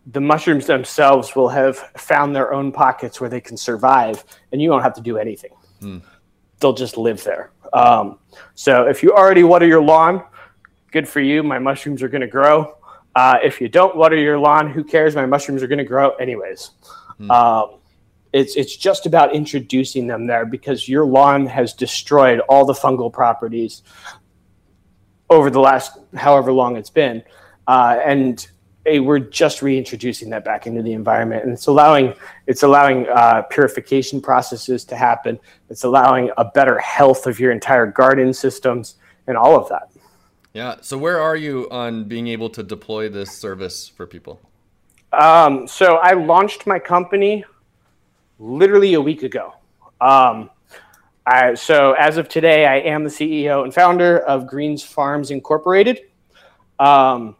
the 0.07 0.21
mushrooms 0.21 0.65
themselves 0.65 1.35
will 1.35 1.49
have 1.49 1.77
found 1.97 2.35
their 2.35 2.53
own 2.53 2.71
pockets 2.71 3.21
where 3.21 3.29
they 3.29 3.41
can 3.41 3.57
survive, 3.57 4.23
and 4.51 4.61
you 4.61 4.69
don't 4.69 4.81
have 4.81 4.93
to 4.95 5.01
do 5.01 5.17
anything. 5.17 5.51
Mm. 5.81 6.01
They'll 6.59 6.73
just 6.73 6.97
live 6.97 7.23
there. 7.23 7.51
Um, 7.73 8.19
so 8.53 8.87
if 8.87 9.01
you 9.01 9.11
already 9.13 9.43
water 9.43 9.65
your 9.65 9.81
lawn, 9.81 10.23
good 10.91 11.07
for 11.07 11.21
you. 11.21 11.41
My 11.41 11.59
mushrooms 11.59 12.03
are 12.03 12.09
going 12.09 12.21
to 12.21 12.27
grow. 12.27 12.75
Uh, 13.15 13.37
if 13.43 13.61
you 13.61 13.69
don't 13.69 13.95
water 13.95 14.15
your 14.15 14.39
lawn, 14.39 14.69
who 14.69 14.83
cares? 14.83 15.15
My 15.15 15.25
mushrooms 15.25 15.61
are 15.61 15.67
going 15.67 15.77
to 15.77 15.83
grow 15.83 16.11
anyways. 16.15 16.71
Mm. 17.19 17.31
Um, 17.31 17.79
it's 18.33 18.55
it's 18.55 18.75
just 18.75 19.05
about 19.05 19.35
introducing 19.35 20.07
them 20.07 20.25
there 20.25 20.45
because 20.45 20.89
your 20.89 21.05
lawn 21.05 21.45
has 21.45 21.73
destroyed 21.73 22.39
all 22.49 22.65
the 22.65 22.73
fungal 22.73 23.13
properties 23.13 23.83
over 25.29 25.49
the 25.49 25.59
last 25.59 25.97
however 26.15 26.51
long 26.51 26.75
it's 26.75 26.89
been, 26.89 27.23
uh, 27.67 27.99
and 28.03 28.47
we're 28.85 29.19
just 29.19 29.61
reintroducing 29.61 30.29
that 30.31 30.43
back 30.43 30.67
into 30.67 30.81
the 30.81 30.93
environment, 30.93 31.43
and 31.43 31.53
it's 31.53 31.67
allowing 31.67 32.15
it's 32.47 32.63
allowing 32.63 33.07
uh, 33.07 33.43
purification 33.43 34.19
processes 34.19 34.83
to 34.85 34.95
happen. 34.95 35.39
It's 35.69 35.83
allowing 35.83 36.31
a 36.37 36.45
better 36.45 36.79
health 36.79 37.27
of 37.27 37.39
your 37.39 37.51
entire 37.51 37.85
garden 37.85 38.33
systems 38.33 38.95
and 39.27 39.37
all 39.37 39.55
of 39.55 39.69
that. 39.69 39.89
Yeah. 40.53 40.75
So 40.81 40.99
where 40.99 41.19
are 41.19 41.35
you 41.35 41.67
on 41.71 42.03
being 42.03 42.27
able 42.27 42.49
to 42.51 42.61
deploy 42.61 43.09
this 43.09 43.31
service 43.31 43.87
for 43.87 44.05
people? 44.05 44.39
Um, 45.11 45.67
so 45.67 45.95
I 45.97 46.13
launched 46.13 46.67
my 46.67 46.77
company 46.77 47.43
literally 48.37 48.93
a 48.93 49.01
week 49.01 49.23
ago. 49.23 49.53
Um, 49.99 50.51
I, 51.25 51.55
so 51.55 51.93
as 51.93 52.17
of 52.17 52.29
today, 52.29 52.65
I 52.65 52.77
am 52.79 53.03
the 53.03 53.09
CEO 53.09 53.63
and 53.63 53.73
founder 53.73 54.19
of 54.19 54.45
Greens 54.45 54.83
Farms 54.83 55.31
Incorporated. 55.31 56.01
Um, 56.79 57.35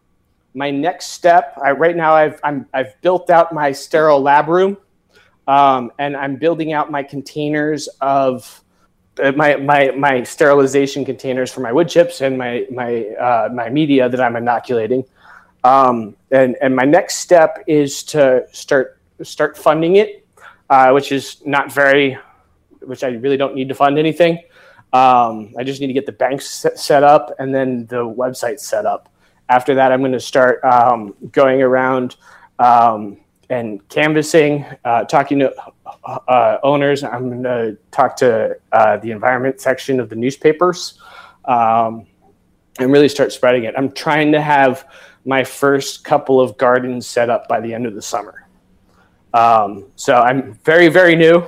my 0.55 0.71
next 0.71 1.07
step, 1.07 1.57
I, 1.63 1.71
right 1.71 1.95
now, 1.95 2.13
I've 2.13 2.39
I'm, 2.43 2.67
I've 2.73 2.99
built 3.01 3.29
out 3.29 3.53
my 3.53 3.71
sterile 3.71 4.21
lab 4.21 4.47
room, 4.47 4.77
um, 5.47 5.91
and 5.99 6.15
I'm 6.15 6.37
building 6.37 6.73
out 6.73 6.89
my 6.89 7.03
containers 7.03 7.87
of 8.01 8.62
my, 9.35 9.55
my, 9.57 9.91
my 9.91 10.23
sterilization 10.23 11.05
containers 11.05 11.51
for 11.51 11.61
my 11.61 11.71
wood 11.71 11.89
chips 11.89 12.21
and 12.21 12.37
my, 12.37 12.65
my, 12.71 13.05
uh, 13.19 13.49
my 13.53 13.69
media 13.69 14.09
that 14.09 14.19
I'm 14.19 14.35
inoculating. 14.35 15.05
Um, 15.63 16.15
and, 16.31 16.55
and 16.61 16.75
my 16.75 16.83
next 16.83 17.17
step 17.17 17.63
is 17.67 18.03
to 18.03 18.45
start, 18.51 18.99
start 19.21 19.57
funding 19.57 19.97
it. 19.97 20.25
uh, 20.69 20.91
which 20.91 21.11
is 21.11 21.45
not 21.45 21.71
very, 21.71 22.17
which 22.81 23.03
I 23.03 23.09
really 23.09 23.37
don't 23.37 23.55
need 23.55 23.69
to 23.69 23.75
fund 23.75 23.99
anything. 23.99 24.39
Um, 24.91 25.53
I 25.57 25.63
just 25.63 25.81
need 25.81 25.87
to 25.87 25.93
get 25.93 26.05
the 26.05 26.11
banks 26.11 26.65
set 26.75 27.03
up 27.03 27.33
and 27.39 27.53
then 27.53 27.85
the 27.87 28.03
website 28.05 28.59
set 28.59 28.85
up. 28.85 29.09
After 29.49 29.75
that, 29.75 29.91
I'm 29.91 29.99
going 29.99 30.13
to 30.13 30.19
start 30.19 30.63
um, 30.63 31.15
going 31.31 31.61
around 31.61 32.15
um, 32.59 33.17
and 33.49 33.87
canvassing, 33.89 34.65
uh, 34.85 35.03
talking 35.03 35.39
to 35.39 35.53
uh, 36.03 36.57
owners. 36.63 37.03
I'm 37.03 37.29
going 37.29 37.43
to 37.43 37.77
talk 37.91 38.15
to 38.17 38.57
uh, 38.71 38.97
the 38.97 39.11
environment 39.11 39.61
section 39.61 39.99
of 39.99 40.09
the 40.09 40.15
newspapers 40.15 40.99
um, 41.45 42.05
and 42.79 42.91
really 42.91 43.09
start 43.09 43.31
spreading 43.31 43.65
it. 43.65 43.73
I'm 43.77 43.91
trying 43.91 44.31
to 44.31 44.41
have 44.41 44.87
my 45.25 45.43
first 45.43 46.03
couple 46.03 46.41
of 46.41 46.57
gardens 46.57 47.07
set 47.07 47.29
up 47.29 47.47
by 47.47 47.61
the 47.61 47.73
end 47.73 47.85
of 47.85 47.95
the 47.95 48.01
summer. 48.01 48.47
Um, 49.33 49.87
so 49.95 50.15
I'm 50.15 50.53
very, 50.63 50.89
very 50.89 51.15
new, 51.15 51.43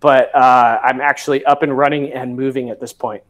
but 0.00 0.34
uh, 0.34 0.80
I'm 0.82 1.00
actually 1.00 1.44
up 1.44 1.62
and 1.62 1.76
running 1.76 2.12
and 2.12 2.36
moving 2.36 2.70
at 2.70 2.80
this 2.80 2.92
point. 2.92 3.22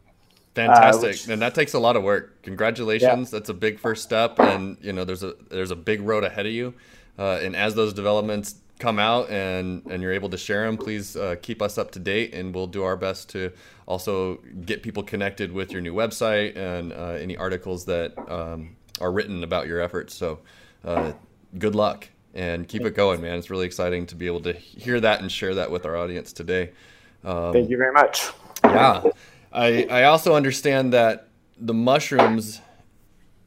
Fantastic, 0.55 1.03
uh, 1.03 1.07
which, 1.07 1.27
and 1.27 1.41
that 1.41 1.55
takes 1.55 1.73
a 1.73 1.79
lot 1.79 1.95
of 1.95 2.03
work. 2.03 2.41
Congratulations, 2.41 3.31
yeah. 3.31 3.39
that's 3.39 3.49
a 3.49 3.53
big 3.53 3.79
first 3.79 4.03
step, 4.03 4.39
and 4.39 4.77
you 4.81 4.91
know 4.91 5.05
there's 5.05 5.23
a 5.23 5.35
there's 5.49 5.71
a 5.71 5.75
big 5.75 6.01
road 6.01 6.23
ahead 6.23 6.45
of 6.45 6.51
you. 6.51 6.73
Uh, 7.17 7.39
and 7.41 7.55
as 7.55 7.75
those 7.75 7.93
developments 7.93 8.55
come 8.79 8.97
out 8.97 9.29
and 9.29 9.85
and 9.87 10.01
you're 10.01 10.13
able 10.13 10.29
to 10.29 10.37
share 10.37 10.65
them, 10.65 10.77
please 10.77 11.15
uh, 11.15 11.35
keep 11.41 11.61
us 11.61 11.77
up 11.77 11.91
to 11.91 11.99
date, 11.99 12.33
and 12.33 12.55
we'll 12.55 12.67
do 12.67 12.83
our 12.83 12.95
best 12.95 13.29
to 13.29 13.51
also 13.85 14.35
get 14.65 14.81
people 14.81 15.03
connected 15.03 15.51
with 15.51 15.71
your 15.71 15.81
new 15.81 15.93
website 15.93 16.55
and 16.55 16.93
uh, 16.93 17.11
any 17.11 17.37
articles 17.37 17.85
that 17.85 18.13
um, 18.29 18.75
are 18.99 19.11
written 19.11 19.43
about 19.43 19.67
your 19.67 19.81
efforts. 19.81 20.15
So, 20.15 20.39
uh, 20.83 21.11
good 21.57 21.75
luck 21.75 22.09
and 22.33 22.67
keep 22.67 22.83
it 22.83 22.95
going, 22.95 23.21
man. 23.21 23.37
It's 23.37 23.49
really 23.49 23.65
exciting 23.65 24.05
to 24.07 24.15
be 24.15 24.27
able 24.27 24.41
to 24.41 24.53
hear 24.53 24.99
that 24.99 25.21
and 25.21 25.31
share 25.31 25.55
that 25.55 25.69
with 25.69 25.85
our 25.85 25.97
audience 25.97 26.31
today. 26.31 26.71
Um, 27.23 27.51
Thank 27.51 27.69
you 27.69 27.77
very 27.77 27.91
much. 27.93 28.29
Yeah, 28.63 29.03
I 29.51 29.85
I 29.89 30.03
also 30.03 30.35
understand 30.35 30.93
that 30.93 31.27
the 31.59 31.73
mushrooms 31.73 32.61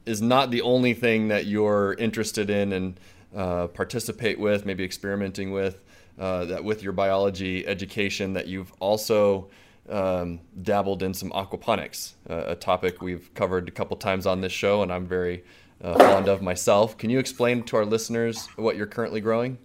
is 0.04 0.20
not 0.20 0.50
the 0.50 0.60
only 0.62 0.94
thing 0.94 1.28
that 1.28 1.46
you're 1.46 1.94
interested 1.94 2.50
in 2.50 2.72
and 2.72 2.98
uh, 3.34 3.66
participate 3.68 4.38
with, 4.38 4.66
maybe 4.66 4.84
experimenting 4.84 5.52
with, 5.52 5.82
uh, 6.18 6.44
that 6.44 6.62
with 6.62 6.82
your 6.82 6.92
biology 6.92 7.66
education, 7.66 8.32
that 8.34 8.46
you've 8.46 8.72
also 8.80 9.48
um, 9.88 10.40
dabbled 10.62 11.02
in 11.02 11.14
some 11.14 11.30
aquaponics, 11.30 12.12
uh, 12.28 12.44
a 12.48 12.54
topic 12.54 13.02
we've 13.02 13.32
covered 13.34 13.68
a 13.68 13.70
couple 13.70 13.96
times 13.96 14.26
on 14.26 14.40
this 14.40 14.52
show, 14.52 14.82
and 14.82 14.92
I'm 14.92 15.06
very 15.06 15.44
uh, 15.82 15.98
fond 15.98 16.28
of 16.28 16.42
myself. 16.42 16.96
Can 16.98 17.10
you 17.10 17.18
explain 17.18 17.62
to 17.64 17.76
our 17.76 17.84
listeners 17.84 18.46
what 18.56 18.76
you're 18.76 18.86
currently 18.86 19.20
growing? 19.20 19.58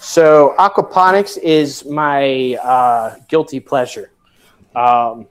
So, 0.00 0.54
aquaponics 0.58 1.38
is 1.38 1.84
my 1.86 2.58
uh, 2.62 3.16
guilty 3.28 3.60
pleasure. 3.60 4.10
Um, 4.74 5.26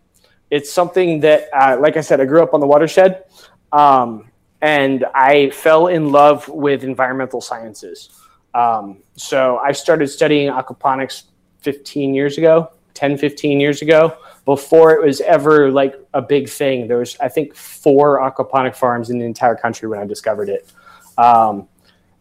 it's 0.49 0.71
something 0.71 1.19
that, 1.19 1.49
like 1.79 1.97
I 1.97 2.01
said, 2.01 2.21
I 2.21 2.25
grew 2.25 2.41
up 2.41 2.53
on 2.53 2.59
the 2.59 2.67
watershed. 2.67 3.25
Um, 3.71 4.31
and 4.63 5.03
I 5.13 5.49
fell 5.49 5.87
in 5.87 6.13
love 6.13 6.47
with 6.47 6.85
environmental 6.85 7.41
sciences. 7.41 8.09
Um, 8.53 8.99
so 9.17 9.57
I 9.57 9.73
started 9.73 10.07
studying 10.07 10.49
aquaponics 10.49 11.23
15 11.59 12.13
years 12.13 12.37
ago, 12.37 12.71
10, 12.93 13.17
15 13.17 13.59
years 13.59 13.81
ago, 13.81 14.17
before 14.45 14.91
it 14.91 15.05
was 15.05 15.19
ever 15.19 15.69
like 15.69 15.95
a 16.13 16.21
big 16.21 16.47
thing. 16.47 16.87
There 16.87 16.99
was, 16.99 17.17
I 17.19 17.27
think, 17.27 17.53
four 17.55 18.21
aquaponic 18.21 18.73
farms 18.73 19.09
in 19.09 19.19
the 19.19 19.25
entire 19.25 19.55
country 19.55 19.89
when 19.89 19.99
I 19.99 20.05
discovered 20.05 20.47
it. 20.47 20.71
Um, 21.17 21.67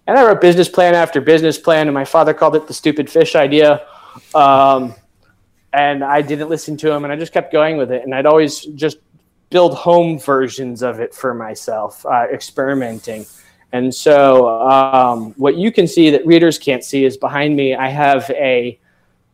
and 0.08 0.18
I 0.18 0.26
wrote 0.26 0.40
business 0.40 0.68
plan 0.68 0.96
after 0.96 1.20
business 1.20 1.58
plan, 1.58 1.86
and 1.86 1.94
my 1.94 2.04
father 2.04 2.34
called 2.34 2.56
it 2.56 2.66
the 2.66 2.74
stupid 2.74 3.08
fish 3.08 3.36
idea. 3.36 3.86
Um, 4.34 4.94
and 5.72 6.02
I 6.02 6.22
didn't 6.22 6.48
listen 6.48 6.76
to 6.78 6.90
him, 6.90 7.04
and 7.04 7.12
I 7.12 7.16
just 7.16 7.32
kept 7.32 7.52
going 7.52 7.76
with 7.76 7.92
it. 7.92 8.02
And 8.02 8.12
I'd 8.12 8.26
always 8.26 8.62
just 8.62 8.98
build 9.52 9.74
home 9.74 10.18
versions 10.18 10.82
of 10.82 10.98
it 10.98 11.14
for 11.14 11.34
myself, 11.34 12.04
uh, 12.06 12.26
experimenting. 12.32 13.26
And 13.72 13.94
so, 13.94 14.60
um, 14.60 15.32
what 15.36 15.56
you 15.56 15.70
can 15.70 15.86
see 15.86 16.10
that 16.10 16.26
readers 16.26 16.58
can't 16.58 16.82
see 16.82 17.04
is 17.04 17.16
behind 17.16 17.54
me, 17.54 17.74
I 17.74 17.88
have 17.88 18.28
a 18.30 18.78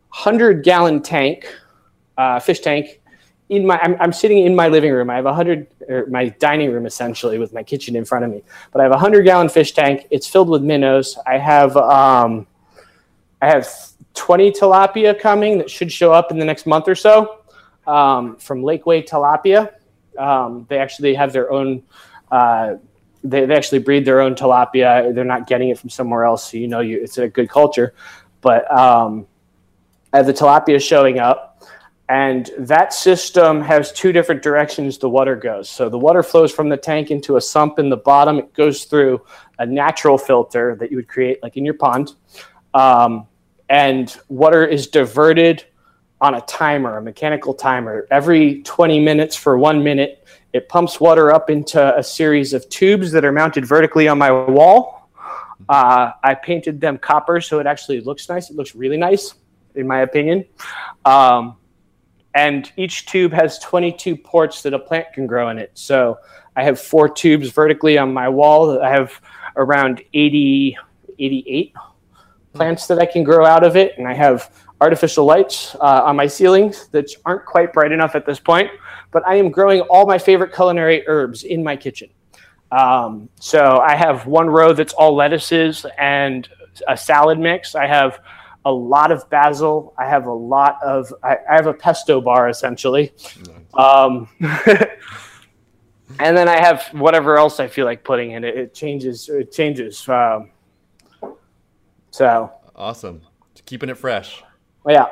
100 0.09 0.63
gallon 0.63 1.01
tank, 1.01 1.47
uh, 2.17 2.39
fish 2.39 2.59
tank. 2.59 3.01
In 3.47 3.65
my, 3.65 3.79
I'm, 3.81 3.95
I'm, 3.99 4.13
sitting 4.13 4.45
in 4.45 4.55
my 4.55 4.67
living 4.67 4.93
room. 4.93 5.09
I 5.09 5.15
have 5.15 5.25
a 5.25 5.33
hundred, 5.33 5.65
or 5.87 6.05
my 6.05 6.29
dining 6.29 6.71
room 6.71 6.85
essentially, 6.85 7.39
with 7.39 7.51
my 7.51 7.63
kitchen 7.63 7.95
in 7.95 8.05
front 8.05 8.23
of 8.23 8.29
me. 8.29 8.43
But 8.71 8.81
I 8.81 8.83
have 8.83 8.91
a 8.91 8.97
hundred 8.97 9.23
gallon 9.23 9.49
fish 9.49 9.71
tank. 9.71 10.05
It's 10.11 10.27
filled 10.27 10.49
with 10.49 10.61
minnows. 10.61 11.17
I 11.25 11.39
have, 11.39 11.75
um, 11.75 12.45
I 13.41 13.47
have 13.47 13.67
20 14.13 14.51
tilapia 14.51 15.19
coming 15.19 15.57
that 15.57 15.69
should 15.69 15.91
show 15.91 16.13
up 16.13 16.29
in 16.29 16.37
the 16.37 16.45
next 16.45 16.67
month 16.67 16.87
or 16.87 16.93
so 16.93 17.39
um, 17.87 18.35
from 18.37 18.61
Lakeway 18.61 19.07
Tilapia. 19.07 19.73
Um, 20.17 20.65
they 20.69 20.77
actually 20.77 21.13
have 21.15 21.33
their 21.33 21.51
own. 21.51 21.83
Uh, 22.31 22.75
they, 23.23 23.45
they 23.45 23.55
actually 23.55 23.79
breed 23.79 24.05
their 24.05 24.21
own 24.21 24.35
tilapia. 24.35 25.13
They're 25.13 25.25
not 25.25 25.47
getting 25.47 25.69
it 25.69 25.79
from 25.79 25.89
somewhere 25.89 26.23
else, 26.23 26.51
so 26.51 26.57
you 26.57 26.67
know 26.67 26.79
you, 26.79 27.01
it's 27.01 27.17
a 27.17 27.27
good 27.27 27.49
culture. 27.49 27.93
But 28.41 28.71
um, 28.75 29.27
the 30.11 30.33
tilapia 30.33 30.81
showing 30.81 31.19
up, 31.19 31.63
and 32.07 32.49
that 32.57 32.93
system 32.93 33.61
has 33.61 33.91
two 33.91 34.11
different 34.11 34.41
directions 34.41 34.97
the 34.97 35.09
water 35.09 35.35
goes. 35.35 35.69
So 35.69 35.89
the 35.89 35.99
water 35.99 36.23
flows 36.23 36.51
from 36.51 36.69
the 36.69 36.77
tank 36.77 37.11
into 37.11 37.37
a 37.37 37.41
sump 37.41 37.77
in 37.77 37.89
the 37.89 37.97
bottom. 37.97 38.39
It 38.39 38.53
goes 38.53 38.85
through 38.85 39.21
a 39.59 39.65
natural 39.65 40.17
filter 40.17 40.75
that 40.79 40.89
you 40.89 40.97
would 40.97 41.07
create, 41.07 41.43
like 41.43 41.57
in 41.57 41.65
your 41.65 41.75
pond, 41.75 42.13
um, 42.73 43.27
and 43.69 44.15
water 44.29 44.65
is 44.65 44.87
diverted 44.87 45.65
on 46.21 46.35
a 46.35 46.41
timer, 46.41 46.97
a 46.97 47.01
mechanical 47.01 47.53
timer. 47.53 48.07
Every 48.11 48.61
20 48.63 48.99
minutes 48.99 49.35
for 49.35 49.57
one 49.57 49.83
minute, 49.83 50.27
it 50.51 50.67
pumps 50.67 50.99
water 50.99 51.31
up 51.31 51.49
into 51.49 51.97
a 51.97 52.03
series 52.03 52.53
of 52.53 52.67
tubes 52.69 53.11
that 53.11 53.23
are 53.23 53.31
mounted 53.31 53.65
vertically 53.65 54.07
on 54.07 54.17
my 54.17 54.31
wall. 54.31 55.09
Uh, 55.67 56.11
I 56.23 56.33
painted 56.35 56.81
them 56.81 56.97
copper 56.97 57.41
so 57.41 57.59
it 57.59 57.67
actually 57.67 58.01
looks 58.01 58.27
nice. 58.29 58.49
It 58.49 58.55
looks 58.55 58.75
really 58.75 58.97
nice, 58.97 59.35
in 59.75 59.87
my 59.87 60.01
opinion. 60.01 60.45
Um, 61.05 61.57
and 62.33 62.71
each 62.77 63.05
tube 63.05 63.31
has 63.33 63.59
22 63.59 64.15
ports 64.15 64.61
that 64.63 64.73
a 64.73 64.79
plant 64.79 65.07
can 65.13 65.27
grow 65.27 65.49
in 65.49 65.57
it. 65.57 65.71
So 65.73 66.19
I 66.55 66.63
have 66.63 66.79
four 66.79 67.09
tubes 67.09 67.49
vertically 67.49 67.97
on 67.97 68.13
my 68.13 68.29
wall. 68.29 68.81
I 68.81 68.89
have 68.89 69.19
around 69.55 70.01
80, 70.13 70.77
88 71.17 71.73
plants 72.53 72.87
that 72.87 72.99
I 72.99 73.05
can 73.05 73.23
grow 73.23 73.45
out 73.45 73.63
of 73.63 73.75
it. 73.75 73.97
And 73.97 74.07
I 74.07 74.13
have 74.13 74.51
artificial 74.81 75.25
lights 75.25 75.75
uh, 75.75 76.03
on 76.05 76.15
my 76.15 76.27
ceilings 76.27 76.87
that 76.89 77.09
aren't 77.25 77.45
quite 77.45 77.73
bright 77.73 77.91
enough 77.91 78.15
at 78.15 78.25
this 78.25 78.39
point, 78.39 78.69
but 79.11 79.27
I 79.27 79.35
am 79.35 79.49
growing 79.49 79.81
all 79.81 80.05
my 80.05 80.17
favorite 80.17 80.53
culinary 80.53 81.07
herbs 81.07 81.43
in 81.43 81.63
my 81.63 81.75
kitchen. 81.75 82.09
Um, 82.71 83.29
so 83.39 83.79
I 83.79 83.95
have 83.95 84.27
one 84.27 84.47
row 84.47 84.73
that's 84.73 84.93
all 84.93 85.15
lettuces 85.15 85.85
and 85.97 86.47
a 86.87 86.95
salad 86.95 87.39
mix. 87.39 87.75
I 87.75 87.87
have 87.87 88.19
a 88.65 88.71
lot 88.71 89.11
of 89.11 89.29
basil. 89.29 89.93
I 89.97 90.05
have 90.05 90.27
a 90.27 90.33
lot 90.33 90.79
of, 90.83 91.11
I, 91.23 91.37
I 91.49 91.55
have 91.55 91.67
a 91.67 91.73
pesto 91.73 92.21
bar 92.21 92.49
essentially. 92.49 93.13
Um, 93.73 94.29
and 94.39 96.37
then 96.37 96.47
I 96.47 96.59
have 96.59 96.83
whatever 96.91 97.37
else 97.37 97.59
I 97.59 97.67
feel 97.67 97.85
like 97.85 98.03
putting 98.03 98.31
in 98.31 98.43
it. 98.43 98.57
It 98.57 98.73
changes, 98.73 99.29
it 99.29 99.51
changes. 99.51 100.07
Um, 100.07 100.51
so 102.11 102.51
awesome. 102.75 103.21
Keeping 103.65 103.89
it 103.89 103.97
fresh. 103.97 104.43
Yeah, 104.89 105.05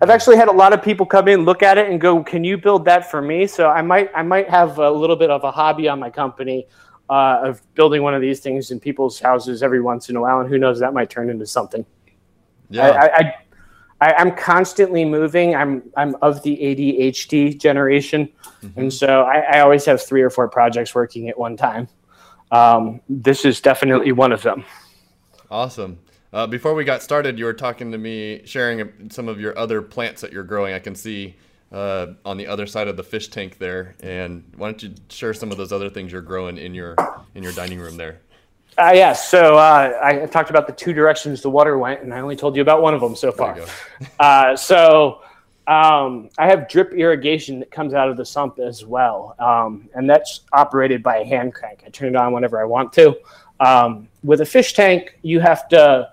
I've 0.00 0.10
actually 0.10 0.36
had 0.36 0.48
a 0.48 0.52
lot 0.52 0.72
of 0.72 0.80
people 0.80 1.04
come 1.04 1.26
in, 1.26 1.44
look 1.44 1.62
at 1.62 1.76
it, 1.76 1.90
and 1.90 2.00
go, 2.00 2.22
"Can 2.22 2.44
you 2.44 2.56
build 2.56 2.84
that 2.84 3.10
for 3.10 3.20
me?" 3.20 3.46
So 3.46 3.68
I 3.68 3.82
might, 3.82 4.10
I 4.14 4.22
might 4.22 4.48
have 4.48 4.78
a 4.78 4.90
little 4.90 5.16
bit 5.16 5.28
of 5.28 5.42
a 5.42 5.50
hobby 5.50 5.88
on 5.88 5.98
my 5.98 6.08
company 6.08 6.68
uh, 7.10 7.40
of 7.42 7.62
building 7.74 8.02
one 8.02 8.14
of 8.14 8.20
these 8.20 8.40
things 8.40 8.70
in 8.70 8.80
people's 8.80 9.18
houses 9.18 9.62
every 9.62 9.80
once 9.80 10.08
in 10.08 10.16
a 10.16 10.20
while, 10.20 10.40
and 10.40 10.48
who 10.48 10.58
knows, 10.58 10.78
that 10.80 10.94
might 10.94 11.10
turn 11.10 11.30
into 11.30 11.46
something. 11.46 11.84
Yeah, 12.70 12.90
I, 12.90 13.16
I, 13.16 13.34
I 14.00 14.22
am 14.22 14.34
constantly 14.36 15.04
moving. 15.04 15.54
I'm, 15.54 15.82
I'm 15.96 16.14
of 16.22 16.42
the 16.42 16.56
ADHD 16.56 17.58
generation, 17.58 18.28
mm-hmm. 18.62 18.80
and 18.80 18.92
so 18.92 19.22
I, 19.22 19.56
I, 19.56 19.60
always 19.60 19.84
have 19.84 20.02
three 20.02 20.22
or 20.22 20.30
four 20.30 20.48
projects 20.48 20.94
working 20.94 21.28
at 21.28 21.38
one 21.38 21.56
time. 21.56 21.88
Um, 22.50 23.00
this 23.08 23.44
is 23.44 23.60
definitely 23.60 24.12
one 24.12 24.32
of 24.32 24.42
them. 24.42 24.64
Awesome. 25.50 25.98
Uh, 26.34 26.48
before 26.48 26.74
we 26.74 26.82
got 26.82 27.00
started, 27.00 27.38
you 27.38 27.44
were 27.44 27.54
talking 27.54 27.92
to 27.92 27.96
me, 27.96 28.42
sharing 28.44 29.08
some 29.08 29.28
of 29.28 29.38
your 29.40 29.56
other 29.56 29.80
plants 29.80 30.20
that 30.20 30.32
you're 30.32 30.42
growing. 30.42 30.74
I 30.74 30.80
can 30.80 30.96
see 30.96 31.36
uh, 31.70 32.08
on 32.24 32.36
the 32.36 32.48
other 32.48 32.66
side 32.66 32.88
of 32.88 32.96
the 32.96 33.04
fish 33.04 33.28
tank 33.28 33.58
there. 33.58 33.94
And 34.00 34.42
why 34.56 34.72
don't 34.72 34.82
you 34.82 34.94
share 35.08 35.32
some 35.32 35.52
of 35.52 35.58
those 35.58 35.70
other 35.70 35.88
things 35.88 36.10
you're 36.10 36.22
growing 36.22 36.58
in 36.58 36.74
your 36.74 36.96
in 37.36 37.44
your 37.44 37.52
dining 37.52 37.78
room 37.78 37.96
there? 37.96 38.18
Uh, 38.76 38.90
yeah, 38.92 39.12
so 39.12 39.56
uh, 39.56 39.96
I 40.02 40.26
talked 40.26 40.50
about 40.50 40.66
the 40.66 40.72
two 40.72 40.92
directions 40.92 41.40
the 41.40 41.50
water 41.50 41.78
went, 41.78 42.02
and 42.02 42.12
I 42.12 42.18
only 42.18 42.34
told 42.34 42.56
you 42.56 42.62
about 42.62 42.82
one 42.82 42.94
of 42.94 43.00
them 43.00 43.14
so 43.14 43.30
far. 43.30 43.56
uh, 44.18 44.56
so 44.56 45.20
um, 45.68 46.30
I 46.36 46.48
have 46.48 46.68
drip 46.68 46.94
irrigation 46.94 47.60
that 47.60 47.70
comes 47.70 47.94
out 47.94 48.08
of 48.08 48.16
the 48.16 48.26
sump 48.26 48.58
as 48.58 48.84
well, 48.84 49.36
um, 49.38 49.88
and 49.94 50.10
that's 50.10 50.40
operated 50.52 51.00
by 51.00 51.18
a 51.18 51.24
hand 51.24 51.54
crank. 51.54 51.84
I 51.86 51.90
turn 51.90 52.08
it 52.08 52.16
on 52.16 52.32
whenever 52.32 52.60
I 52.60 52.64
want 52.64 52.92
to. 52.94 53.16
Um, 53.60 54.08
with 54.24 54.40
a 54.40 54.46
fish 54.46 54.72
tank, 54.72 55.16
you 55.22 55.38
have 55.38 55.68
to 55.68 56.10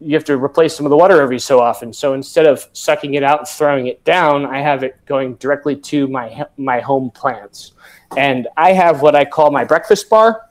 you 0.00 0.14
have 0.14 0.24
to 0.24 0.36
replace 0.36 0.76
some 0.76 0.84
of 0.84 0.90
the 0.90 0.96
water 0.96 1.20
every 1.20 1.38
so 1.38 1.60
often. 1.60 1.92
So 1.92 2.14
instead 2.14 2.46
of 2.46 2.66
sucking 2.72 3.14
it 3.14 3.22
out 3.22 3.40
and 3.40 3.48
throwing 3.48 3.86
it 3.86 4.04
down, 4.04 4.44
I 4.44 4.60
have 4.60 4.82
it 4.82 4.96
going 5.06 5.34
directly 5.36 5.76
to 5.76 6.06
my 6.08 6.46
my 6.56 6.80
home 6.80 7.10
plants. 7.10 7.72
And 8.16 8.46
I 8.56 8.72
have 8.72 9.02
what 9.02 9.16
I 9.16 9.24
call 9.24 9.50
my 9.50 9.64
breakfast 9.64 10.08
bar. 10.08 10.50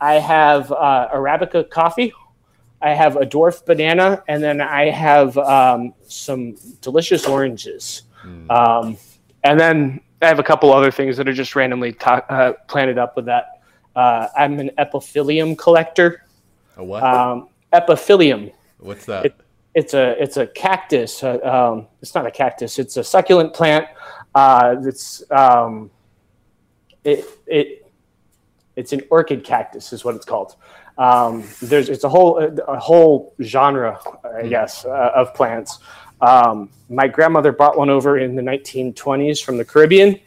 I 0.00 0.14
have 0.14 0.72
uh, 0.72 1.08
Arabica 1.14 1.70
coffee. 1.70 2.12
I 2.80 2.90
have 2.94 3.16
a 3.16 3.24
dwarf 3.24 3.64
banana, 3.64 4.24
and 4.26 4.42
then 4.42 4.60
I 4.60 4.90
have 4.90 5.38
um, 5.38 5.94
some 6.08 6.56
delicious 6.80 7.26
oranges. 7.26 8.02
Mm. 8.24 8.50
Um, 8.50 8.96
and 9.44 9.58
then 9.58 10.00
I 10.20 10.26
have 10.26 10.40
a 10.40 10.42
couple 10.42 10.72
other 10.72 10.90
things 10.90 11.16
that 11.16 11.28
are 11.28 11.32
just 11.32 11.54
randomly 11.54 11.92
ta- 11.92 12.26
uh, 12.28 12.52
planted 12.66 12.98
up 12.98 13.14
with 13.14 13.26
that. 13.26 13.62
Uh, 13.94 14.26
I'm 14.36 14.58
an 14.58 14.70
epiphyllum 14.78 15.56
collector. 15.56 16.24
A 16.76 16.84
what? 16.84 17.04
Um, 17.04 17.48
epiphyllum. 17.72 18.52
What's 18.82 19.06
that? 19.06 19.26
It, 19.26 19.40
it's 19.74 19.94
a 19.94 20.22
it's 20.22 20.36
a 20.36 20.46
cactus. 20.46 21.22
Uh, 21.22 21.38
um, 21.38 21.86
it's 22.02 22.14
not 22.14 22.26
a 22.26 22.30
cactus. 22.30 22.78
It's 22.78 22.96
a 22.96 23.04
succulent 23.04 23.54
plant. 23.54 23.86
Uh, 24.34 24.76
it's 24.82 25.22
um, 25.30 25.90
it 27.04 27.24
it 27.46 27.90
it's 28.76 28.92
an 28.92 29.02
orchid 29.10 29.44
cactus 29.44 29.92
is 29.92 30.04
what 30.04 30.14
it's 30.14 30.26
called. 30.26 30.56
Um, 30.98 31.44
there's 31.62 31.88
it's 31.88 32.04
a 32.04 32.08
whole 32.08 32.38
a 32.38 32.78
whole 32.78 33.34
genre, 33.42 33.98
I 34.24 34.42
hmm. 34.42 34.48
guess, 34.48 34.84
uh, 34.84 35.12
of 35.14 35.32
plants. 35.34 35.78
Um, 36.20 36.70
my 36.88 37.08
grandmother 37.08 37.50
brought 37.50 37.76
one 37.76 37.90
over 37.90 38.18
in 38.18 38.36
the 38.36 38.42
1920s 38.42 39.42
from 39.42 39.56
the 39.56 39.64
Caribbean. 39.64 40.20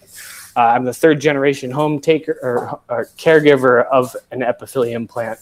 Uh, 0.57 0.61
I'm 0.61 0.83
the 0.83 0.93
third 0.93 1.21
generation 1.21 1.71
home 1.71 1.99
taker 1.99 2.37
or, 2.41 2.81
or 2.89 3.05
caregiver 3.17 3.85
of 3.85 4.15
an 4.31 4.39
epiphyllum 4.39 5.07
plant. 5.07 5.39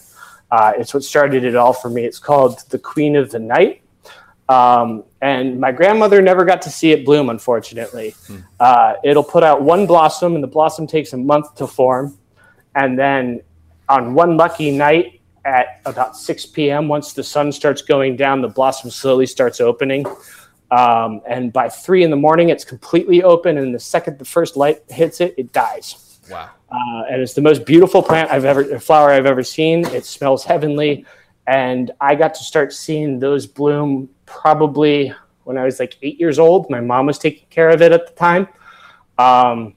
Uh, 0.54 0.72
it's 0.78 0.94
what 0.94 1.02
started 1.02 1.42
it 1.44 1.56
all 1.56 1.72
for 1.72 1.90
me. 1.90 2.04
It's 2.04 2.20
called 2.20 2.62
the 2.70 2.78
Queen 2.78 3.16
of 3.16 3.32
the 3.32 3.40
Night. 3.40 3.82
Um, 4.48 5.02
and 5.20 5.58
my 5.58 5.72
grandmother 5.72 6.22
never 6.22 6.44
got 6.44 6.62
to 6.62 6.70
see 6.70 6.92
it 6.92 7.04
bloom, 7.04 7.28
unfortunately. 7.28 8.14
Hmm. 8.28 8.36
Uh, 8.60 8.92
it'll 9.02 9.24
put 9.24 9.42
out 9.42 9.62
one 9.62 9.84
blossom, 9.84 10.36
and 10.36 10.44
the 10.44 10.52
blossom 10.56 10.86
takes 10.86 11.12
a 11.12 11.16
month 11.16 11.56
to 11.56 11.66
form. 11.66 12.16
And 12.76 12.96
then 12.96 13.40
on 13.88 14.14
one 14.14 14.36
lucky 14.36 14.70
night 14.70 15.20
at 15.44 15.80
about 15.86 16.16
6 16.16 16.46
p.m., 16.46 16.86
once 16.86 17.14
the 17.14 17.24
sun 17.24 17.50
starts 17.50 17.82
going 17.82 18.14
down, 18.14 18.40
the 18.40 18.48
blossom 18.48 18.90
slowly 18.90 19.26
starts 19.26 19.60
opening. 19.60 20.06
Um, 20.70 21.20
and 21.26 21.52
by 21.52 21.68
three 21.68 22.04
in 22.04 22.10
the 22.10 22.16
morning, 22.16 22.50
it's 22.50 22.64
completely 22.64 23.24
open. 23.24 23.58
And 23.58 23.74
the 23.74 23.80
second 23.80 24.20
the 24.20 24.24
first 24.24 24.56
light 24.56 24.82
hits 24.88 25.20
it, 25.20 25.34
it 25.36 25.52
dies. 25.52 26.13
Wow. 26.30 26.50
Uh, 26.70 27.04
and 27.10 27.22
it's 27.22 27.34
the 27.34 27.42
most 27.42 27.64
beautiful 27.64 28.02
plant 28.02 28.30
I've 28.30 28.44
ever, 28.44 28.78
flower 28.78 29.10
I've 29.10 29.26
ever 29.26 29.42
seen. 29.42 29.86
It 29.86 30.04
smells 30.04 30.44
heavenly. 30.44 31.04
And 31.46 31.90
I 32.00 32.14
got 32.14 32.34
to 32.34 32.42
start 32.42 32.72
seeing 32.72 33.18
those 33.18 33.46
bloom 33.46 34.08
probably 34.26 35.12
when 35.44 35.58
I 35.58 35.64
was 35.64 35.78
like 35.78 35.96
eight 36.02 36.18
years 36.18 36.38
old. 36.38 36.70
My 36.70 36.80
mom 36.80 37.06
was 37.06 37.18
taking 37.18 37.46
care 37.50 37.68
of 37.68 37.82
it 37.82 37.92
at 37.92 38.06
the 38.06 38.14
time. 38.14 38.48
Um, 39.18 39.74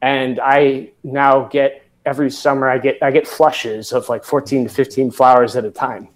and 0.00 0.40
I 0.40 0.90
now 1.04 1.44
get 1.44 1.86
every 2.04 2.30
summer 2.30 2.68
I 2.68 2.78
get 2.78 2.98
I 3.00 3.12
get 3.12 3.28
flushes 3.28 3.92
of 3.92 4.08
like 4.08 4.24
14 4.24 4.64
to 4.64 4.70
15 4.70 5.10
flowers 5.10 5.54
at 5.54 5.64
a 5.64 5.70
time. 5.70 6.08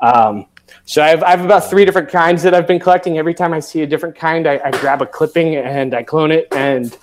Um, 0.00 0.46
so 0.84 1.02
I 1.02 1.08
have, 1.08 1.22
I 1.22 1.30
have 1.30 1.44
about 1.44 1.68
three 1.70 1.84
different 1.84 2.08
kinds 2.08 2.42
that 2.42 2.54
I've 2.54 2.66
been 2.66 2.78
collecting. 2.80 3.16
Every 3.18 3.34
time 3.34 3.52
I 3.52 3.60
see 3.60 3.82
a 3.82 3.86
different 3.86 4.16
kind, 4.16 4.46
I, 4.46 4.60
I 4.64 4.70
grab 4.72 5.00
a 5.02 5.06
clipping 5.06 5.56
and 5.56 5.94
I 5.94 6.02
clone 6.02 6.30
it, 6.30 6.48
and 6.52 6.96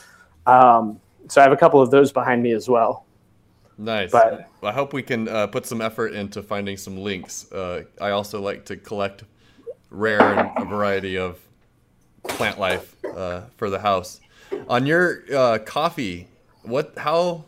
um, 0.46 1.00
so 1.32 1.40
I 1.40 1.46
have 1.46 1.54
a 1.54 1.58
couple 1.58 1.82
of 1.82 1.92
those 1.92 2.12
behind 2.12 2.44
me 2.44 2.52
as 2.52 2.68
well. 2.68 3.06
Nice. 3.78 4.12
But 4.12 4.50
I 4.62 4.74
hope 4.74 4.92
we 4.92 5.02
can 5.02 5.30
uh, 5.30 5.48
put 5.48 5.66
some 5.66 5.80
effort 5.80 6.14
into 6.14 6.44
finding 6.44 6.76
some 6.76 6.98
links. 6.98 7.50
Uh, 7.50 7.84
I 8.02 8.10
also 8.10 8.42
like 8.42 8.66
to 8.66 8.76
collect 8.76 9.24
rare 9.90 10.22
and 10.22 10.52
a 10.58 10.66
variety 10.66 11.18
of 11.18 11.40
plant 12.24 12.60
life 12.60 12.98
uh, 13.06 13.44
for 13.56 13.70
the 13.70 13.80
house. 13.80 14.20
On 14.68 14.86
your 14.86 15.24
uh, 15.34 15.60
coffee, 15.60 16.28
what 16.64 16.98
how 16.98 17.46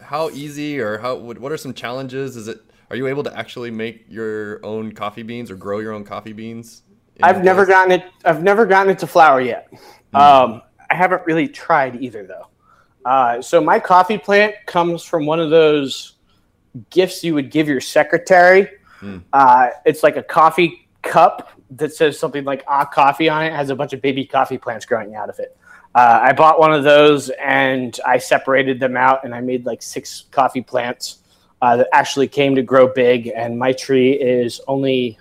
how 0.00 0.30
easy 0.30 0.80
or 0.80 0.96
how 0.96 1.16
what 1.16 1.52
are 1.52 1.58
some 1.58 1.74
challenges? 1.74 2.34
Is 2.34 2.48
it 2.48 2.62
are 2.88 2.96
you 2.96 3.08
able 3.08 3.24
to 3.24 3.38
actually 3.38 3.70
make 3.70 4.06
your 4.08 4.64
own 4.64 4.92
coffee 4.92 5.22
beans 5.22 5.50
or 5.50 5.56
grow 5.56 5.80
your 5.80 5.92
own 5.92 6.04
coffee 6.04 6.32
beans? 6.32 6.82
I've 7.22 7.44
never 7.44 7.66
gotten 7.66 7.92
it. 7.92 8.04
I've 8.24 8.42
never 8.42 8.64
gotten 8.64 8.90
it 8.90 8.98
to 9.00 9.06
flower 9.06 9.42
yet. 9.42 9.70
Mm. 10.14 10.18
Um, 10.18 10.62
I 10.88 10.94
haven't 10.94 11.26
really 11.26 11.46
tried 11.46 12.02
either 12.02 12.26
though. 12.26 12.46
Uh, 13.06 13.40
so 13.40 13.60
my 13.60 13.78
coffee 13.78 14.18
plant 14.18 14.52
comes 14.66 15.04
from 15.04 15.26
one 15.26 15.38
of 15.38 15.48
those 15.48 16.14
gifts 16.90 17.22
you 17.22 17.34
would 17.34 17.52
give 17.52 17.68
your 17.68 17.80
secretary. 17.80 18.68
Mm. 19.00 19.22
Uh, 19.32 19.68
it's 19.84 20.02
like 20.02 20.16
a 20.16 20.22
coffee 20.24 20.88
cup 21.02 21.52
that 21.70 21.94
says 21.94 22.18
something 22.18 22.42
like 22.44 22.64
"ah 22.66 22.84
coffee" 22.84 23.28
on 23.28 23.44
it. 23.44 23.48
it. 23.48 23.52
Has 23.52 23.70
a 23.70 23.76
bunch 23.76 23.92
of 23.92 24.02
baby 24.02 24.26
coffee 24.26 24.58
plants 24.58 24.84
growing 24.84 25.14
out 25.14 25.30
of 25.30 25.38
it. 25.38 25.56
Uh, 25.94 26.18
I 26.20 26.32
bought 26.32 26.58
one 26.58 26.72
of 26.72 26.82
those 26.82 27.30
and 27.30 27.98
I 28.04 28.18
separated 28.18 28.80
them 28.80 28.96
out 28.96 29.24
and 29.24 29.32
I 29.32 29.40
made 29.40 29.64
like 29.64 29.82
six 29.82 30.24
coffee 30.32 30.60
plants 30.60 31.18
uh, 31.62 31.76
that 31.76 31.88
actually 31.92 32.26
came 32.26 32.56
to 32.56 32.62
grow 32.62 32.88
big. 32.88 33.28
And 33.28 33.56
my 33.56 33.72
tree 33.72 34.14
is 34.14 34.60
only 34.66 35.16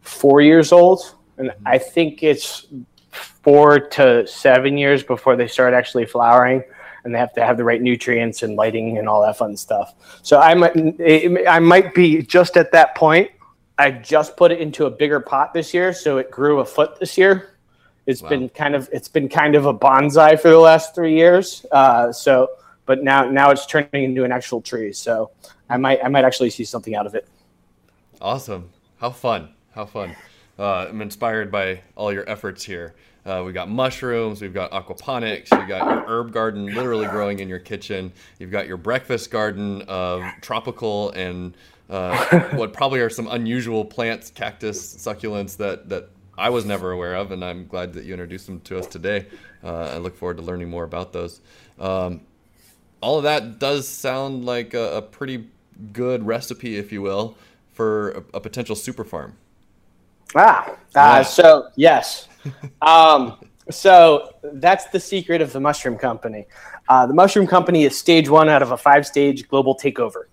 four 0.00 0.40
years 0.40 0.72
old, 0.72 1.14
and 1.36 1.50
mm-hmm. 1.50 1.68
I 1.68 1.76
think 1.76 2.22
it's 2.22 2.66
four 3.14 3.78
to 3.78 4.26
seven 4.26 4.76
years 4.76 5.02
before 5.02 5.36
they 5.36 5.46
start 5.46 5.74
actually 5.74 6.06
flowering 6.06 6.62
and 7.04 7.14
they 7.14 7.18
have 7.18 7.32
to 7.34 7.44
have 7.44 7.56
the 7.56 7.64
right 7.64 7.80
nutrients 7.80 8.42
and 8.42 8.56
lighting 8.56 8.98
and 8.98 9.08
all 9.08 9.22
that 9.22 9.36
fun 9.36 9.56
stuff. 9.56 9.94
So 10.22 10.40
I 10.40 10.54
might, 10.54 10.74
I 11.46 11.58
might 11.58 11.94
be 11.94 12.22
just 12.22 12.56
at 12.56 12.72
that 12.72 12.94
point. 12.94 13.30
I 13.78 13.90
just 13.90 14.36
put 14.36 14.52
it 14.52 14.60
into 14.60 14.86
a 14.86 14.90
bigger 14.90 15.20
pot 15.20 15.52
this 15.52 15.74
year, 15.74 15.92
so 15.92 16.18
it 16.18 16.30
grew 16.30 16.60
a 16.60 16.64
foot 16.64 16.98
this 16.98 17.18
year. 17.18 17.56
It's 18.06 18.22
wow. 18.22 18.28
been 18.28 18.48
kind 18.50 18.74
of 18.74 18.88
it's 18.92 19.08
been 19.08 19.28
kind 19.28 19.54
of 19.54 19.66
a 19.66 19.74
bonsai 19.74 20.38
for 20.38 20.50
the 20.50 20.58
last 20.58 20.94
three 20.94 21.16
years. 21.16 21.64
Uh, 21.72 22.12
so, 22.12 22.50
but 22.86 23.02
now 23.02 23.28
now 23.28 23.50
it's 23.50 23.66
turning 23.66 23.88
into 23.92 24.24
an 24.24 24.30
actual 24.30 24.60
tree. 24.60 24.92
So 24.92 25.30
I 25.68 25.76
might 25.76 26.04
I 26.04 26.08
might 26.08 26.24
actually 26.24 26.50
see 26.50 26.64
something 26.64 26.94
out 26.94 27.06
of 27.06 27.14
it. 27.14 27.26
Awesome! 28.20 28.70
How 28.98 29.10
fun! 29.10 29.48
How 29.74 29.86
fun! 29.86 30.14
Uh, 30.58 30.86
I'm 30.88 31.00
inspired 31.02 31.50
by 31.50 31.80
all 31.96 32.12
your 32.12 32.28
efforts 32.28 32.64
here. 32.64 32.94
Uh, 33.26 33.42
we 33.44 33.52
got 33.52 33.70
mushrooms, 33.70 34.42
we've 34.42 34.52
got 34.52 34.70
aquaponics, 34.70 35.50
you've 35.50 35.68
got 35.68 35.90
your 35.90 36.04
herb 36.06 36.30
garden 36.30 36.66
literally 36.66 37.06
growing 37.06 37.38
in 37.38 37.48
your 37.48 37.58
kitchen. 37.58 38.12
You've 38.38 38.50
got 38.50 38.66
your 38.66 38.76
breakfast 38.76 39.30
garden 39.30 39.82
of 39.82 40.22
tropical 40.42 41.10
and 41.12 41.56
uh, 41.88 42.40
what 42.56 42.72
probably 42.72 43.00
are 43.00 43.08
some 43.08 43.26
unusual 43.28 43.84
plants, 43.84 44.30
cactus, 44.30 44.94
succulents 44.94 45.56
that 45.56 45.88
that 45.88 46.10
I 46.36 46.50
was 46.50 46.64
never 46.64 46.90
aware 46.90 47.14
of, 47.14 47.30
and 47.30 47.44
I'm 47.44 47.66
glad 47.66 47.92
that 47.94 48.04
you 48.04 48.12
introduced 48.12 48.46
them 48.46 48.60
to 48.62 48.78
us 48.78 48.86
today. 48.86 49.26
Uh, 49.62 49.92
I 49.94 49.98
look 49.98 50.16
forward 50.16 50.36
to 50.38 50.42
learning 50.42 50.68
more 50.68 50.84
about 50.84 51.12
those. 51.12 51.40
Um, 51.78 52.22
all 53.00 53.18
of 53.18 53.24
that 53.24 53.58
does 53.58 53.86
sound 53.86 54.44
like 54.44 54.74
a, 54.74 54.96
a, 54.96 55.02
pretty 55.02 55.46
good 55.92 56.26
recipe, 56.26 56.76
if 56.76 56.90
you 56.90 57.02
will, 57.02 57.36
for 57.72 58.10
a, 58.10 58.24
a 58.34 58.40
potential 58.40 58.74
super 58.74 59.04
farm. 59.04 59.36
Ah, 60.34 60.76
uh, 60.94 61.22
so 61.22 61.68
yes. 61.76 62.28
um, 62.82 63.38
so 63.70 64.34
that's 64.54 64.86
the 64.86 65.00
secret 65.00 65.40
of 65.40 65.52
the 65.52 65.60
Mushroom 65.60 65.96
Company. 65.96 66.46
Uh, 66.88 67.06
the 67.06 67.14
Mushroom 67.14 67.46
Company 67.46 67.84
is 67.84 67.96
stage 67.96 68.28
one 68.28 68.48
out 68.48 68.62
of 68.62 68.72
a 68.72 68.76
five 68.76 69.06
stage 69.06 69.48
global 69.48 69.76
takeover. 69.76 70.24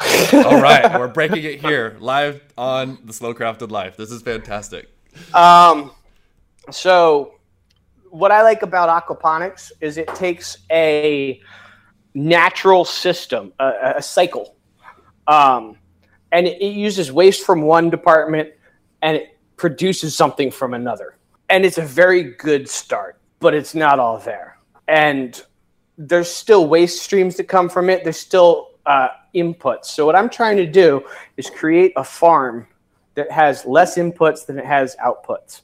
All 0.32 0.60
right, 0.60 0.98
we're 0.98 1.08
breaking 1.14 1.44
it 1.44 1.60
here 1.60 1.96
live 2.00 2.42
on 2.58 2.98
the 3.04 3.12
Slow 3.12 3.34
Crafted 3.34 3.70
Life. 3.70 3.96
This 3.96 4.10
is 4.10 4.22
fantastic. 4.22 4.88
Um, 5.32 5.92
so 6.70 7.34
what 8.10 8.32
I 8.32 8.42
like 8.42 8.62
about 8.62 8.88
aquaponics 8.88 9.70
is 9.80 9.96
it 9.96 10.08
takes 10.08 10.58
a 10.70 11.40
natural 12.14 12.84
system, 12.84 13.52
a, 13.60 13.94
a 13.96 14.02
cycle, 14.02 14.56
um, 15.28 15.76
and 16.32 16.46
it, 16.46 16.60
it 16.60 16.74
uses 16.74 17.12
waste 17.12 17.46
from 17.46 17.62
one 17.62 17.90
department 17.90 18.50
and 19.02 19.16
it 19.16 19.31
produces 19.62 20.12
something 20.12 20.50
from 20.50 20.74
another. 20.74 21.14
And 21.48 21.64
it's 21.64 21.78
a 21.78 21.86
very 22.02 22.24
good 22.24 22.68
start, 22.68 23.20
but 23.38 23.54
it's 23.54 23.76
not 23.76 24.00
all 24.00 24.18
there. 24.18 24.58
And 24.88 25.40
there's 25.96 26.28
still 26.28 26.66
waste 26.66 27.00
streams 27.00 27.36
that 27.36 27.44
come 27.44 27.68
from 27.68 27.88
it. 27.88 28.02
There's 28.02 28.18
still 28.18 28.70
uh, 28.86 29.10
inputs. 29.36 29.84
So 29.84 30.04
what 30.04 30.16
I'm 30.16 30.28
trying 30.28 30.56
to 30.56 30.66
do 30.66 31.04
is 31.36 31.48
create 31.48 31.92
a 31.94 32.02
farm 32.02 32.66
that 33.14 33.30
has 33.30 33.64
less 33.64 33.96
inputs 33.98 34.44
than 34.44 34.58
it 34.58 34.64
has 34.64 34.96
outputs 34.96 35.60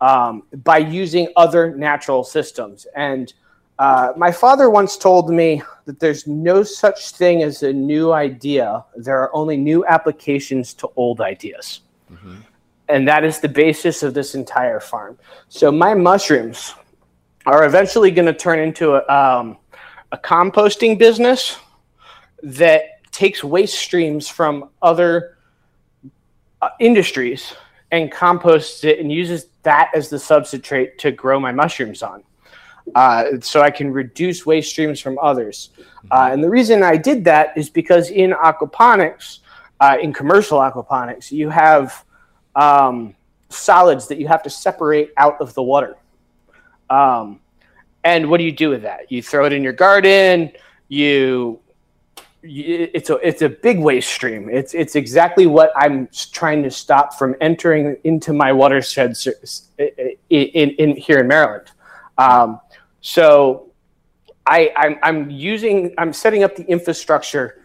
um, 0.00 0.44
by 0.62 0.78
using 0.78 1.26
other 1.34 1.74
natural 1.74 2.22
systems. 2.22 2.86
And 2.94 3.34
uh, 3.80 4.12
my 4.16 4.30
father 4.30 4.70
once 4.70 4.96
told 4.96 5.30
me 5.30 5.62
that 5.86 5.98
there's 5.98 6.28
no 6.28 6.62
such 6.62 7.10
thing 7.10 7.42
as 7.42 7.64
a 7.64 7.72
new 7.72 8.12
idea. 8.12 8.84
There 8.94 9.18
are 9.18 9.34
only 9.34 9.56
new 9.56 9.84
applications 9.86 10.74
to 10.74 10.88
old 10.94 11.20
ideas. 11.20 11.80
Mm-hmm 12.08 12.36
and 12.92 13.08
that 13.08 13.24
is 13.24 13.40
the 13.40 13.48
basis 13.48 14.02
of 14.02 14.12
this 14.12 14.34
entire 14.34 14.78
farm. 14.78 15.18
So 15.48 15.72
my 15.72 15.94
mushrooms 15.94 16.74
are 17.46 17.64
eventually 17.64 18.10
going 18.10 18.26
to 18.26 18.34
turn 18.34 18.58
into 18.58 18.94
a, 18.94 19.08
um, 19.08 19.56
a 20.12 20.18
composting 20.18 20.98
business 20.98 21.58
that 22.42 23.02
takes 23.10 23.42
waste 23.42 23.78
streams 23.78 24.28
from 24.28 24.68
other 24.82 25.38
uh, 26.60 26.68
industries 26.80 27.54
and 27.90 28.12
composts 28.12 28.84
it 28.84 28.98
and 28.98 29.10
uses 29.10 29.46
that 29.62 29.90
as 29.94 30.08
the 30.08 30.16
substrate 30.16 30.98
to 30.98 31.10
grow 31.10 31.40
my 31.40 31.52
mushrooms 31.52 32.02
on. 32.02 32.22
Uh, 32.94 33.24
so 33.40 33.62
I 33.62 33.70
can 33.70 33.92
reduce 33.92 34.44
waste 34.44 34.70
streams 34.70 35.00
from 35.00 35.18
others. 35.22 35.70
Uh, 36.10 36.30
and 36.32 36.42
the 36.42 36.50
reason 36.50 36.82
I 36.82 36.96
did 36.96 37.24
that 37.24 37.56
is 37.56 37.70
because 37.70 38.10
in 38.10 38.32
aquaponics, 38.32 39.38
uh, 39.80 39.96
in 40.00 40.12
commercial 40.12 40.58
aquaponics, 40.58 41.30
you 41.30 41.48
have 41.48 42.04
um, 42.54 43.14
solids 43.48 44.08
that 44.08 44.18
you 44.18 44.28
have 44.28 44.42
to 44.42 44.50
separate 44.50 45.10
out 45.16 45.40
of 45.40 45.54
the 45.54 45.62
water. 45.62 45.96
Um, 46.90 47.40
and 48.04 48.28
what 48.28 48.38
do 48.38 48.44
you 48.44 48.52
do 48.52 48.70
with 48.70 48.82
that? 48.82 49.10
You 49.10 49.22
throw 49.22 49.44
it 49.46 49.52
in 49.52 49.62
your 49.62 49.72
garden. 49.72 50.52
You, 50.88 51.60
you, 52.42 52.90
it's 52.92 53.10
a 53.10 53.16
it's 53.26 53.42
a 53.42 53.48
big 53.48 53.78
waste 53.78 54.12
stream. 54.12 54.48
It's 54.50 54.74
it's 54.74 54.96
exactly 54.96 55.46
what 55.46 55.72
I'm 55.76 56.08
trying 56.32 56.62
to 56.64 56.70
stop 56.70 57.14
from 57.14 57.36
entering 57.40 57.96
into 58.02 58.32
my 58.32 58.52
watersheds 58.52 59.26
in, 59.78 60.16
in, 60.28 60.70
in 60.70 60.96
here 60.96 61.20
in 61.20 61.28
Maryland. 61.28 61.70
Um, 62.18 62.60
so 63.00 63.70
I 64.46 64.72
I'm, 64.76 64.98
I'm 65.02 65.30
using 65.30 65.94
I'm 65.98 66.12
setting 66.12 66.42
up 66.42 66.56
the 66.56 66.64
infrastructure 66.64 67.61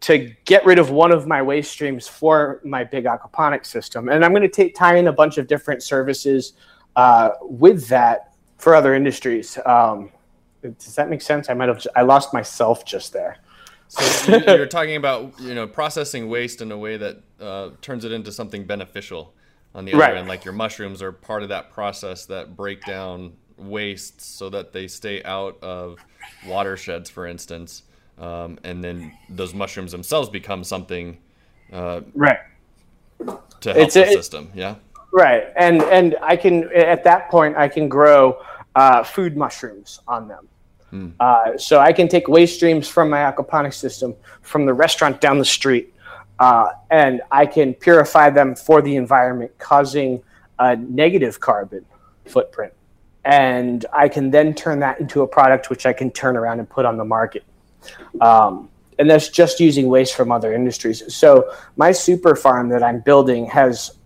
to 0.00 0.34
get 0.46 0.64
rid 0.64 0.78
of 0.78 0.90
one 0.90 1.12
of 1.12 1.26
my 1.26 1.42
waste 1.42 1.70
streams 1.70 2.08
for 2.08 2.60
my 2.64 2.82
big 2.84 3.04
aquaponics 3.04 3.66
system. 3.66 4.08
And 4.08 4.24
I'm 4.24 4.32
going 4.32 4.50
to 4.50 4.70
tie 4.70 4.96
in 4.96 5.08
a 5.08 5.12
bunch 5.12 5.36
of 5.36 5.46
different 5.46 5.82
services 5.82 6.54
uh, 6.96 7.30
with 7.42 7.86
that 7.88 8.34
for 8.56 8.74
other 8.74 8.94
industries. 8.94 9.58
Um, 9.66 10.10
does 10.62 10.94
that 10.94 11.10
make 11.10 11.22
sense? 11.22 11.50
I 11.50 11.54
might 11.54 11.68
have, 11.68 11.86
I 11.94 12.02
lost 12.02 12.32
myself 12.32 12.84
just 12.84 13.12
there. 13.12 13.38
So 13.88 14.36
you, 14.36 14.62
are 14.62 14.66
talking 14.66 14.96
about, 14.96 15.38
you 15.40 15.54
know, 15.54 15.66
processing 15.66 16.28
waste 16.28 16.62
in 16.62 16.70
a 16.70 16.78
way 16.78 16.96
that 16.96 17.22
uh, 17.40 17.70
turns 17.82 18.04
it 18.04 18.12
into 18.12 18.30
something 18.32 18.64
beneficial 18.64 19.34
on 19.74 19.84
the 19.84 19.92
other 19.92 20.00
right. 20.00 20.16
end. 20.16 20.28
Like 20.28 20.44
your 20.44 20.54
mushrooms 20.54 21.02
are 21.02 21.12
part 21.12 21.42
of 21.42 21.48
that 21.50 21.70
process 21.70 22.24
that 22.26 22.56
break 22.56 22.84
down 22.84 23.32
waste 23.58 24.20
so 24.20 24.48
that 24.48 24.72
they 24.72 24.86
stay 24.86 25.22
out 25.24 25.62
of 25.62 25.98
watersheds, 26.46 27.10
for 27.10 27.26
instance 27.26 27.82
um, 28.20 28.58
and 28.64 28.84
then 28.84 29.12
those 29.28 29.54
mushrooms 29.54 29.92
themselves 29.92 30.28
become 30.28 30.62
something 30.62 31.18
uh, 31.72 32.02
right 32.14 32.38
to 33.60 33.72
help 33.72 33.76
it's 33.76 33.94
the 33.94 34.04
a, 34.04 34.12
system. 34.12 34.50
Yeah, 34.54 34.76
right. 35.12 35.44
And 35.56 35.82
and 35.82 36.16
I 36.22 36.36
can 36.36 36.70
at 36.74 37.02
that 37.04 37.30
point 37.30 37.56
I 37.56 37.68
can 37.68 37.88
grow 37.88 38.42
uh, 38.76 39.02
food 39.02 39.36
mushrooms 39.36 40.00
on 40.06 40.28
them. 40.28 40.48
Hmm. 40.90 41.08
Uh, 41.18 41.56
so 41.56 41.80
I 41.80 41.92
can 41.92 42.08
take 42.08 42.28
waste 42.28 42.56
streams 42.56 42.88
from 42.88 43.10
my 43.10 43.18
aquaponics 43.18 43.74
system 43.74 44.14
from 44.42 44.66
the 44.66 44.74
restaurant 44.74 45.20
down 45.20 45.38
the 45.38 45.44
street, 45.44 45.94
uh, 46.38 46.70
and 46.90 47.22
I 47.30 47.46
can 47.46 47.74
purify 47.74 48.28
them 48.30 48.54
for 48.54 48.82
the 48.82 48.96
environment, 48.96 49.52
causing 49.58 50.22
a 50.58 50.76
negative 50.76 51.40
carbon 51.40 51.86
footprint. 52.26 52.72
And 53.24 53.84
I 53.92 54.08
can 54.08 54.30
then 54.30 54.54
turn 54.54 54.80
that 54.80 55.00
into 55.00 55.22
a 55.22 55.26
product 55.26 55.70
which 55.70 55.86
I 55.86 55.92
can 55.92 56.10
turn 56.10 56.36
around 56.36 56.58
and 56.58 56.68
put 56.68 56.84
on 56.86 56.96
the 56.96 57.04
market. 57.04 57.44
Um, 58.20 58.68
and 58.98 59.08
that's 59.08 59.28
just 59.28 59.60
using 59.60 59.88
waste 59.88 60.14
from 60.14 60.30
other 60.30 60.52
industries. 60.52 61.02
So 61.14 61.50
my 61.76 61.90
super 61.90 62.36
farm 62.36 62.68
that 62.68 62.82
I'm 62.82 63.00
building 63.00 63.46
has 63.46 63.96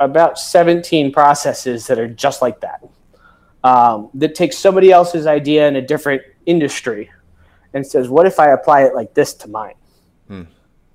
about 0.00 0.38
17 0.38 1.12
processes 1.12 1.86
that 1.88 1.98
are 1.98 2.08
just 2.08 2.40
like 2.40 2.60
that. 2.60 2.88
Um, 3.64 4.10
that 4.14 4.36
takes 4.36 4.56
somebody 4.56 4.92
else's 4.92 5.26
idea 5.26 5.66
in 5.66 5.74
a 5.74 5.82
different 5.82 6.22
industry 6.46 7.10
and 7.74 7.84
says, 7.84 8.08
"What 8.08 8.26
if 8.26 8.38
I 8.38 8.52
apply 8.52 8.84
it 8.84 8.94
like 8.94 9.14
this 9.14 9.34
to 9.34 9.48
mine?" 9.48 9.74
Hmm. 10.28 10.42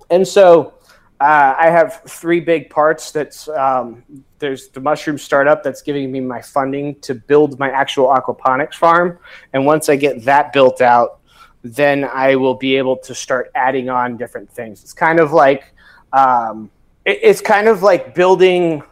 And 0.08 0.26
so 0.26 0.74
uh, 1.20 1.54
I 1.58 1.70
have 1.70 2.00
three 2.08 2.40
big 2.40 2.70
parts. 2.70 3.12
That's 3.12 3.48
um, 3.48 4.02
there's 4.38 4.68
the 4.68 4.80
mushroom 4.80 5.18
startup 5.18 5.62
that's 5.62 5.82
giving 5.82 6.10
me 6.10 6.20
my 6.20 6.40
funding 6.40 6.98
to 7.00 7.14
build 7.14 7.58
my 7.58 7.70
actual 7.70 8.08
aquaponics 8.08 8.74
farm, 8.74 9.18
and 9.52 9.66
once 9.66 9.90
I 9.90 9.96
get 9.96 10.24
that 10.24 10.54
built 10.54 10.80
out, 10.80 11.20
then 11.64 12.04
I 12.04 12.36
will 12.36 12.54
be 12.54 12.76
able 12.76 12.96
to 12.98 13.14
start 13.14 13.50
adding 13.54 13.88
on 13.88 14.18
different 14.18 14.50
things. 14.50 14.82
It's 14.82 14.92
kind 14.92 15.18
of 15.18 15.32
like 15.32 15.74
um, 16.12 16.70
it, 17.06 17.18
it's 17.22 17.40
kind 17.40 17.68
of 17.68 17.82
like 17.82 18.14
building. 18.14 18.82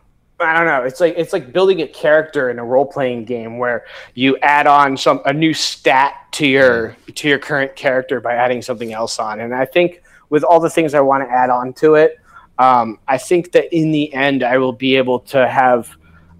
I 0.40 0.54
don't 0.54 0.66
know. 0.66 0.82
It's 0.82 0.98
like 0.98 1.14
it's 1.16 1.32
like 1.32 1.52
building 1.52 1.82
a 1.82 1.86
character 1.86 2.50
in 2.50 2.58
a 2.58 2.64
role 2.64 2.86
playing 2.86 3.26
game 3.26 3.58
where 3.58 3.84
you 4.14 4.38
add 4.38 4.66
on 4.66 4.96
some 4.96 5.20
a 5.26 5.32
new 5.32 5.52
stat 5.52 6.14
to 6.32 6.46
your 6.46 6.96
to 7.14 7.28
your 7.28 7.38
current 7.38 7.76
character 7.76 8.20
by 8.20 8.34
adding 8.34 8.62
something 8.62 8.92
else 8.92 9.18
on. 9.18 9.40
And 9.40 9.54
I 9.54 9.66
think 9.66 10.02
with 10.30 10.42
all 10.42 10.58
the 10.58 10.70
things 10.70 10.94
I 10.94 11.00
want 11.00 11.28
to 11.28 11.30
add 11.30 11.50
on 11.50 11.74
to 11.74 11.94
it, 11.94 12.18
um, 12.58 12.98
I 13.06 13.18
think 13.18 13.52
that 13.52 13.72
in 13.76 13.92
the 13.92 14.12
end 14.14 14.42
I 14.42 14.56
will 14.56 14.72
be 14.72 14.96
able 14.96 15.20
to 15.20 15.46
have 15.46 15.90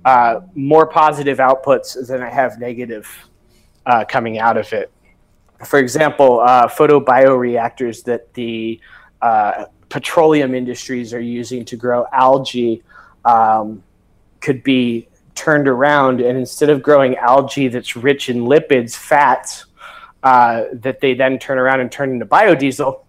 uh, 0.07 0.41
more 0.55 0.87
positive 0.87 1.39
outputs 1.39 2.09
than 2.09 2.23
I 2.23 2.31
have 2.31 2.59
negative 2.59 3.07
uh, 3.85 4.05
coming 4.07 4.39
out 4.39 4.57
of 4.57 4.73
it 4.73 4.91
for 5.65 5.79
example, 5.79 6.41
uh, 6.41 6.69
photobioreactors 6.69 8.05
that 8.05 8.33
the 8.35 8.81
uh, 9.21 9.67
petroleum 9.89 10.55
industries 10.55 11.13
are 11.13 11.21
using 11.21 11.65
to 11.67 11.77
grow 11.77 12.07
algae 12.13 12.83
um, 13.25 13.83
could 14.41 14.63
be 14.63 15.09
turned 15.35 15.69
around, 15.69 16.21
and 16.21 16.37
instead 16.39 16.71
of 16.71 16.83
growing 16.83 17.17
algae 17.17 17.69
that's 17.69 17.97
rich 17.97 18.29
in 18.29 18.39
lipids, 18.45 18.95
fats, 18.95 19.67
uh, 20.23 20.65
that 20.73 21.01
they 21.01 21.15
then 21.15 21.39
turn 21.39 21.59
around 21.59 21.81
and 21.81 21.91
turn 21.91 22.11
into 22.11 22.27
biodiesel, 22.27 23.05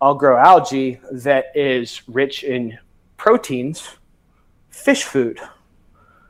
I'll 0.00 0.14
grow 0.14 0.36
algae 0.36 1.00
that 1.10 1.46
is 1.54 2.02
rich 2.08 2.44
in 2.44 2.78
proteins, 3.16 3.88
fish 4.68 5.04
food. 5.04 5.40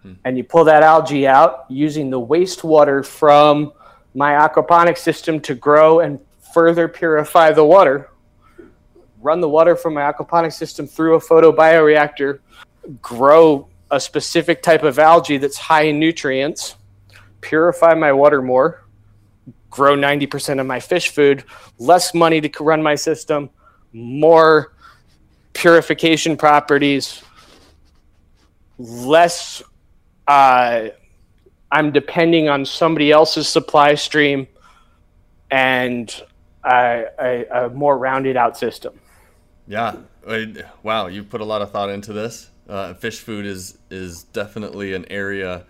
Hmm. 0.02 0.12
And 0.24 0.36
you 0.36 0.44
pull 0.44 0.64
that 0.64 0.82
algae 0.82 1.26
out 1.26 1.64
using 1.68 2.10
the 2.10 2.20
wastewater 2.20 3.04
from 3.04 3.72
my 4.16 4.32
aquaponic 4.32 4.96
system 4.96 5.38
to 5.38 5.54
grow 5.54 6.00
and 6.00 6.18
further 6.54 6.88
purify 6.88 7.52
the 7.52 7.62
water, 7.62 8.08
run 9.20 9.42
the 9.42 9.48
water 9.48 9.76
from 9.76 9.92
my 9.92 10.10
aquaponic 10.10 10.54
system 10.54 10.86
through 10.86 11.16
a 11.16 11.20
photobioreactor, 11.20 12.38
grow 13.02 13.68
a 13.90 14.00
specific 14.00 14.62
type 14.62 14.82
of 14.82 14.98
algae 14.98 15.36
that's 15.36 15.58
high 15.58 15.82
in 15.82 15.98
nutrients, 15.98 16.76
purify 17.42 17.92
my 17.92 18.10
water 18.10 18.40
more, 18.40 18.86
grow 19.68 19.94
90% 19.94 20.60
of 20.60 20.66
my 20.66 20.80
fish 20.80 21.10
food, 21.10 21.44
less 21.78 22.14
money 22.14 22.40
to 22.40 22.64
run 22.64 22.82
my 22.82 22.94
system, 22.94 23.50
more 23.92 24.72
purification 25.52 26.38
properties, 26.38 27.22
less 28.78 29.62
uh, 30.26 30.88
I'm 31.72 31.92
depending 31.92 32.48
on 32.48 32.64
somebody 32.64 33.10
else's 33.10 33.48
supply 33.48 33.94
stream 33.94 34.46
and 35.50 36.22
a, 36.64 37.70
more 37.74 37.98
rounded 37.98 38.36
out 38.36 38.56
system. 38.56 38.98
Yeah. 39.66 39.96
Wow. 40.82 41.06
You 41.06 41.22
put 41.24 41.40
a 41.40 41.44
lot 41.44 41.62
of 41.62 41.70
thought 41.70 41.90
into 41.90 42.12
this. 42.12 42.50
Uh, 42.68 42.94
fish 42.94 43.20
food 43.20 43.46
is 43.46 43.78
is 43.90 44.24
definitely 44.24 44.92
an 44.94 45.06
area 45.08 45.64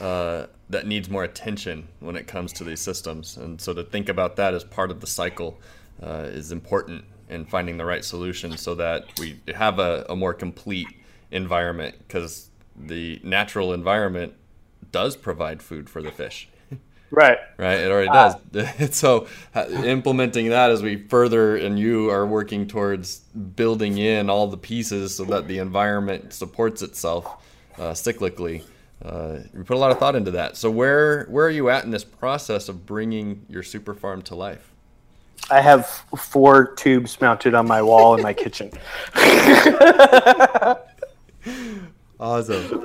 uh, 0.00 0.46
that 0.70 0.86
needs 0.86 1.10
more 1.10 1.24
attention 1.24 1.86
when 2.00 2.16
it 2.16 2.26
comes 2.26 2.54
to 2.54 2.64
these 2.64 2.80
systems, 2.80 3.36
and 3.36 3.60
so 3.60 3.74
to 3.74 3.84
think 3.84 4.08
about 4.08 4.36
that 4.36 4.54
as 4.54 4.64
part 4.64 4.90
of 4.90 5.02
the 5.02 5.06
cycle 5.06 5.60
uh, 6.02 6.24
is 6.24 6.50
important 6.50 7.04
in 7.28 7.44
finding 7.44 7.76
the 7.76 7.84
right 7.84 8.02
solution 8.02 8.56
so 8.56 8.74
that 8.74 9.04
we 9.18 9.38
have 9.54 9.78
a, 9.78 10.06
a 10.08 10.16
more 10.16 10.32
complete 10.32 10.88
environment 11.30 11.94
because 11.98 12.48
the 12.74 13.20
natural 13.22 13.74
environment 13.74 14.32
does 14.90 15.16
provide 15.16 15.62
food 15.62 15.88
for 15.88 16.02
the 16.02 16.10
fish. 16.10 16.48
Right. 17.10 17.38
Right. 17.56 17.78
It 17.78 17.90
already 17.90 18.10
does. 18.10 18.34
Uh, 18.54 18.86
so 18.90 19.26
implementing 19.66 20.50
that 20.50 20.70
as 20.70 20.82
we 20.82 20.96
further 20.96 21.56
and 21.56 21.78
you 21.78 22.10
are 22.10 22.26
working 22.26 22.66
towards 22.66 23.20
building 23.20 23.98
in 23.98 24.28
all 24.28 24.46
the 24.46 24.58
pieces 24.58 25.16
so 25.16 25.24
that 25.24 25.48
the 25.48 25.58
environment 25.58 26.32
supports 26.32 26.82
itself 26.82 27.42
uh, 27.78 27.92
cyclically. 27.92 28.62
Uh, 29.02 29.38
we 29.54 29.62
put 29.62 29.76
a 29.76 29.80
lot 29.80 29.90
of 29.90 29.98
thought 29.98 30.16
into 30.16 30.32
that. 30.32 30.56
So 30.56 30.70
where 30.70 31.24
where 31.26 31.46
are 31.46 31.50
you 31.50 31.70
at 31.70 31.84
in 31.84 31.90
this 31.90 32.04
process 32.04 32.68
of 32.68 32.84
bringing 32.84 33.46
your 33.48 33.62
super 33.62 33.94
farm 33.94 34.22
to 34.22 34.34
life? 34.34 34.72
I 35.50 35.60
have 35.60 35.86
four 36.16 36.74
tubes 36.74 37.18
mounted 37.20 37.54
on 37.54 37.66
my 37.66 37.80
wall 37.80 38.16
in 38.16 38.22
my 38.22 38.34
kitchen. 38.34 38.70
Awesome. 42.20 42.82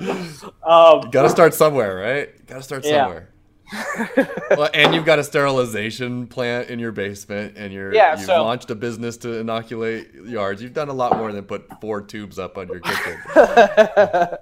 Um, 0.64 1.10
got 1.10 1.24
to 1.24 1.30
start 1.30 1.54
somewhere, 1.54 1.96
right? 1.96 2.46
Got 2.46 2.58
to 2.58 2.64
start 2.64 2.86
somewhere. 2.86 3.30
Yeah. 3.30 3.34
well, 4.52 4.70
and 4.74 4.94
you've 4.94 5.06
got 5.06 5.20
a 5.20 5.24
sterilization 5.24 6.28
plant 6.28 6.70
in 6.70 6.80
your 6.80 6.92
basement, 6.92 7.56
and 7.58 7.74
you're 7.74 7.94
yeah, 7.94 8.16
you've 8.16 8.26
so, 8.26 8.44
launched 8.44 8.70
a 8.70 8.76
business 8.76 9.18
to 9.18 9.40
inoculate 9.40 10.14
yards. 10.14 10.62
You've 10.62 10.74
done 10.74 10.90
a 10.90 10.94
lot 10.94 11.18
more 11.18 11.32
than 11.32 11.44
put 11.46 11.68
four 11.82 12.02
tubes 12.02 12.38
up 12.38 12.58
on 12.58 12.68
your 12.68 12.80
kitchen. 12.80 13.18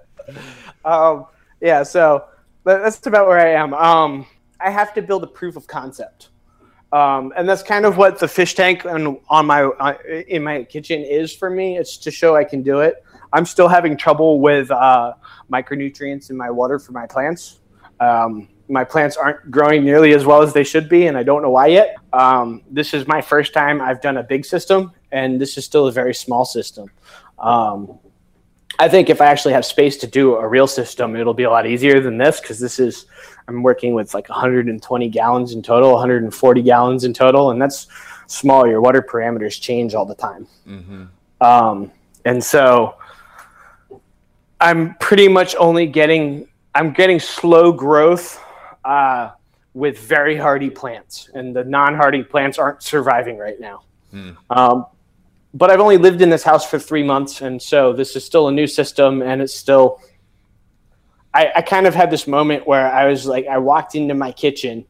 um, 0.85 1.25
yeah, 1.61 1.83
so 1.83 2.25
that's 2.63 3.05
about 3.07 3.27
where 3.27 3.39
I 3.39 3.53
am. 3.53 3.73
Um, 3.73 4.25
I 4.59 4.69
have 4.69 4.93
to 4.95 5.01
build 5.01 5.23
a 5.23 5.27
proof 5.27 5.55
of 5.55 5.67
concept, 5.67 6.29
um, 6.91 7.31
and 7.37 7.47
that's 7.47 7.63
kind 7.63 7.85
of 7.85 7.97
what 7.97 8.19
the 8.19 8.27
fish 8.27 8.55
tank 8.55 8.85
on, 8.85 9.17
on 9.29 9.45
my 9.45 9.63
uh, 9.63 9.93
in 10.27 10.43
my 10.43 10.63
kitchen 10.63 11.01
is 11.01 11.33
for 11.33 11.49
me. 11.49 11.77
It's 11.77 11.97
to 11.97 12.11
show 12.11 12.35
I 12.35 12.43
can 12.43 12.63
do 12.63 12.81
it. 12.81 13.03
I'm 13.33 13.45
still 13.45 13.67
having 13.67 13.97
trouble 13.97 14.39
with 14.39 14.71
uh, 14.71 15.13
micronutrients 15.51 16.29
in 16.29 16.37
my 16.37 16.49
water 16.49 16.79
for 16.79 16.91
my 16.91 17.05
plants. 17.07 17.59
Um, 17.99 18.47
my 18.67 18.83
plants 18.83 19.17
aren't 19.17 19.51
growing 19.51 19.83
nearly 19.83 20.13
as 20.13 20.25
well 20.25 20.41
as 20.41 20.53
they 20.53 20.63
should 20.63 20.87
be, 20.87 21.07
and 21.07 21.17
I 21.17 21.23
don't 21.23 21.41
know 21.41 21.49
why 21.49 21.67
yet. 21.67 21.97
Um, 22.13 22.61
this 22.71 22.93
is 22.93 23.05
my 23.05 23.21
first 23.21 23.53
time 23.53 23.81
I've 23.81 24.01
done 24.01 24.17
a 24.17 24.23
big 24.23 24.45
system, 24.45 24.91
and 25.11 25.39
this 25.39 25.57
is 25.57 25.65
still 25.65 25.87
a 25.87 25.91
very 25.91 26.13
small 26.13 26.45
system. 26.45 26.89
Um, 27.37 27.99
I 28.79 28.87
think 28.87 29.09
if 29.09 29.19
I 29.21 29.25
actually 29.25 29.53
have 29.53 29.65
space 29.65 29.97
to 29.97 30.07
do 30.07 30.35
a 30.35 30.47
real 30.47 30.67
system, 30.67 31.15
it'll 31.15 31.33
be 31.33 31.43
a 31.43 31.49
lot 31.49 31.67
easier 31.67 31.99
than 31.99 32.17
this 32.17 32.39
because 32.39 32.59
this 32.59 32.79
is 32.79 33.05
I'm 33.47 33.61
working 33.61 33.93
with 33.93 34.13
like 34.13 34.29
120 34.29 35.09
gallons 35.09 35.53
in 35.53 35.61
total, 35.61 35.91
140 35.91 36.61
gallons 36.61 37.03
in 37.03 37.13
total, 37.13 37.51
and 37.51 37.61
that's 37.61 37.87
small. 38.27 38.65
Your 38.65 38.81
water 38.81 39.01
parameters 39.01 39.59
change 39.59 39.93
all 39.93 40.05
the 40.05 40.15
time, 40.15 40.47
mm-hmm. 40.65 41.03
um, 41.45 41.91
and 42.23 42.41
so 42.41 42.95
I'm 44.61 44.93
pretty 44.95 45.27
much 45.27 45.55
only 45.57 45.87
getting 45.87 46.47
I'm 46.73 46.93
getting 46.93 47.19
slow 47.19 47.73
growth 47.73 48.41
uh, 48.85 49.31
with 49.73 49.99
very 49.99 50.37
hardy 50.37 50.69
plants, 50.69 51.29
and 51.33 51.53
the 51.53 51.65
non-hardy 51.65 52.23
plants 52.23 52.57
aren't 52.57 52.81
surviving 52.81 53.37
right 53.37 53.59
now. 53.59 53.81
Mm. 54.13 54.37
Um, 54.49 54.85
but 55.53 55.69
I've 55.69 55.81
only 55.81 55.97
lived 55.97 56.21
in 56.21 56.29
this 56.29 56.43
house 56.43 56.65
for 56.69 56.79
three 56.79 57.03
months, 57.03 57.41
and 57.41 57.61
so 57.61 57.91
this 57.91 58.15
is 58.15 58.23
still 58.23 58.47
a 58.47 58.51
new 58.51 58.67
system, 58.67 59.21
and 59.21 59.41
it's 59.41 59.53
still. 59.53 59.99
I, 61.33 61.51
I 61.57 61.61
kind 61.61 61.87
of 61.87 61.95
had 61.95 62.11
this 62.11 62.27
moment 62.27 62.67
where 62.67 62.91
I 62.91 63.07
was 63.07 63.25
like, 63.25 63.47
I 63.47 63.57
walked 63.57 63.95
into 63.95 64.13
my 64.13 64.31
kitchen, 64.31 64.85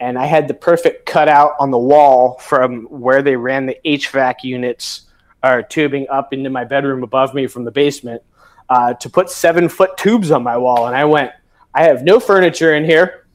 and 0.00 0.18
I 0.18 0.26
had 0.26 0.48
the 0.48 0.54
perfect 0.54 1.06
cutout 1.06 1.54
on 1.60 1.70
the 1.70 1.78
wall 1.78 2.38
from 2.38 2.84
where 2.84 3.22
they 3.22 3.36
ran 3.36 3.66
the 3.66 3.76
HVAC 3.84 4.42
units 4.42 5.02
or 5.44 5.62
tubing 5.62 6.08
up 6.08 6.32
into 6.32 6.50
my 6.50 6.64
bedroom 6.64 7.02
above 7.02 7.34
me 7.34 7.46
from 7.46 7.64
the 7.64 7.70
basement 7.70 8.22
uh, 8.72 8.94
to 8.94 9.10
put 9.10 9.28
seven 9.28 9.68
foot 9.68 9.98
tubes 9.98 10.30
on 10.30 10.42
my 10.42 10.56
wall, 10.56 10.86
and 10.86 10.96
I 10.96 11.04
went, 11.04 11.30
I 11.74 11.84
have 11.84 12.04
no 12.04 12.18
furniture 12.18 12.74
in 12.74 12.84
here, 12.84 13.26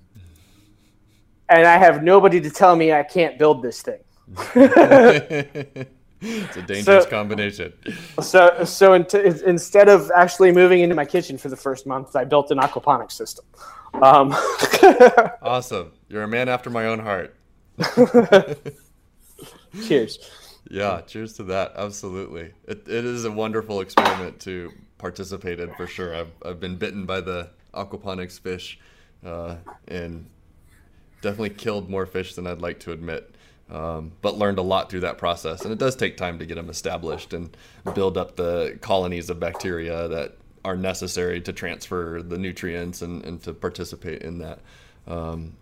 and 1.48 1.68
I 1.68 1.78
have 1.78 2.02
nobody 2.02 2.42
to 2.42 2.50
tell 2.50 2.76
me 2.76 2.92
I 2.92 3.04
can't 3.04 3.38
build 3.38 3.62
this 3.62 3.84
thing. 3.84 4.00
it's 4.56 6.58
a 6.58 6.62
dangerous 6.64 7.04
so, 7.04 7.06
combination. 7.06 7.72
So, 8.20 8.64
so 8.64 8.94
in 8.94 9.06
t- 9.06 9.32
instead 9.46 9.90
of 9.90 10.10
actually 10.16 10.52
moving 10.52 10.80
into 10.80 10.96
my 10.96 11.06
kitchen 11.06 11.38
for 11.38 11.50
the 11.50 11.56
first 11.56 11.86
month, 11.86 12.16
I 12.16 12.24
built 12.24 12.50
an 12.50 12.58
aquaponics 12.58 13.12
system. 13.12 13.46
Um, 14.02 14.32
awesome! 15.44 15.92
You're 16.10 16.24
a 16.24 16.28
man 16.28 16.50
after 16.50 16.72
my 16.72 16.88
own 16.88 16.98
heart. 16.98 17.36
cheers. 19.86 20.18
Yeah, 20.70 21.02
cheers 21.02 21.34
to 21.34 21.44
that. 21.44 21.74
Absolutely, 21.76 22.54
it, 22.68 22.88
it 22.88 23.06
is 23.06 23.26
a 23.26 23.32
wonderful 23.32 23.82
experiment 23.82 24.40
to 24.42 24.72
participate 24.98 25.60
in 25.60 25.74
for 25.76 25.88
sure. 25.88 26.16
I've 26.16 26.32
I've 26.46 26.60
been 26.60 26.78
bitten 26.78 27.06
by 27.06 27.22
the 27.22 27.50
aquaponics 27.74 28.40
fish, 28.40 28.80
uh, 29.26 29.56
and 29.88 30.28
definitely 31.22 31.52
killed 31.52 31.90
more 31.90 32.06
fish 32.06 32.36
than 32.36 32.48
I'd 32.48 32.62
like 32.62 32.80
to 32.82 32.92
admit 32.92 33.34
um, 33.70 34.14
but 34.22 34.38
learned 34.38 34.60
a 34.60 34.62
lot 34.62 34.90
through 34.90 35.02
that 35.02 35.18
process. 35.18 35.64
And 35.64 35.72
it 35.72 35.80
does 35.80 35.96
take 35.96 36.18
time 36.18 36.40
to 36.40 36.46
get 36.46 36.56
them 36.56 36.70
established 36.70 37.34
and 37.34 37.56
build 37.94 38.18
up 38.18 38.36
the 38.36 38.78
colonies 38.82 39.30
of 39.30 39.40
bacteria 39.40 40.08
that 40.08 40.38
are 40.64 40.78
necessary 40.78 41.42
to 41.42 41.54
transfer 41.54 42.22
the 42.22 42.38
nutrients 42.38 43.02
and, 43.02 43.24
and 43.26 43.42
to 43.44 43.54
participate 43.54 44.22
in 44.22 44.40
that. 44.40 44.60
Um, 45.08 45.54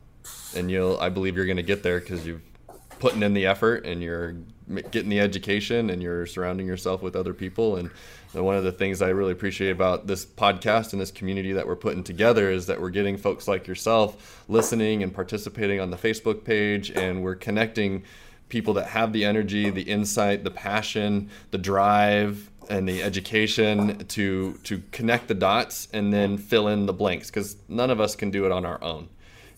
and 0.56 0.70
you'll, 0.72 1.00
I 1.00 1.10
believe 1.10 1.36
you're 1.36 1.46
going 1.46 1.58
to 1.58 1.64
get 1.64 1.84
there 1.84 2.00
because 2.00 2.26
you've 2.26 2.42
putting 3.00 3.24
in 3.24 3.34
the 3.34 3.46
effort 3.46 3.86
and 3.86 4.02
you're 4.02 4.38
getting 4.92 5.10
the 5.10 5.20
education 5.20 5.90
and 5.90 6.02
you're 6.02 6.26
surrounding 6.26 6.66
yourself 6.66 7.02
with 7.02 7.16
other 7.16 7.34
people 7.34 7.76
and 7.76 7.92
one 8.44 8.56
of 8.56 8.64
the 8.64 8.72
things 8.72 9.02
I 9.02 9.10
really 9.10 9.32
appreciate 9.32 9.72
about 9.72 10.08
this 10.08 10.26
podcast 10.26 10.94
and 10.94 11.02
this 11.02 11.12
community 11.12 11.54
that 11.54 11.66
we're 11.66 11.76
putting 11.76 12.04
together 12.04 12.50
is 12.52 12.66
that 12.68 12.80
we're 12.80 12.90
getting 12.90 13.18
folks 13.18 13.48
like 13.48 13.68
yourself 13.68 14.44
listening 14.48 15.04
and 15.04 15.14
participating 15.14 15.80
on 15.80 15.92
the 15.92 15.98
Facebook 15.98 16.44
page, 16.44 16.92
and 16.92 17.24
we're 17.24 17.36
connecting 17.36 18.04
people 18.50 18.74
that 18.76 18.88
have 18.88 19.14
the 19.14 19.26
energy, 19.26 19.70
the 19.70 19.82
insight, 19.82 20.44
the 20.44 20.52
passion, 20.52 21.30
the 21.52 21.58
drive, 21.58 22.50
and 22.70 22.88
the 22.88 23.04
education 23.04 23.98
to 24.08 24.54
to 24.64 24.82
connect 24.92 25.28
the 25.28 25.34
dots 25.34 25.88
and 25.94 26.14
then 26.14 26.38
fill 26.38 26.68
in 26.68 26.86
the 26.86 26.94
blanks 26.94 27.30
because 27.30 27.58
none 27.68 27.90
of 27.90 28.00
us 28.00 28.16
can 28.16 28.32
do 28.32 28.46
it 28.46 28.52
on 28.52 28.66
our 28.66 28.84
own. 28.84 29.08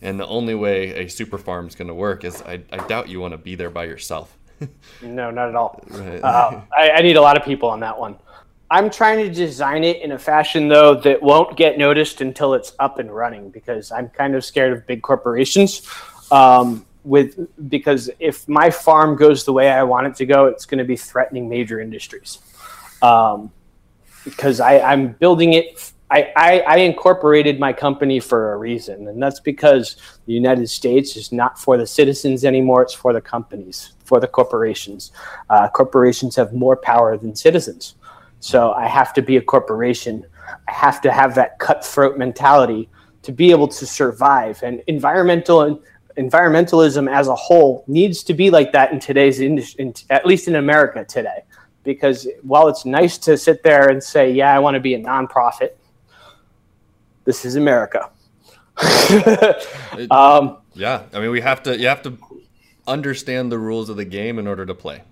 And 0.01 0.19
the 0.19 0.27
only 0.27 0.53
way 0.53 1.05
a 1.05 1.07
super 1.07 1.37
farm 1.37 1.67
is 1.67 1.75
going 1.75 1.87
to 1.87 1.93
work 1.93 2.23
is 2.23 2.41
I, 2.43 2.61
I 2.71 2.85
doubt 2.87 3.09
you 3.09 3.19
want 3.19 3.31
to 3.31 3.37
be 3.37 3.55
there 3.55 3.69
by 3.69 3.85
yourself. 3.85 4.37
no, 5.01 5.31
not 5.31 5.49
at 5.49 5.55
all. 5.55 5.83
Right. 5.89 6.23
Uh, 6.23 6.61
I, 6.75 6.91
I, 6.91 7.01
need 7.01 7.15
a 7.15 7.21
lot 7.21 7.37
of 7.37 7.43
people 7.43 7.69
on 7.69 7.79
that 7.81 7.97
one. 7.97 8.17
I'm 8.69 8.89
trying 8.89 9.19
to 9.19 9.33
design 9.33 9.83
it 9.83 10.01
in 10.01 10.11
a 10.11 10.19
fashion 10.19 10.67
though 10.67 10.95
that 10.95 11.21
won't 11.21 11.55
get 11.55 11.77
noticed 11.77 12.21
until 12.21 12.53
it's 12.53 12.73
up 12.79 12.99
and 12.99 13.13
running 13.13 13.49
because 13.49 13.91
I'm 13.91 14.09
kind 14.09 14.35
of 14.35 14.43
scared 14.43 14.73
of 14.73 14.85
big 14.85 15.01
corporations. 15.01 15.87
Um, 16.31 16.85
with 17.03 17.47
because 17.69 18.09
if 18.19 18.47
my 18.49 18.69
farm 18.69 19.15
goes 19.15 19.45
the 19.45 19.53
way 19.53 19.69
I 19.69 19.83
want 19.83 20.07
it 20.07 20.15
to 20.15 20.25
go, 20.25 20.45
it's 20.47 20.65
going 20.65 20.79
to 20.79 20.83
be 20.83 20.97
threatening 20.97 21.47
major 21.47 21.79
industries. 21.79 22.39
Um, 23.01 23.51
because 24.25 24.59
I, 24.59 24.79
I'm 24.79 25.13
building 25.13 25.53
it. 25.53 25.93
I, 26.09 26.31
I, 26.35 26.59
I 26.61 26.75
incorporated 26.77 27.59
my 27.59 27.73
company 27.73 28.19
for 28.19 28.53
a 28.53 28.57
reason, 28.57 29.07
and 29.07 29.21
that's 29.21 29.39
because 29.39 29.97
the 30.25 30.33
United 30.33 30.69
States 30.69 31.17
is 31.17 31.31
not 31.31 31.59
for 31.59 31.77
the 31.77 31.87
citizens 31.87 32.43
anymore; 32.43 32.81
it's 32.81 32.93
for 32.93 33.13
the 33.13 33.21
companies, 33.21 33.93
for 34.03 34.19
the 34.19 34.27
corporations. 34.27 35.11
Uh, 35.49 35.69
corporations 35.69 36.35
have 36.35 36.53
more 36.53 36.75
power 36.75 37.17
than 37.17 37.35
citizens. 37.35 37.95
So 38.39 38.73
I 38.73 38.87
have 38.87 39.13
to 39.13 39.21
be 39.21 39.37
a 39.37 39.41
corporation. 39.41 40.25
I 40.67 40.71
have 40.71 41.01
to 41.01 41.11
have 41.11 41.35
that 41.35 41.59
cutthroat 41.59 42.17
mentality 42.17 42.89
to 43.23 43.31
be 43.31 43.51
able 43.51 43.67
to 43.67 43.85
survive. 43.85 44.61
And 44.63 44.81
environmental 44.87 45.81
environmentalism 46.17 47.11
as 47.11 47.27
a 47.27 47.35
whole 47.35 47.83
needs 47.87 48.23
to 48.23 48.33
be 48.33 48.49
like 48.49 48.71
that 48.71 48.91
in 48.91 48.99
today's 48.99 49.39
industry, 49.39 49.93
at 50.09 50.25
least 50.25 50.47
in 50.47 50.55
America 50.55 51.05
today. 51.05 51.43
Because 51.83 52.27
while 52.41 52.67
it's 52.67 52.85
nice 52.85 53.17
to 53.19 53.37
sit 53.37 53.63
there 53.63 53.89
and 53.89 54.03
say, 54.03 54.31
"Yeah, 54.31 54.53
I 54.53 54.59
want 54.59 54.75
to 54.75 54.79
be 54.79 54.93
a 54.93 54.99
nonprofit," 54.99 55.71
this 57.23 57.45
is 57.45 57.55
America. 57.55 58.09
um, 60.11 60.57
yeah, 60.73 61.03
I 61.13 61.19
mean, 61.19 61.31
we 61.31 61.41
have 61.41 61.63
to. 61.63 61.77
You 61.77 61.87
have 61.87 62.01
to 62.03 62.17
understand 62.87 63.51
the 63.51 63.57
rules 63.57 63.89
of 63.89 63.97
the 63.97 64.05
game 64.05 64.37
in 64.37 64.47
order 64.47 64.65
to 64.65 64.73
play. 64.73 65.03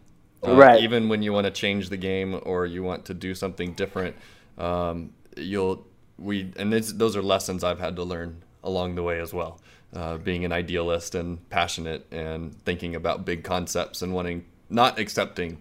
Uh, 0.46 0.56
right. 0.56 0.82
Even 0.84 1.10
when 1.10 1.22
you 1.22 1.34
want 1.34 1.46
to 1.46 1.52
change 1.52 1.89
the 1.89 1.98
game 1.98 2.39
or 2.43 2.66
you 2.66 2.84
want 2.84 3.06
to 3.06 3.14
do 3.14 3.36
something 3.36 3.74
different, 3.74 4.16
um, 4.58 5.14
you'll 5.38 5.86
we 6.18 6.52
and 6.58 6.72
those 6.72 7.16
are 7.16 7.22
lessons 7.22 7.64
I've 7.64 7.80
had 7.80 7.96
to 7.98 8.04
learn 8.04 8.41
along 8.64 8.96
the 8.96 9.04
way 9.04 9.20
as 9.20 9.34
well. 9.34 9.60
Uh, 9.93 10.18
being 10.18 10.43
an 10.43 10.52
idealist 10.52 11.16
and 11.16 11.50
passionate 11.50 12.06
and 12.12 12.54
thinking 12.64 12.96
about 12.96 13.24
big 13.24 13.43
concepts 13.43 14.02
and 14.02 14.14
wanting 14.14 14.46
not 14.70 15.00
accepting 15.00 15.58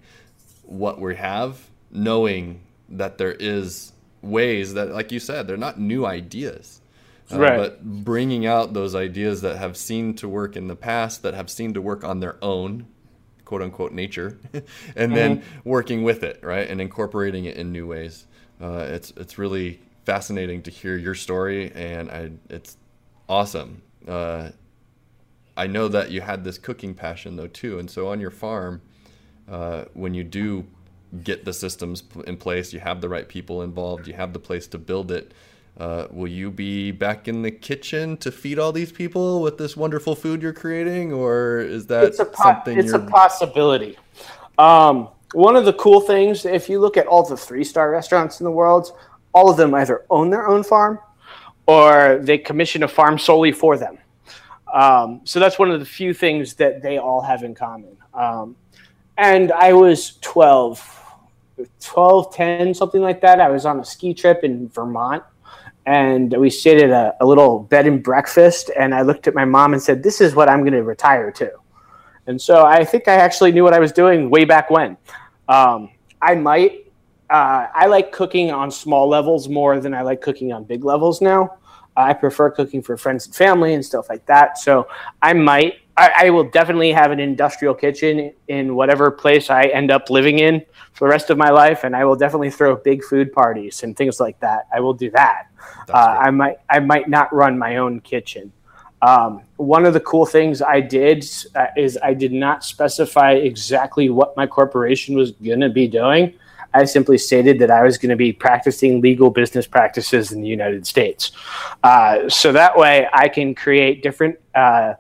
what 0.63 1.01
we 1.01 1.15
have, 1.15 1.69
knowing 1.91 2.61
that 2.89 3.19
there 3.19 3.33
is 3.33 3.93
ways 4.23 4.75
that, 4.75 4.91
like 4.91 5.13
you 5.13 5.21
said, 5.21 5.47
they're 5.47 5.57
not 5.57 5.79
new 5.79 6.07
ideas. 6.07 6.81
Uh, 7.33 7.39
right. 7.39 7.57
But 7.57 8.05
bringing 8.05 8.47
out 8.47 8.73
those 8.73 8.95
ideas 8.95 9.41
that 9.43 9.57
have 9.57 9.77
seemed 9.77 10.19
to 10.19 10.29
work 10.29 10.57
in 10.57 10.69
the 10.69 10.77
past, 10.77 11.23
that 11.23 11.35
have 11.35 11.51
seemed 11.51 11.75
to 11.75 11.83
work 11.83 12.05
on 12.05 12.21
their 12.21 12.37
own, 12.43 12.87
quote 13.45 13.63
unquote 13.63 13.93
nature, 13.93 14.39
and 14.53 14.63
mm-hmm. 14.63 15.15
then 15.15 15.43
working 15.65 16.03
with 16.03 16.23
it, 16.23 16.41
right, 16.43 16.69
and 16.69 16.81
incorporating 16.81 17.45
it 17.45 17.57
in 17.57 17.73
new 17.73 17.87
ways. 17.87 18.27
Uh, 18.61 18.87
it's 18.89 19.13
it's 19.17 19.39
really 19.39 19.81
fascinating 20.05 20.63
to 20.63 20.71
hear 20.71 20.97
your 20.97 21.15
story, 21.15 21.73
and 21.73 22.11
I, 22.11 22.31
it's 22.49 22.77
awesome. 23.29 23.83
Uh, 24.07 24.51
I 25.57 25.67
know 25.67 25.89
that 25.89 26.11
you 26.11 26.21
had 26.21 26.45
this 26.45 26.59
cooking 26.59 26.95
passion 26.95 27.37
though 27.37 27.47
too, 27.47 27.79
and 27.79 27.91
so 27.91 28.09
on 28.09 28.21
your 28.21 28.31
farm, 28.31 28.83
uh, 29.49 29.85
when 29.95 30.15
you 30.15 30.25
do 30.25 30.67
get 31.23 31.45
the 31.45 31.53
systems 31.53 32.03
in 32.27 32.37
place, 32.37 32.73
you 32.73 32.81
have 32.81 33.01
the 33.01 33.09
right 33.09 33.29
people 33.29 33.63
involved, 33.63 34.09
you 34.09 34.15
have 34.15 34.33
the 34.33 34.39
place 34.39 34.67
to 34.69 34.79
build 34.79 35.13
it. 35.13 35.33
Uh, 35.77 36.07
will 36.11 36.29
you 36.29 36.53
be 36.53 36.93
back 36.93 37.27
in 37.27 37.43
the 37.43 37.51
kitchen 37.51 38.17
to 38.19 38.31
feed 38.31 38.61
all 38.61 38.71
these 38.71 38.93
people 38.93 39.43
with 39.43 39.59
this 39.59 39.77
wonderful 39.77 40.15
food 40.15 40.41
you're 40.41 40.53
creating, 40.53 41.13
or 41.13 41.59
is 41.59 41.87
that 41.87 42.05
it's 42.05 42.21
a 42.21 42.25
po- 42.25 42.43
something? 42.45 42.79
It's 42.79 42.93
you're... 42.93 43.01
a 43.01 43.07
possibility. 43.07 43.99
Um, 44.57 45.09
one 45.33 45.57
of 45.57 45.65
the 45.65 45.73
cool 45.73 46.01
things, 46.01 46.45
if 46.45 46.69
you 46.69 46.79
look 46.79 46.97
at 46.97 47.09
all 47.09 47.25
the 47.25 47.37
three 47.37 47.65
star 47.65 47.91
restaurants 47.91 48.41
in 48.41 48.45
the 48.45 48.53
world, 48.53 48.97
all 49.33 49.51
of 49.51 49.57
them 49.57 49.75
either 49.75 50.05
own 50.11 50.31
their 50.31 50.47
own 50.47 50.63
farm 50.63 51.01
or 51.67 52.21
they 52.23 52.39
commission 52.39 52.85
a 52.85 52.89
farm 52.89 53.19
solely 53.19 53.51
for 53.51 53.77
them. 53.77 53.99
Um, 54.73 55.23
so 55.25 55.41
that's 55.41 55.59
one 55.59 55.73
of 55.73 55.81
the 55.81 55.87
few 55.87 56.15
things 56.15 56.55
that 56.55 56.83
they 56.83 56.99
all 56.99 57.21
have 57.21 57.43
in 57.43 57.55
common. 57.55 57.97
Um, 58.13 58.55
and 59.19 59.51
I 59.51 59.73
was 59.73 60.19
12, 60.21 61.03
12, 61.81 62.35
10, 62.35 62.75
something 62.75 63.01
like 63.01 63.21
that. 63.23 63.41
I 63.41 63.49
was 63.51 63.67
on 63.67 63.81
a 63.81 63.85
ski 63.85 64.15
trip 64.15 64.45
in 64.45 64.69
Vermont 64.69 65.25
and 65.87 66.35
we 66.39 66.49
stayed 66.49 66.83
at 66.83 66.91
a, 66.91 67.15
a, 67.21 67.27
little 67.27 67.61
bed 67.61 67.87
and 67.87 68.03
breakfast 68.03 68.71
and 68.77 68.95
i 68.95 69.03
looked 69.03 69.27
at 69.27 69.35
my 69.35 69.45
mom 69.45 69.73
and 69.73 69.83
said 69.83 70.03
this 70.03 70.21
is 70.21 70.35
what 70.35 70.49
i'm 70.49 70.61
going 70.61 70.73
to 70.73 70.83
retire 70.83 71.31
to 71.31 71.51
and 72.27 72.41
so 72.41 72.65
i 72.65 72.85
think 72.85 73.09
i 73.09 73.15
actually 73.15 73.53
knew 73.53 73.63
what 73.63 73.75
i 73.75 73.79
was 73.79 73.93
doing 73.93 74.31
way 74.31 74.45
back 74.45 74.71
when 74.71 74.97
um, 75.49 75.91
i 76.23 76.35
might 76.35 76.85
uh, 77.31 77.69
I 77.75 77.87
like 77.87 78.13
cooking 78.13 78.51
on 78.51 78.71
small 78.71 79.09
levels 79.09 79.49
more 79.49 79.81
than 79.81 79.95
I 79.95 80.03
like 80.03 80.21
cooking 80.21 80.53
on 80.53 80.65
big 80.65 80.85
levels 80.85 81.21
now. 81.21 81.57
I 81.97 82.13
prefer 82.13 82.51
cooking 82.51 82.83
for 82.83 82.97
friends 82.97 83.27
and 83.27 83.35
family 83.35 83.75
and 83.75 83.85
stuff 83.85 84.09
like 84.09 84.27
that. 84.27 84.59
So 84.59 84.89
I 85.23 85.33
might, 85.33 85.81
I, 85.97 86.27
I, 86.27 86.31
will 86.31 86.45
definitely 86.45 86.93
have 86.93 87.13
an 87.13 87.21
industrial 87.21 87.75
kitchen 87.75 88.33
in 88.49 88.75
whatever 88.75 89.11
place 89.11 89.49
I 89.49 89.65
end 89.67 89.91
up 89.91 90.11
living 90.11 90.41
in 90.41 90.65
for 90.93 91.07
the 91.07 91.13
rest 91.13 91.31
of 91.31 91.39
my 91.39 91.51
life, 91.51 91.85
and 91.85 91.95
I 91.95 92.05
will 92.05 92.17
definitely 92.17 92.51
throw 92.51 92.77
big 92.77 93.05
food 93.05 93.33
parties 93.33 93.83
and 93.83 93.97
things 93.97 94.19
like 94.19 94.39
that. 94.41 94.67
I 94.75 94.81
will 94.81 94.95
do 94.95 95.11
that. 95.13 95.47
Uh, 95.89 96.19
I 96.21 96.31
might, 96.31 96.57
I 96.69 96.81
might 96.81 97.09
not 97.09 97.33
run 97.33 97.59
my 97.59 97.77
own 97.77 98.01
kitchen. 98.01 98.53
Um, 99.03 99.43
one 99.57 99.85
of 99.85 99.93
the 99.93 100.01
cool 100.01 100.25
things 100.25 100.63
I 100.63 100.81
did 100.81 101.25
uh, 101.55 101.67
is 101.77 101.99
I 102.03 102.15
did 102.15 102.33
not 102.33 102.65
specify 102.65 103.33
exactly 103.33 104.09
what 104.09 104.37
my 104.37 104.47
corporation 104.47 105.15
was 105.15 105.33
going 105.33 105.61
to 105.61 105.69
be 105.69 105.87
doing. 105.87 106.35
I 106.73 106.85
simply 106.85 107.19
stated 107.19 107.59
that 107.61 107.71
I 107.71 107.83
was 107.83 107.99
going 107.99 108.11
to 108.11 108.17
be 108.17 108.33
practicing 108.33 109.01
legal 109.01 109.31
business 109.31 109.67
practices 109.67 110.33
in 110.33 110.41
the 110.43 110.49
United 110.49 110.87
States. 110.87 111.31
Uh, 111.85 112.29
so 112.29 112.51
that 112.53 112.77
way 112.77 113.07
I 113.13 113.29
can 113.29 113.55
create 113.55 114.03
different 114.03 114.39
uh, 114.55 114.95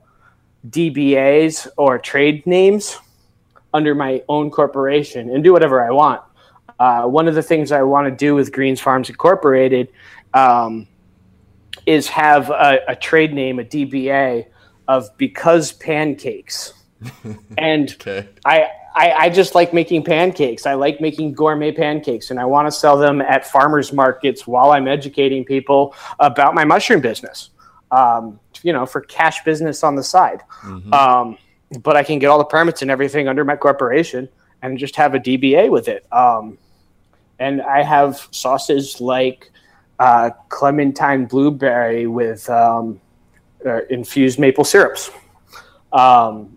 DBAs 0.69 1.69
or 1.77 1.99
trade 1.99 2.47
names 2.47 2.99
under 3.73 3.95
my 3.95 4.23
own 4.29 4.51
corporation 4.51 5.31
and 5.31 5.43
do 5.43 5.53
whatever 5.53 5.85
I 5.85 5.91
want. 5.91 6.23
Uh, 6.79 7.05
one 7.05 7.29
of 7.29 7.35
the 7.35 7.43
things 7.43 7.73
I 7.73 7.83
want 7.83 8.07
to 8.07 8.11
do 8.11 8.35
with 8.35 8.53
Greens 8.53 8.81
Farms 8.81 9.09
Incorporated 9.09 9.89
um, 10.33 10.87
is 11.87 12.09
have 12.09 12.51
a, 12.51 12.81
a 12.89 12.97
trade 12.97 13.33
name, 13.33 13.59
a 13.59 13.65
DBA 13.65 14.47
of 14.89 15.17
because 15.17 15.73
pancakes. 15.73 16.75
and 17.59 17.93
okay. 17.93 18.29
I, 18.45 18.71
I, 18.95 19.13
I, 19.13 19.31
just 19.31 19.55
like 19.55 19.75
making 19.75 20.05
pancakes. 20.05 20.67
I 20.67 20.75
like 20.75 21.01
making 21.01 21.35
gourmet 21.35 21.73
pancakes, 21.73 22.31
and 22.31 22.41
I 22.41 22.45
want 22.45 22.67
to 22.67 22.73
sell 22.73 22.97
them 22.97 23.21
at 23.21 23.47
farmers 23.47 23.93
markets 23.93 24.47
while 24.47 24.71
I'm 24.71 24.89
educating 24.89 25.45
people 25.45 25.95
about 26.19 26.55
my 26.55 26.65
mushroom 26.65 27.01
business. 27.01 27.51
Um, 27.91 28.41
you 28.65 28.73
know, 28.73 28.87
for 28.87 29.03
cash 29.03 29.45
business 29.45 29.85
on 29.85 29.95
the 29.95 30.03
side. 30.03 30.43
Mm-hmm. 30.63 30.93
Um, 30.93 31.39
but 31.81 31.97
I 31.97 32.03
can 32.03 32.19
get 32.19 32.29
all 32.29 32.39
the 32.39 32.45
permits 32.45 32.83
and 32.83 32.91
everything 32.91 33.29
under 33.29 33.45
my 33.45 33.57
corporation 33.57 34.29
and 34.63 34.79
just 34.79 34.97
have 34.97 35.15
a 35.15 35.19
DBA 35.19 35.71
with 35.71 35.87
it. 35.87 36.11
Um, 36.13 36.59
and 37.39 37.61
I 37.63 37.83
have 37.83 38.27
sauces 38.31 39.01
like 39.01 39.53
uh, 39.99 40.31
clementine 40.49 41.27
blueberry 41.27 42.07
with 42.07 42.49
um, 42.49 43.01
uh, 43.67 43.85
infused 43.91 44.39
maple 44.39 44.65
syrups 44.65 45.11
um, 45.93 46.57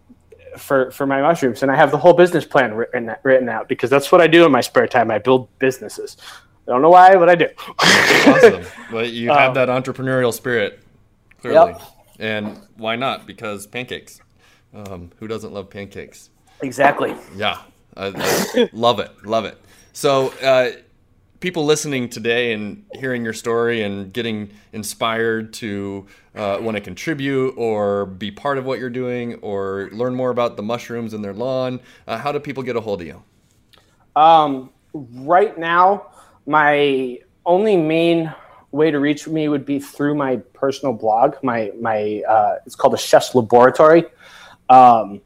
for 0.58 0.91
for 0.91 1.05
my 1.05 1.22
mushrooms, 1.22 1.62
and 1.62 1.72
I 1.72 1.76
have 1.76 1.91
the 1.91 1.97
whole 1.97 2.14
business 2.14 2.45
plan 2.45 2.74
written 2.74 3.14
written 3.24 3.49
out 3.49 3.68
because 3.68 3.89
that's 3.89 4.12
what 4.12 4.22
I 4.22 4.28
do 4.28 4.45
in 4.45 4.51
my 4.51 4.62
spare 4.62 4.88
time. 4.88 5.12
I 5.12 5.20
build 5.20 5.49
businesses. 5.60 6.18
I 6.68 6.72
don't 6.72 6.82
know 6.82 6.89
why, 6.89 7.16
but 7.16 7.30
I 7.30 7.36
do. 7.36 7.47
awesome. 7.80 8.66
But 8.91 9.12
you 9.12 9.30
have 9.30 9.49
um, 9.49 9.53
that 9.55 9.70
entrepreneurial 9.70 10.34
spirit, 10.34 10.80
clearly. 11.41 11.72
Yep. 11.72 11.82
And 12.20 12.59
why 12.78 12.95
not? 12.95 13.26
Because 13.26 13.68
pancakes. 13.68 14.22
Um, 14.74 15.11
who 15.20 15.28
doesn't 15.28 15.53
love 15.53 15.70
pancakes? 15.70 16.30
Exactly. 16.61 17.15
Yeah. 17.36 17.61
I, 17.95 18.13
I 18.15 18.70
love 18.74 18.99
it. 18.99 19.11
Love 19.26 19.45
it. 19.45 19.57
So, 19.93 20.34
uh, 20.43 20.72
people 21.39 21.65
listening 21.65 22.09
today 22.09 22.53
and 22.53 22.84
hearing 22.93 23.24
your 23.24 23.34
story 23.34 23.84
and 23.84 24.11
getting 24.11 24.49
inspired 24.74 25.53
to 25.53 26.05
uh, 26.36 26.57
want 26.61 26.76
to 26.76 26.82
contribute 26.82 27.51
or 27.57 28.05
be 28.05 28.32
part 28.32 28.57
of 28.57 28.65
what 28.65 28.80
you're 28.80 28.89
doing 28.89 29.36
or 29.36 29.89
learn 29.91 30.15
more 30.15 30.32
about 30.32 30.57
the 30.57 30.63
mushrooms 30.63 31.13
in 31.13 31.22
their 31.22 31.34
lawn, 31.34 31.80
uh, 32.07 32.18
how 32.18 32.32
do 32.32 32.39
people 32.39 32.63
get 32.63 32.76
a 32.76 32.82
hold 32.82 33.01
of 33.01 33.07
you? 33.07 33.24
Um, 34.15 34.72
right 34.93 35.57
now, 35.57 36.07
my 36.47 37.20
only 37.45 37.78
main 37.78 38.34
way 38.78 38.91
to 38.91 38.99
reach 38.99 39.28
me 39.28 39.49
would 39.49 39.65
be 39.65 39.80
through 39.80 40.15
my 40.15 40.38
personal 40.53 40.93
blog. 40.93 41.36
My 41.43 41.71
my 41.80 42.21
uh, 42.28 42.55
it's 42.65 42.75
called 42.75 42.93
the 42.93 42.97
Chef's 42.97 43.36
Laboratory. 43.36 44.05
Um, 44.69 45.21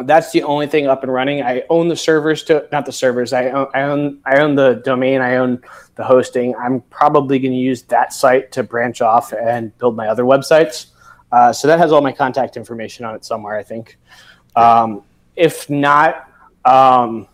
that's 0.00 0.32
the 0.32 0.42
only 0.42 0.66
thing 0.66 0.86
up 0.88 1.02
and 1.04 1.12
running. 1.12 1.42
I 1.42 1.62
own 1.70 1.88
the 1.88 1.96
servers 1.96 2.42
to 2.44 2.66
not 2.72 2.84
the 2.84 2.92
servers. 2.92 3.32
I 3.32 3.50
own 3.50 3.68
I 3.74 3.82
own 3.82 4.20
I 4.26 4.40
own 4.40 4.54
the 4.56 4.82
domain. 4.84 5.20
I 5.20 5.36
own 5.36 5.62
the 5.94 6.04
hosting. 6.04 6.54
I'm 6.56 6.80
probably 6.82 7.38
going 7.38 7.52
to 7.52 7.58
use 7.58 7.82
that 7.84 8.12
site 8.12 8.50
to 8.52 8.62
branch 8.62 9.00
off 9.00 9.32
and 9.32 9.76
build 9.78 9.96
my 9.96 10.08
other 10.08 10.24
websites. 10.24 10.86
Uh, 11.30 11.52
so 11.52 11.68
that 11.68 11.78
has 11.78 11.92
all 11.92 12.00
my 12.00 12.12
contact 12.12 12.56
information 12.56 13.04
on 13.04 13.14
it 13.14 13.24
somewhere. 13.24 13.56
I 13.56 13.62
think. 13.62 13.98
Um, 14.56 15.02
if 15.36 15.68
not, 15.68 16.28
um, 16.64 17.26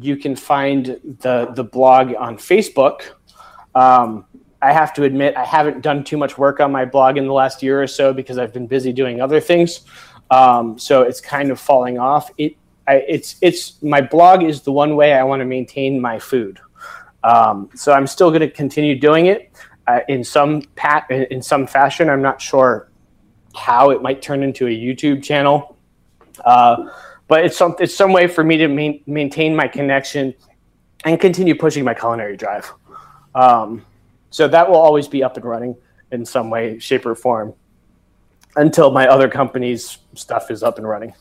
you 0.00 0.16
can 0.16 0.34
find 0.34 1.00
the 1.20 1.52
the 1.54 1.64
blog 1.64 2.14
on 2.14 2.36
Facebook. 2.36 3.12
Um, 3.74 4.26
I 4.64 4.72
have 4.72 4.94
to 4.94 5.04
admit 5.04 5.36
I 5.36 5.44
haven't 5.44 5.82
done 5.82 6.04
too 6.04 6.16
much 6.16 6.38
work 6.38 6.58
on 6.58 6.72
my 6.72 6.86
blog 6.86 7.18
in 7.18 7.26
the 7.26 7.34
last 7.34 7.62
year 7.62 7.82
or 7.82 7.86
so 7.86 8.14
because 8.14 8.38
I've 8.38 8.52
been 8.52 8.66
busy 8.66 8.94
doing 8.94 9.20
other 9.20 9.38
things. 9.38 9.82
Um, 10.30 10.78
so 10.78 11.02
it's 11.02 11.20
kind 11.20 11.50
of 11.50 11.60
falling 11.60 11.98
off. 11.98 12.30
It, 12.38 12.56
I, 12.88 13.04
it's, 13.06 13.36
it's 13.42 13.82
my 13.82 14.00
blog 14.00 14.42
is 14.42 14.62
the 14.62 14.72
one 14.72 14.96
way 14.96 15.12
I 15.12 15.22
want 15.22 15.40
to 15.40 15.44
maintain 15.44 16.00
my 16.00 16.18
food. 16.18 16.60
Um, 17.24 17.68
so 17.74 17.92
I'm 17.92 18.06
still 18.06 18.30
going 18.30 18.40
to 18.40 18.50
continue 18.50 18.98
doing 18.98 19.26
it 19.26 19.52
uh, 19.86 20.00
in 20.08 20.24
some 20.24 20.62
pat 20.76 21.10
in 21.10 21.42
some 21.42 21.66
fashion. 21.66 22.08
I'm 22.08 22.22
not 22.22 22.40
sure 22.40 22.90
how 23.54 23.90
it 23.90 24.02
might 24.02 24.22
turn 24.22 24.42
into 24.42 24.66
a 24.66 24.70
YouTube 24.70 25.22
channel, 25.22 25.76
uh, 26.44 26.90
but 27.28 27.44
it's 27.44 27.56
some 27.56 27.76
it's 27.78 27.94
some 27.94 28.12
way 28.12 28.26
for 28.26 28.44
me 28.44 28.56
to 28.58 28.68
main, 28.68 29.02
maintain 29.06 29.54
my 29.56 29.68
connection 29.68 30.34
and 31.04 31.20
continue 31.20 31.54
pushing 31.54 31.84
my 31.84 31.94
culinary 31.94 32.36
drive. 32.36 32.72
Um, 33.34 33.84
so 34.34 34.48
that 34.48 34.68
will 34.68 34.78
always 34.78 35.06
be 35.06 35.22
up 35.22 35.36
and 35.36 35.44
running 35.44 35.76
in 36.10 36.26
some 36.26 36.50
way, 36.50 36.76
shape, 36.80 37.06
or 37.06 37.14
form 37.14 37.54
until 38.56 38.90
my 38.90 39.06
other 39.06 39.28
company's 39.28 39.98
stuff 40.16 40.50
is 40.50 40.60
up 40.60 40.76
and 40.76 40.88
running. 40.88 41.14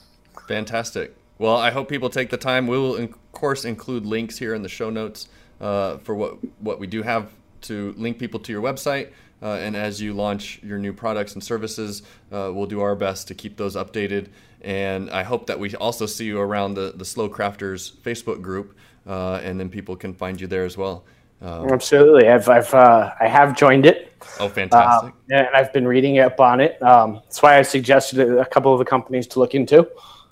Fantastic. 0.47 1.15
Well, 1.37 1.55
I 1.55 1.69
hope 1.69 1.87
people 1.87 2.09
take 2.09 2.31
the 2.31 2.37
time. 2.37 2.65
We 2.65 2.75
will, 2.75 2.95
of 2.95 3.31
course, 3.31 3.65
include 3.65 4.07
links 4.07 4.39
here 4.39 4.55
in 4.55 4.63
the 4.63 4.67
show 4.67 4.89
notes 4.89 5.29
uh, 5.61 5.99
for 5.99 6.15
what 6.15 6.39
what 6.59 6.79
we 6.79 6.87
do 6.87 7.03
have 7.03 7.29
to 7.61 7.93
link 7.97 8.17
people 8.17 8.39
to 8.39 8.51
your 8.51 8.63
website. 8.63 9.11
Uh, 9.43 9.57
and 9.61 9.75
as 9.75 10.01
you 10.01 10.13
launch 10.13 10.59
your 10.63 10.79
new 10.79 10.91
products 10.91 11.35
and 11.35 11.43
services, 11.43 12.01
uh, 12.31 12.49
we'll 12.51 12.65
do 12.65 12.81
our 12.81 12.95
best 12.95 13.27
to 13.27 13.35
keep 13.35 13.57
those 13.57 13.75
updated. 13.75 14.29
And 14.61 15.11
I 15.11 15.21
hope 15.21 15.45
that 15.45 15.59
we 15.59 15.75
also 15.75 16.07
see 16.07 16.25
you 16.25 16.39
around 16.39 16.73
the, 16.73 16.93
the 16.95 17.05
Slow 17.05 17.29
Crafters 17.29 17.91
Facebook 17.91 18.41
group, 18.41 18.75
uh, 19.05 19.35
and 19.43 19.59
then 19.59 19.69
people 19.69 19.95
can 19.95 20.15
find 20.15 20.41
you 20.41 20.47
there 20.47 20.65
as 20.65 20.77
well. 20.77 21.03
Um, 21.43 21.69
Absolutely, 21.69 22.29
I've 22.29 22.47
I've 22.47 22.73
uh, 22.73 23.11
I 23.19 23.27
have 23.27 23.55
joined 23.55 23.85
it. 23.85 24.13
Oh, 24.39 24.47
fantastic! 24.47 25.09
Um, 25.09 25.13
and 25.29 25.47
I've 25.53 25.73
been 25.73 25.85
reading 25.85 26.19
up 26.19 26.39
on 26.39 26.61
it. 26.61 26.81
Um, 26.81 27.15
that's 27.25 27.41
why 27.41 27.59
I 27.59 27.61
suggested 27.63 28.19
a 28.19 28.45
couple 28.45 28.71
of 28.71 28.79
the 28.79 28.85
companies 28.85 29.27
to 29.27 29.39
look 29.39 29.53
into. 29.53 29.87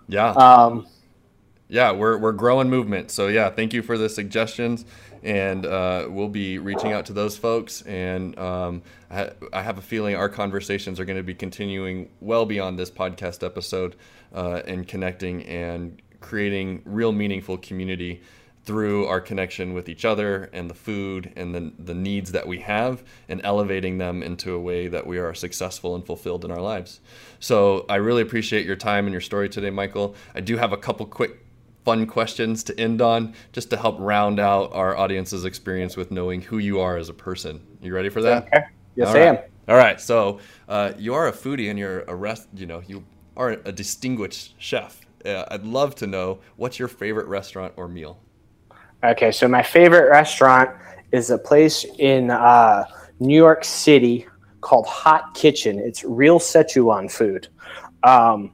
Yeah. 0.07 0.29
Um, 0.31 0.87
yeah, 1.67 1.91
we're 1.91 2.17
we're 2.17 2.31
growing 2.31 2.69
movement. 2.69 3.11
So 3.11 3.27
yeah, 3.27 3.49
thank 3.49 3.73
you 3.73 3.81
for 3.81 3.97
the 3.97 4.07
suggestions, 4.07 4.85
and 5.21 5.65
uh, 5.65 6.07
we'll 6.09 6.29
be 6.29 6.59
reaching 6.59 6.93
out 6.93 7.05
to 7.07 7.13
those 7.13 7.37
folks. 7.37 7.81
And 7.83 8.37
um, 8.39 8.81
I, 9.09 9.31
I, 9.51 9.61
have 9.61 9.77
a 9.77 9.81
feeling 9.81 10.15
our 10.15 10.27
conversations 10.29 10.99
are 10.99 11.05
going 11.05 11.17
to 11.17 11.23
be 11.23 11.33
continuing 11.33 12.09
well 12.19 12.45
beyond 12.45 12.77
this 12.77 12.91
podcast 12.91 13.45
episode, 13.45 13.95
uh, 14.33 14.61
and 14.65 14.87
connecting 14.87 15.43
and 15.43 16.01
creating 16.19 16.81
real 16.85 17.11
meaningful 17.11 17.57
community 17.57 18.21
through 18.63 19.07
our 19.07 19.19
connection 19.19 19.73
with 19.73 19.89
each 19.89 20.05
other 20.05 20.49
and 20.53 20.69
the 20.69 20.73
food 20.75 21.33
and 21.35 21.55
the, 21.55 21.73
the 21.79 21.95
needs 21.95 22.31
that 22.31 22.47
we 22.47 22.59
have 22.59 23.03
and 23.27 23.41
elevating 23.43 23.97
them 23.97 24.21
into 24.21 24.53
a 24.53 24.59
way 24.59 24.87
that 24.87 25.07
we 25.07 25.17
are 25.17 25.33
successful 25.33 25.95
and 25.95 26.05
fulfilled 26.05 26.45
in 26.45 26.51
our 26.51 26.61
lives. 26.61 26.99
So 27.39 27.85
I 27.89 27.95
really 27.95 28.21
appreciate 28.21 28.65
your 28.65 28.75
time 28.75 29.05
and 29.05 29.11
your 29.11 29.21
story 29.21 29.49
today, 29.49 29.71
Michael. 29.71 30.15
I 30.35 30.41
do 30.41 30.57
have 30.57 30.73
a 30.73 30.77
couple 30.77 31.05
quick 31.07 31.45
fun 31.83 32.05
questions 32.05 32.63
to 32.63 32.79
end 32.79 33.01
on 33.01 33.33
just 33.51 33.71
to 33.71 33.77
help 33.77 33.95
round 33.99 34.39
out 34.39 34.71
our 34.73 34.95
audience's 34.95 35.45
experience 35.45 35.97
with 35.97 36.11
knowing 36.11 36.41
who 36.41 36.59
you 36.59 36.79
are 36.79 36.97
as 36.97 37.09
a 37.09 37.13
person. 37.13 37.65
You 37.81 37.93
ready 37.95 38.09
for 38.09 38.21
that? 38.21 38.43
Okay. 38.47 38.61
Yes, 38.95 39.07
All 39.07 39.15
I 39.15 39.19
right. 39.19 39.27
am. 39.27 39.37
All 39.67 39.77
right. 39.77 39.99
So 39.99 40.39
uh, 40.67 40.93
you 40.97 41.15
are 41.15 41.27
a 41.27 41.31
foodie 41.31 41.69
and 41.69 41.79
you're 41.79 42.01
a 42.01 42.15
rest, 42.15 42.47
you 42.53 42.67
know, 42.67 42.83
you 42.87 43.03
are 43.35 43.51
a 43.65 43.71
distinguished 43.71 44.53
chef. 44.59 45.01
Uh, 45.25 45.45
I'd 45.49 45.65
love 45.65 45.95
to 45.95 46.07
know 46.07 46.39
what's 46.57 46.77
your 46.77 46.87
favorite 46.87 47.27
restaurant 47.27 47.73
or 47.77 47.87
meal? 47.87 48.19
Okay, 49.03 49.31
so 49.31 49.47
my 49.47 49.63
favorite 49.63 50.09
restaurant 50.09 50.69
is 51.11 51.31
a 51.31 51.37
place 51.37 51.85
in 51.97 52.29
uh, 52.29 52.85
New 53.19 53.35
York 53.35 53.63
City 53.63 54.27
called 54.61 54.85
Hot 54.85 55.33
Kitchen. 55.33 55.79
It's 55.79 56.03
real 56.03 56.39
Szechuan 56.39 57.11
food. 57.11 57.47
Um, 58.03 58.53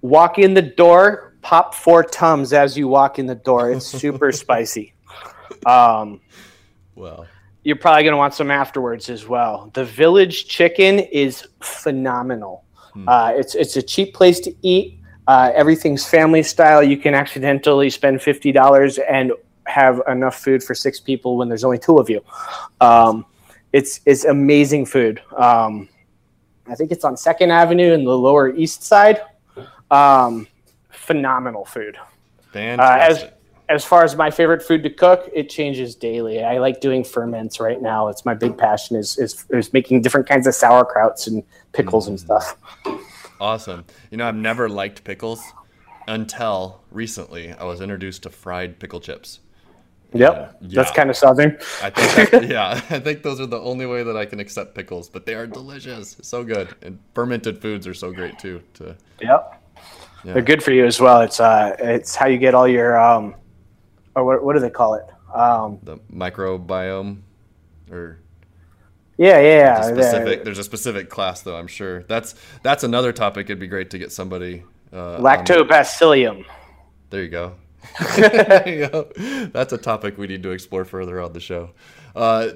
walk 0.00 0.38
in 0.38 0.54
the 0.54 0.62
door, 0.62 1.34
pop 1.42 1.74
four 1.74 2.02
tums 2.02 2.52
as 2.52 2.78
you 2.78 2.88
walk 2.88 3.18
in 3.18 3.26
the 3.26 3.34
door. 3.34 3.70
It's 3.70 3.86
super 3.86 4.32
spicy. 4.44 4.94
Um, 5.66 6.20
well, 6.94 7.26
you're 7.62 7.76
probably 7.76 8.04
going 8.04 8.12
to 8.12 8.18
want 8.18 8.34
some 8.34 8.50
afterwards 8.50 9.10
as 9.10 9.28
well. 9.28 9.70
The 9.74 9.84
Village 9.84 10.46
Chicken 10.46 10.98
is 10.98 11.46
phenomenal. 11.60 12.64
Hmm. 12.94 13.08
Uh, 13.08 13.32
it's 13.36 13.54
it's 13.54 13.76
a 13.76 13.82
cheap 13.82 14.14
place 14.14 14.40
to 14.40 14.54
eat. 14.62 14.98
Uh, 15.26 15.52
everything's 15.54 16.06
family 16.06 16.42
style. 16.42 16.82
You 16.82 16.96
can 16.96 17.14
accidentally 17.14 17.90
spend 17.90 18.22
fifty 18.22 18.50
dollars 18.50 18.98
and 18.98 19.32
have 19.68 20.02
enough 20.08 20.40
food 20.40 20.62
for 20.62 20.74
six 20.74 20.98
people 20.98 21.36
when 21.36 21.48
there's 21.48 21.64
only 21.64 21.78
two 21.78 21.98
of 21.98 22.08
you. 22.10 22.22
Um, 22.80 23.26
it's 23.72 24.00
it's 24.06 24.24
amazing 24.24 24.86
food. 24.86 25.20
Um, 25.36 25.88
I 26.66 26.74
think 26.74 26.90
it's 26.90 27.04
on 27.04 27.16
Second 27.16 27.50
Avenue 27.50 27.92
in 27.92 28.04
the 28.04 28.16
Lower 28.16 28.54
East 28.54 28.82
Side. 28.82 29.20
Um, 29.90 30.46
phenomenal 30.90 31.64
food. 31.64 31.98
Fantastic. 32.52 33.24
Uh, 33.24 33.26
as 33.26 33.32
as 33.70 33.84
far 33.84 34.02
as 34.02 34.16
my 34.16 34.30
favorite 34.30 34.62
food 34.62 34.82
to 34.82 34.90
cook, 34.90 35.30
it 35.34 35.50
changes 35.50 35.94
daily. 35.94 36.42
I 36.42 36.58
like 36.58 36.80
doing 36.80 37.04
ferments 37.04 37.60
right 37.60 37.80
now. 37.80 38.08
It's 38.08 38.24
my 38.24 38.34
big 38.34 38.56
passion 38.56 38.96
is 38.96 39.18
is, 39.18 39.44
is 39.50 39.72
making 39.72 40.02
different 40.02 40.26
kinds 40.26 40.46
of 40.46 40.54
sauerkrauts 40.54 41.26
and 41.26 41.42
pickles 41.72 42.06
mm. 42.06 42.10
and 42.10 42.20
stuff. 42.20 42.56
Awesome. 43.40 43.84
You 44.10 44.16
know, 44.16 44.26
I've 44.26 44.34
never 44.34 44.68
liked 44.68 45.04
pickles 45.04 45.42
until 46.08 46.80
recently. 46.90 47.52
I 47.52 47.64
was 47.64 47.80
introduced 47.80 48.24
to 48.24 48.30
fried 48.30 48.78
pickle 48.78 49.00
chips. 49.00 49.40
Yep, 50.14 50.32
uh, 50.32 50.48
yeah. 50.62 50.68
that's 50.82 50.90
kind 50.90 51.10
of 51.10 51.16
southern. 51.16 51.58
I 51.82 51.90
think, 51.90 52.30
that, 52.30 52.48
yeah, 52.48 52.80
I 52.90 52.98
think 52.98 53.22
those 53.22 53.40
are 53.40 53.46
the 53.46 53.60
only 53.60 53.84
way 53.84 54.02
that 54.02 54.16
I 54.16 54.24
can 54.24 54.40
accept 54.40 54.74
pickles, 54.74 55.08
but 55.10 55.26
they 55.26 55.34
are 55.34 55.46
delicious, 55.46 56.16
so 56.22 56.42
good, 56.44 56.74
and 56.80 56.98
fermented 57.14 57.60
foods 57.60 57.86
are 57.86 57.94
so 57.94 58.10
great 58.10 58.38
too. 58.38 58.62
To 58.74 58.96
yep, 59.20 59.62
yeah. 60.24 60.32
they're 60.32 60.42
good 60.42 60.62
for 60.62 60.72
you 60.72 60.86
as 60.86 60.98
well. 60.98 61.20
It's 61.20 61.40
uh, 61.40 61.76
it's 61.78 62.16
how 62.16 62.26
you 62.26 62.38
get 62.38 62.54
all 62.54 62.66
your 62.66 62.98
um, 62.98 63.34
or 64.14 64.24
what, 64.24 64.44
what 64.44 64.54
do 64.54 64.60
they 64.60 64.70
call 64.70 64.94
it? 64.94 65.04
Um, 65.34 65.78
the 65.82 65.98
microbiome, 66.10 67.20
or 67.90 68.18
yeah, 69.18 69.40
yeah. 69.40 69.82
Specific. 69.82 70.44
There's 70.44 70.58
a 70.58 70.64
specific 70.64 71.10
class 71.10 71.42
though. 71.42 71.56
I'm 71.56 71.66
sure 71.66 72.04
that's 72.04 72.34
that's 72.62 72.82
another 72.82 73.12
topic. 73.12 73.46
It'd 73.46 73.58
be 73.58 73.66
great 73.66 73.90
to 73.90 73.98
get 73.98 74.10
somebody. 74.10 74.62
Uh, 74.92 75.18
Lactobacillium. 75.18 76.46
There 77.10 77.22
you 77.22 77.28
go. 77.28 77.54
That's 78.16 79.72
a 79.72 79.78
topic 79.78 80.18
we 80.18 80.26
need 80.26 80.42
to 80.42 80.50
explore 80.50 80.84
further 80.84 81.20
on 81.20 81.32
the 81.32 81.40
show. 81.40 81.70
Uh, 82.14 82.50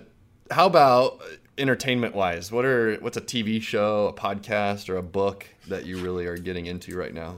how 0.50 0.66
about 0.66 1.20
entertainment 1.58 2.14
wise? 2.14 2.52
What 2.52 2.64
are 2.64 2.96
what's 2.96 3.16
a 3.16 3.20
TV 3.20 3.60
show, 3.60 4.08
a 4.08 4.12
podcast, 4.12 4.88
or 4.88 4.96
a 4.96 5.02
book 5.02 5.46
that 5.68 5.84
you 5.84 5.98
really 5.98 6.26
are 6.26 6.36
getting 6.36 6.66
into 6.66 6.96
right 6.96 7.14
now? 7.14 7.36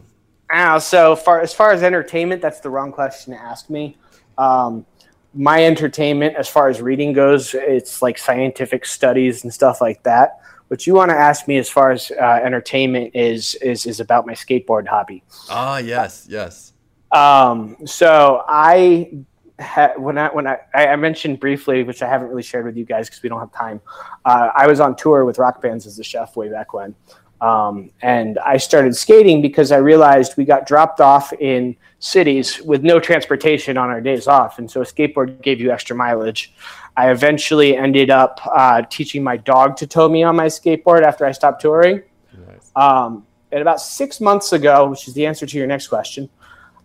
Ah, 0.50 0.78
so 0.78 1.16
far 1.16 1.40
as 1.40 1.54
far 1.54 1.72
as 1.72 1.82
entertainment, 1.82 2.42
that's 2.42 2.60
the 2.60 2.70
wrong 2.70 2.92
question 2.92 3.32
to 3.32 3.40
ask 3.40 3.70
me. 3.70 3.96
Um, 4.38 4.86
my 5.34 5.64
entertainment, 5.64 6.36
as 6.36 6.48
far 6.48 6.68
as 6.68 6.80
reading 6.80 7.12
goes, 7.12 7.54
it's 7.54 8.02
like 8.02 8.18
scientific 8.18 8.86
studies 8.86 9.42
and 9.42 9.52
stuff 9.52 9.80
like 9.80 10.02
that. 10.04 10.40
What 10.68 10.86
you 10.86 10.94
want 10.94 11.10
to 11.10 11.16
ask 11.16 11.48
me 11.48 11.58
as 11.58 11.68
far 11.68 11.90
as 11.90 12.10
uh, 12.10 12.40
entertainment 12.42 13.12
is 13.14 13.54
is 13.56 13.86
is 13.86 14.00
about 14.00 14.26
my 14.26 14.34
skateboard 14.34 14.86
hobby. 14.86 15.22
Ah, 15.50 15.78
yes, 15.78 16.26
yes. 16.28 16.73
Um, 17.14 17.76
so 17.86 18.44
I 18.48 19.24
ha- 19.60 19.94
when 19.96 20.18
I 20.18 20.28
when 20.28 20.46
I, 20.46 20.58
I 20.74 20.96
mentioned 20.96 21.40
briefly, 21.40 21.84
which 21.84 22.02
I 22.02 22.08
haven't 22.08 22.28
really 22.28 22.42
shared 22.42 22.66
with 22.66 22.76
you 22.76 22.84
guys 22.84 23.08
because 23.08 23.22
we 23.22 23.28
don't 23.28 23.40
have 23.40 23.52
time. 23.52 23.80
Uh, 24.24 24.50
I 24.54 24.66
was 24.66 24.80
on 24.80 24.96
tour 24.96 25.24
with 25.24 25.38
rock 25.38 25.62
bands 25.62 25.86
as 25.86 25.98
a 25.98 26.04
chef 26.04 26.36
way 26.36 26.48
back 26.50 26.72
when, 26.72 26.94
um, 27.40 27.90
and 28.02 28.38
I 28.38 28.56
started 28.56 28.96
skating 28.96 29.40
because 29.40 29.70
I 29.70 29.76
realized 29.76 30.36
we 30.36 30.44
got 30.44 30.66
dropped 30.66 31.00
off 31.00 31.32
in 31.34 31.76
cities 32.00 32.60
with 32.62 32.82
no 32.82 32.98
transportation 33.00 33.78
on 33.78 33.88
our 33.88 34.00
days 34.00 34.26
off. 34.26 34.58
And 34.58 34.70
so 34.70 34.82
a 34.82 34.84
skateboard 34.84 35.40
gave 35.40 35.60
you 35.60 35.70
extra 35.70 35.96
mileage. 35.96 36.52
I 36.96 37.10
eventually 37.10 37.76
ended 37.76 38.10
up 38.10 38.40
uh, 38.44 38.82
teaching 38.90 39.22
my 39.22 39.36
dog 39.36 39.76
to 39.78 39.86
tow 39.86 40.08
me 40.08 40.22
on 40.22 40.36
my 40.36 40.46
skateboard 40.46 41.02
after 41.02 41.24
I 41.24 41.32
stopped 41.32 41.60
touring. 41.62 42.02
Nice. 42.46 42.70
Um, 42.76 43.26
and 43.52 43.62
about 43.62 43.80
six 43.80 44.20
months 44.20 44.52
ago, 44.52 44.90
which 44.90 45.08
is 45.08 45.14
the 45.14 45.26
answer 45.26 45.46
to 45.46 45.56
your 45.56 45.66
next 45.66 45.88
question, 45.88 46.28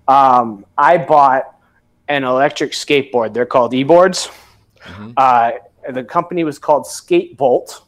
um, 0.10 0.66
I 0.78 0.98
bought 0.98 1.56
an 2.08 2.24
electric 2.24 2.72
skateboard. 2.72 3.34
They're 3.34 3.46
called 3.46 3.74
e-boards. 3.74 4.30
Mm-hmm. 4.82 5.12
Uh, 5.16 5.52
the 5.92 6.04
company 6.04 6.44
was 6.44 6.58
called 6.58 6.86
Skatebolt. 6.86 7.82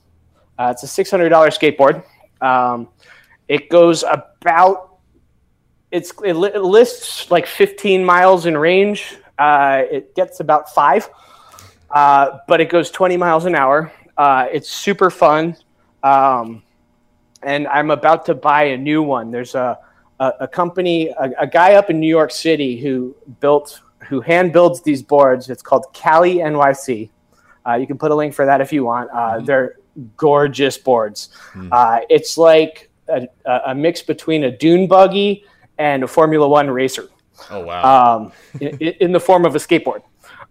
Uh, 0.58 0.74
it's 0.74 0.84
a 0.84 1.04
$600 1.04 1.32
skateboard. 1.32 2.04
Um, 2.46 2.88
it 3.48 3.70
goes 3.70 4.04
about 4.04 4.92
it's 5.92 6.14
it 6.24 6.36
lists 6.36 7.30
like 7.30 7.46
15 7.46 8.06
miles 8.06 8.46
in 8.46 8.56
range. 8.56 9.18
Uh, 9.38 9.84
it 9.92 10.16
gets 10.16 10.40
about 10.40 10.74
five, 10.74 11.10
uh, 11.90 12.38
but 12.48 12.62
it 12.62 12.70
goes 12.70 12.90
20 12.92 13.18
miles 13.18 13.46
an 13.46 13.56
hour. 13.56 13.92
Uh, 14.18 14.48
it's 14.52 14.70
super 14.70 15.10
fun, 15.10 15.58
um, 16.02 16.64
and 17.44 17.68
I'm 17.68 17.92
about 17.92 18.26
to 18.28 18.36
buy 18.36 18.64
a 18.64 18.78
new 18.78 19.04
one. 19.04 19.32
There's 19.32 19.54
a 19.54 19.80
a, 20.22 20.34
a 20.42 20.48
company, 20.48 21.10
a, 21.10 21.32
a, 21.40 21.48
guy 21.48 21.74
up 21.74 21.90
in 21.90 22.00
New 22.00 22.08
York 22.08 22.32
City 22.32 22.78
who 22.80 23.16
built 23.40 23.82
who 24.08 24.22
hand 24.22 24.54
builds 24.54 24.82
these 24.82 25.02
boards. 25.02 25.50
It's 25.50 25.64
called 25.64 25.86
Kaly 25.94 26.36
NYC. 26.36 27.10
Uh, 27.68 27.74
you 27.74 27.88
can 27.88 27.98
put 27.98 28.12
a 28.12 28.16
link 28.16 28.34
for 28.34 28.46
that 28.46 28.62
if 28.62 28.72
you 28.72 28.86
want. 28.86 29.10
Uh, 29.12 29.16
mm-hmm. 29.16 29.46
They're 29.46 29.78
gorgeous 30.18 30.78
boards. 30.78 31.30
Mm. 31.54 31.70
Uh, 31.72 32.02
it's 32.10 32.38
like 32.38 32.90
a, 33.08 33.28
a, 33.66 33.76
mix 33.76 34.02
between 34.02 34.46
a 34.46 34.52
dune 34.56 34.88
buggy 34.88 35.44
and 35.78 36.04
a 36.04 36.08
Formula 36.08 36.48
One 36.48 36.70
racer. 36.70 37.10
Oh 37.50 37.62
wow! 37.62 38.16
Um, 38.16 38.32
in, 38.62 38.78
in, 38.78 39.12
the 39.12 39.20
form 39.20 39.44
of 39.46 39.56
a 39.56 39.60
skateboard. 39.60 40.04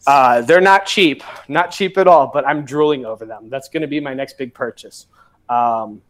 Uh, 0.07 0.41
they're 0.41 0.61
not 0.61 0.87
cheap, 0.87 1.23
not 1.47 1.71
cheap 1.71 1.97
at 1.97 2.09
all. 2.09 2.27
But 2.27 2.47
I'm 2.47 2.65
drooling 2.65 3.05
over 3.05 3.25
them. 3.25 3.49
That's 3.49 3.69
going 3.69 3.83
to 3.83 3.89
be 3.89 4.01
my 4.01 4.15
next 4.15 4.37
big 4.37 4.53
purchase. 4.53 5.07
Um, 5.49 6.03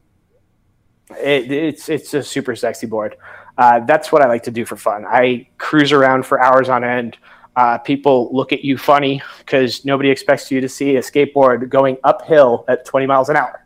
it, 1.11 1.50
it's 1.50 1.88
it's 1.88 2.14
a 2.14 2.22
super 2.22 2.56
sexy 2.56 2.86
board. 2.86 3.16
Uh, 3.61 3.78
that's 3.80 4.11
what 4.11 4.22
I 4.22 4.26
like 4.26 4.42
to 4.44 4.50
do 4.50 4.64
for 4.64 4.74
fun. 4.74 5.04
I 5.06 5.46
cruise 5.58 5.92
around 5.92 6.24
for 6.24 6.40
hours 6.40 6.70
on 6.70 6.82
end. 6.82 7.18
Uh, 7.56 7.76
people 7.76 8.30
look 8.32 8.54
at 8.54 8.64
you 8.64 8.78
funny 8.78 9.20
because 9.40 9.84
nobody 9.84 10.08
expects 10.08 10.50
you 10.50 10.62
to 10.62 10.68
see 10.68 10.96
a 10.96 11.00
skateboard 11.00 11.68
going 11.68 11.98
uphill 12.02 12.64
at 12.68 12.86
20 12.86 13.04
miles 13.04 13.28
an 13.28 13.36
hour. 13.36 13.62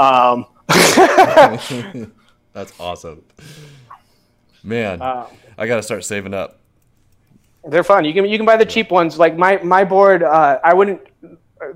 Um, 0.00 0.44
That's 2.52 2.72
awesome, 2.80 3.22
man. 4.64 5.00
Uh, 5.00 5.28
I 5.56 5.68
got 5.68 5.76
to 5.76 5.84
start 5.84 6.04
saving 6.04 6.34
up. 6.34 6.58
They're 7.64 7.84
fun. 7.84 8.04
You 8.04 8.12
can 8.12 8.24
you 8.24 8.38
can 8.38 8.46
buy 8.46 8.56
the 8.56 8.66
cheap 8.66 8.90
ones. 8.90 9.20
Like 9.20 9.36
my 9.36 9.58
my 9.58 9.84
board, 9.84 10.24
uh, 10.24 10.58
I 10.64 10.74
wouldn't. 10.74 11.00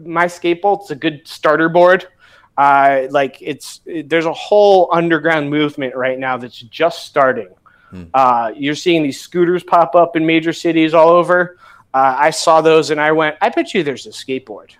My 0.00 0.26
skateboard's 0.26 0.90
a 0.90 0.96
good 0.96 1.22
starter 1.28 1.68
board. 1.68 2.08
Uh, 2.56 3.06
like 3.10 3.38
it's 3.40 3.80
it, 3.86 4.08
there's 4.08 4.26
a 4.26 4.32
whole 4.32 4.88
underground 4.92 5.48
movement 5.48 5.94
right 5.96 6.18
now 6.18 6.36
that's 6.36 6.60
just 6.60 7.06
starting 7.06 7.48
Hmm. 7.92 8.04
Uh, 8.14 8.52
you're 8.56 8.74
seeing 8.74 9.02
these 9.02 9.20
scooters 9.20 9.62
pop 9.62 9.94
up 9.94 10.16
in 10.16 10.24
major 10.24 10.52
cities 10.52 10.94
all 10.94 11.10
over. 11.10 11.58
Uh, 11.94 12.16
I 12.18 12.30
saw 12.30 12.62
those 12.62 12.90
and 12.90 12.98
I 12.98 13.12
went, 13.12 13.36
I 13.42 13.50
bet 13.50 13.74
you 13.74 13.82
there's 13.82 14.06
a 14.06 14.10
skateboard. 14.10 14.70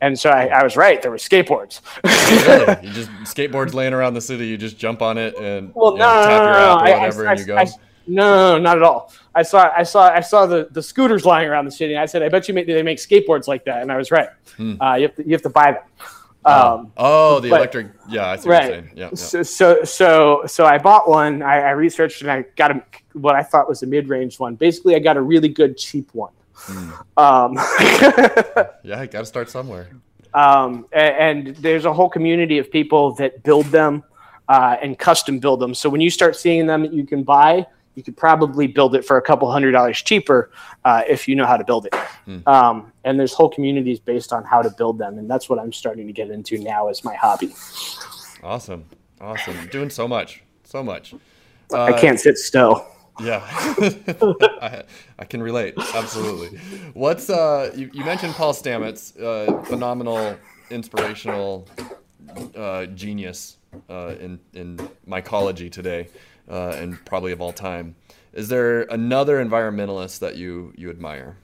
And 0.00 0.18
so 0.18 0.30
I, 0.30 0.46
I 0.46 0.64
was 0.64 0.74
right. 0.74 1.02
There 1.02 1.10
were 1.10 1.18
skateboards. 1.18 1.82
really? 2.02 2.76
You 2.88 2.94
just 2.94 3.10
skateboards 3.24 3.74
laying 3.74 3.92
around 3.92 4.14
the 4.14 4.22
city. 4.22 4.46
You 4.46 4.56
just 4.56 4.78
jump 4.78 5.02
on 5.02 5.18
it 5.18 5.36
and 5.36 5.70
well, 5.74 5.92
no, 5.92 5.98
know, 5.98 6.26
tap 6.26 6.28
no, 6.28 6.44
your 6.44 6.54
app 6.54 6.78
or 6.78 7.00
whatever, 7.00 7.26
I, 7.26 7.28
I, 7.28 7.32
and 7.32 7.40
you 7.40 7.46
go. 7.46 7.56
no, 8.06 8.56
no, 8.56 8.58
not 8.58 8.76
at 8.78 8.82
all. 8.82 9.12
I 9.34 9.42
saw, 9.42 9.70
I 9.76 9.82
saw, 9.82 10.08
I 10.08 10.20
saw 10.20 10.46
the, 10.46 10.68
the 10.70 10.82
scooters 10.82 11.26
lying 11.26 11.46
around 11.46 11.66
the 11.66 11.70
city. 11.70 11.92
And 11.92 12.00
I 12.00 12.06
said, 12.06 12.22
I 12.22 12.30
bet 12.30 12.48
you 12.48 12.54
make, 12.54 12.66
they 12.66 12.82
make 12.82 12.96
skateboards 12.96 13.46
like 13.46 13.66
that. 13.66 13.82
And 13.82 13.92
I 13.92 13.98
was 13.98 14.10
right. 14.10 14.30
Hmm. 14.56 14.80
Uh, 14.80 14.94
you 14.94 15.02
have 15.02 15.16
to, 15.16 15.26
you 15.26 15.32
have 15.32 15.42
to 15.42 15.50
buy 15.50 15.72
them. 15.72 15.82
Oh. 16.44 16.78
Um, 16.78 16.92
oh, 16.96 17.40
the 17.40 17.50
but, 17.50 17.56
electric. 17.56 17.88
Yeah, 18.08 18.28
I 18.28 18.36
see 18.36 18.48
right. 18.48 18.62
what 18.62 18.64
you're 18.64 18.82
saying. 18.82 18.92
Yeah, 18.96 19.08
yeah. 19.10 19.14
So, 19.14 19.42
so, 19.42 19.84
so, 19.84 20.42
so 20.46 20.64
I 20.64 20.78
bought 20.78 21.08
one. 21.08 21.42
I, 21.42 21.60
I 21.60 21.70
researched 21.70 22.22
and 22.22 22.30
I 22.30 22.44
got 22.56 22.70
a, 22.70 22.82
what 23.12 23.34
I 23.34 23.42
thought 23.42 23.68
was 23.68 23.82
a 23.82 23.86
mid-range 23.86 24.38
one. 24.38 24.54
Basically, 24.54 24.94
I 24.96 25.00
got 25.00 25.16
a 25.16 25.20
really 25.20 25.48
good 25.48 25.76
cheap 25.76 26.08
one. 26.14 26.32
Mm. 26.54 27.06
Um, 27.16 27.54
yeah, 28.84 29.04
got 29.06 29.20
to 29.20 29.26
start 29.26 29.50
somewhere. 29.50 29.88
Um, 30.32 30.86
and, 30.92 31.48
and, 31.48 31.56
there's 31.56 31.84
a 31.84 31.92
whole 31.92 32.08
community 32.08 32.58
of 32.58 32.70
people 32.70 33.12
that 33.14 33.42
build 33.42 33.66
them 33.66 34.04
uh, 34.48 34.76
and 34.80 34.98
custom 34.98 35.40
build 35.40 35.60
them. 35.60 35.74
So 35.74 35.88
when 35.88 36.00
you 36.00 36.10
start 36.10 36.36
seeing 36.36 36.66
them 36.66 36.84
you 36.84 37.04
can 37.04 37.24
buy, 37.24 37.66
you 37.94 38.02
could 38.02 38.16
probably 38.16 38.66
build 38.66 38.94
it 38.94 39.04
for 39.04 39.16
a 39.16 39.22
couple 39.22 39.50
hundred 39.50 39.72
dollars 39.72 40.00
cheaper 40.00 40.50
uh, 40.84 41.02
if 41.08 41.26
you 41.26 41.34
know 41.34 41.46
how 41.46 41.56
to 41.56 41.64
build 41.64 41.86
it. 41.86 41.94
Hmm. 41.94 42.38
Um, 42.46 42.92
and 43.04 43.18
there's 43.18 43.32
whole 43.32 43.48
communities 43.48 43.98
based 43.98 44.32
on 44.32 44.44
how 44.44 44.62
to 44.62 44.70
build 44.70 44.98
them, 44.98 45.18
and 45.18 45.28
that's 45.28 45.48
what 45.48 45.58
I'm 45.58 45.72
starting 45.72 46.06
to 46.06 46.12
get 46.12 46.30
into 46.30 46.58
now 46.58 46.88
as 46.88 47.04
my 47.04 47.14
hobby. 47.14 47.52
Awesome, 48.42 48.84
awesome, 49.20 49.54
You're 49.56 49.66
doing 49.66 49.90
so 49.90 50.06
much, 50.06 50.42
so 50.64 50.82
much. 50.82 51.14
Uh, 51.72 51.84
I 51.84 51.92
can't 51.92 52.18
sit 52.18 52.38
still. 52.38 52.86
Yeah, 53.20 53.42
I, 54.62 54.82
I, 55.18 55.24
can 55.24 55.42
relate 55.42 55.74
absolutely. 55.94 56.58
What's 56.94 57.28
uh? 57.28 57.70
You, 57.76 57.90
you 57.92 58.02
mentioned 58.02 58.32
Paul 58.32 58.54
Stamets, 58.54 59.20
uh, 59.20 59.62
phenomenal, 59.64 60.38
inspirational, 60.70 61.68
uh, 62.56 62.86
genius 62.86 63.58
uh, 63.90 64.14
in 64.18 64.40
in 64.54 64.76
mycology 65.06 65.70
today 65.70 66.08
uh, 66.48 66.74
and 66.76 67.04
probably 67.04 67.32
of 67.32 67.40
all 67.40 67.52
time. 67.52 67.96
Is 68.32 68.48
there 68.48 68.82
another 68.82 69.44
environmentalist 69.44 70.20
that 70.20 70.36
you 70.36 70.72
you 70.76 70.90
admire? 70.90 71.36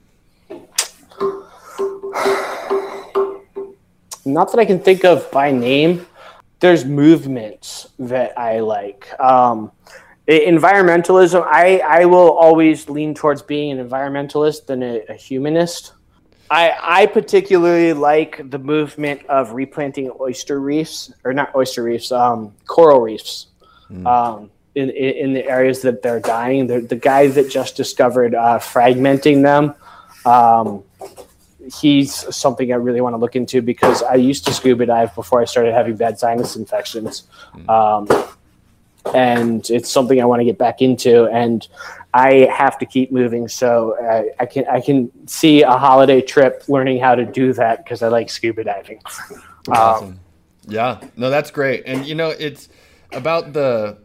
Not 4.25 4.51
that 4.51 4.59
I 4.59 4.65
can 4.65 4.79
think 4.79 5.05
of 5.05 5.29
by 5.31 5.51
name. 5.51 6.05
There's 6.59 6.85
movements 6.85 7.89
that 7.99 8.37
I 8.37 8.59
like. 8.59 9.07
Um, 9.19 9.71
Environmentalism, 10.27 11.41
I, 11.47 11.79
I 11.79 12.03
will 12.03 12.31
always 12.33 12.89
lean 12.89 13.13
towards 13.13 13.41
being 13.41 13.79
an 13.79 13.89
environmentalist 13.89 14.65
than 14.65 14.83
a, 14.83 15.01
a 15.07 15.13
humanist. 15.13 15.93
I, 16.51 16.73
I 16.81 17.05
particularly 17.05 17.93
like 17.93 18.49
the 18.49 18.59
movement 18.59 19.25
of 19.27 19.53
replanting 19.53 20.11
oyster 20.19 20.59
reefs, 20.59 21.13
or 21.23 21.33
not 21.33 21.55
oyster 21.55 21.81
reefs, 21.81 22.11
um, 22.11 22.53
coral 22.65 22.99
reefs, 22.99 23.47
mm. 23.89 24.05
um, 24.05 24.51
in, 24.77 24.89
in, 24.89 25.33
the 25.33 25.45
areas 25.45 25.81
that 25.81 26.01
they're 26.01 26.19
dying. 26.19 26.67
The, 26.67 26.81
the 26.81 26.95
guy 26.95 27.27
that 27.27 27.49
just 27.49 27.75
discovered 27.75 28.35
uh, 28.35 28.59
fragmenting 28.59 29.41
them, 29.41 29.73
um, 30.25 30.83
he's 31.81 32.13
something 32.35 32.71
I 32.71 32.75
really 32.75 33.01
want 33.01 33.13
to 33.13 33.17
look 33.17 33.35
into 33.35 33.61
because 33.61 34.03
I 34.03 34.15
used 34.15 34.45
to 34.45 34.53
scuba 34.53 34.85
dive 34.85 35.15
before 35.15 35.41
I 35.41 35.45
started 35.45 35.73
having 35.73 35.95
bad 35.95 36.19
sinus 36.19 36.55
infections. 36.55 37.23
Mm. 37.55 37.69
Um, 37.69 38.33
and 39.15 39.69
it's 39.69 39.89
something 39.89 40.21
I 40.21 40.25
want 40.25 40.41
to 40.41 40.45
get 40.45 40.57
back 40.57 40.81
into. 40.81 41.25
And 41.27 41.67
I 42.13 42.47
have 42.55 42.77
to 42.79 42.85
keep 42.85 43.11
moving, 43.11 43.47
so 43.47 43.95
I, 44.01 44.43
I 44.43 44.45
can 44.45 44.65
I 44.67 44.81
can 44.81 45.11
see 45.27 45.61
a 45.61 45.71
holiday 45.71 46.21
trip 46.21 46.63
learning 46.67 46.99
how 46.99 47.15
to 47.15 47.25
do 47.25 47.53
that 47.53 47.83
because 47.83 48.01
I 48.01 48.07
like 48.07 48.29
scuba 48.29 48.63
diving. 48.63 49.01
Awesome. 49.69 50.07
Um, 50.07 50.19
yeah, 50.67 50.99
no, 51.15 51.29
that's 51.29 51.51
great. 51.51 51.83
And 51.85 52.05
you 52.05 52.15
know, 52.15 52.29
it's 52.29 52.69
about 53.13 53.53
the 53.53 53.97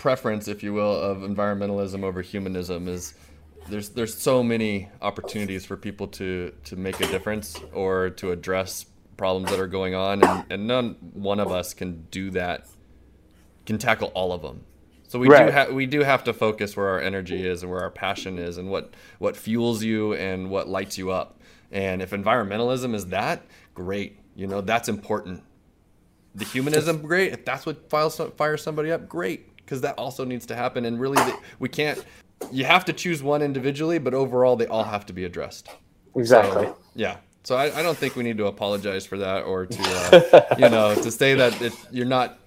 preference, 0.00 0.48
if 0.48 0.62
you 0.62 0.72
will, 0.72 0.94
of 0.94 1.18
environmentalism 1.18 2.02
over 2.02 2.22
humanism. 2.22 2.88
Is 2.88 3.14
there's 3.68 3.90
there's 3.90 4.16
so 4.16 4.42
many 4.42 4.88
opportunities 5.00 5.64
for 5.64 5.76
people 5.76 6.08
to 6.08 6.52
to 6.64 6.76
make 6.76 7.00
a 7.00 7.06
difference 7.06 7.60
or 7.72 8.10
to 8.10 8.32
address 8.32 8.86
problems 9.16 9.50
that 9.50 9.60
are 9.60 9.68
going 9.68 9.94
on, 9.94 10.24
and, 10.24 10.44
and 10.50 10.66
none 10.66 10.96
one 11.12 11.38
of 11.38 11.52
us 11.52 11.74
can 11.74 12.06
do 12.10 12.30
that 12.30 12.66
can 13.66 13.78
tackle 13.78 14.08
all 14.14 14.32
of 14.32 14.42
them. 14.42 14.64
So 15.06 15.18
we 15.18 15.28
right. 15.28 15.46
do 15.46 15.52
have 15.52 15.72
we 15.72 15.86
do 15.86 16.02
have 16.02 16.24
to 16.24 16.32
focus 16.32 16.76
where 16.76 16.88
our 16.88 17.00
energy 17.00 17.46
is 17.46 17.62
and 17.62 17.70
where 17.70 17.80
our 17.80 17.90
passion 17.90 18.38
is 18.38 18.58
and 18.58 18.70
what 18.70 18.94
what 19.18 19.36
fuels 19.36 19.82
you 19.82 20.14
and 20.14 20.50
what 20.50 20.68
lights 20.68 20.98
you 20.98 21.10
up. 21.10 21.40
And 21.72 22.02
if 22.02 22.10
environmentalism 22.10 22.94
is 22.94 23.06
that, 23.06 23.44
great. 23.74 24.18
You 24.34 24.46
know, 24.46 24.60
that's 24.60 24.88
important. 24.88 25.42
The 26.34 26.44
humanism, 26.44 27.02
great. 27.02 27.32
If 27.32 27.44
that's 27.44 27.66
what 27.66 27.90
files, 27.90 28.20
fires 28.36 28.62
somebody 28.62 28.92
up, 28.92 29.08
great. 29.08 29.49
Because 29.70 29.82
that 29.82 29.94
also 29.98 30.24
needs 30.24 30.46
to 30.46 30.56
happen. 30.56 30.84
And 30.84 30.98
really, 30.98 31.22
we 31.60 31.68
can't. 31.68 32.04
You 32.50 32.64
have 32.64 32.84
to 32.86 32.92
choose 32.92 33.22
one 33.22 33.40
individually, 33.40 33.98
but 33.98 34.14
overall, 34.14 34.56
they 34.56 34.66
all 34.66 34.82
have 34.82 35.06
to 35.06 35.12
be 35.12 35.24
addressed. 35.24 35.68
Exactly. 36.16 36.66
So, 36.66 36.76
yeah. 36.96 37.18
So 37.44 37.54
I, 37.54 37.78
I, 37.78 37.82
don't 37.84 37.96
think 37.96 38.16
we 38.16 38.24
need 38.24 38.36
to 38.38 38.46
apologize 38.46 39.06
for 39.06 39.16
that 39.18 39.44
or 39.44 39.66
to, 39.66 39.82
uh, 39.82 40.54
you 40.58 40.68
know, 40.68 40.96
to 40.96 41.10
say 41.10 41.34
that 41.34 41.62
it, 41.62 41.72
you're 41.92 42.04
not 42.04 42.40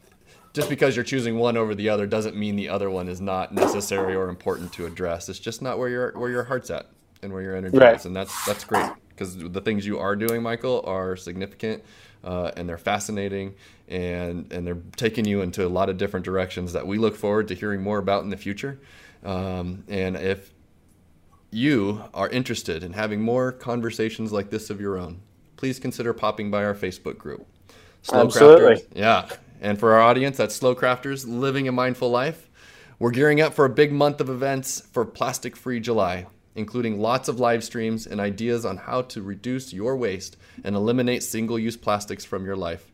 just 0.54 0.70
because 0.70 0.98
you're 0.98 1.06
choosing 1.06 1.38
one 1.40 1.56
over 1.56 1.74
the 1.74 1.88
other 1.88 2.06
doesn't 2.06 2.36
mean 2.36 2.58
the 2.58 2.68
other 2.68 2.90
one 2.90 3.08
is 3.08 3.22
not 3.22 3.54
necessary 3.54 4.16
or 4.16 4.28
important 4.28 4.74
to 4.74 4.86
address. 4.86 5.30
It's 5.30 5.40
just 5.40 5.62
not 5.62 5.80
where 5.80 5.90
your 5.90 6.12
where 6.18 6.30
your 6.30 6.44
heart's 6.44 6.70
at 6.70 6.88
and 7.22 7.32
where 7.32 7.42
your 7.42 7.56
energy 7.56 7.78
right. 7.78 7.96
is, 7.96 8.06
and 8.06 8.14
that's 8.14 8.46
that's 8.46 8.66
great 8.66 8.92
because 9.10 9.38
the 9.38 9.62
things 9.62 9.86
you 9.86 9.98
are 10.00 10.16
doing, 10.16 10.44
Michael, 10.44 10.84
are 10.86 11.16
significant 11.16 11.84
uh, 12.24 12.52
and 12.58 12.68
they're 12.68 12.78
fascinating 12.78 13.56
and 13.94 14.52
and 14.52 14.66
they're 14.66 14.82
taking 14.96 15.24
you 15.24 15.42
into 15.42 15.66
a 15.66 15.70
lot 15.70 15.88
of 15.88 15.98
different 15.98 16.26
directions 16.26 16.74
that 16.74 16.88
we 16.88 16.98
look 16.98 17.16
forward 17.16 17.48
to 17.48 17.54
hearing 17.54 17.82
more 17.82 18.00
about 18.00 18.24
in 18.24 18.30
the 18.30 18.38
future. 18.38 18.80
Um, 19.24 19.84
and 19.88 20.18
if 20.18 20.52
you 21.52 22.04
are 22.14 22.28
interested 22.30 22.84
in 22.84 22.94
having 22.94 23.22
more 23.22 23.52
conversations 23.52 24.34
like 24.34 24.50
this 24.50 24.72
of 24.72 24.82
your 24.82 24.98
own, 24.98 25.22
please 25.58 25.80
consider 25.80 26.12
popping 26.12 26.50
by 26.50 26.66
our 26.66 26.74
Facebook 26.74 27.20
group. 27.20 27.46
Slow 28.02 28.22
Absolutely. 28.22 28.76
Crafters. 28.76 28.88
Yeah, 28.96 29.30
and 29.62 29.80
for 29.80 29.94
our 29.94 30.02
audience, 30.02 30.38
that's 30.38 30.56
Slow 30.56 30.76
Crafters 30.76 31.26
Living 31.28 31.68
a 31.68 31.72
Mindful 31.72 32.10
Life. 32.10 32.50
We're 32.98 33.12
gearing 33.12 33.42
up 33.42 33.54
for 33.54 33.66
a 33.66 33.70
big 33.70 33.92
month 33.92 34.20
of 34.22 34.30
events 34.30 34.82
for 34.92 35.06
Plastic 35.06 35.56
Free 35.56 35.80
July, 35.80 36.26
including 36.56 37.00
lots 37.00 37.30
of 37.30 37.40
live 37.40 37.64
streams 37.64 38.08
and 38.08 38.20
ideas 38.20 38.66
on 38.66 38.78
how 38.78 39.04
to 39.04 39.22
reduce 39.22 39.72
your 39.72 39.96
waste 39.96 40.36
and 40.64 40.76
eliminate 40.76 41.22
single 41.22 41.60
use 41.60 41.78
plastics 41.78 42.26
from 42.26 42.44
your 42.46 42.56
life. 42.56 42.93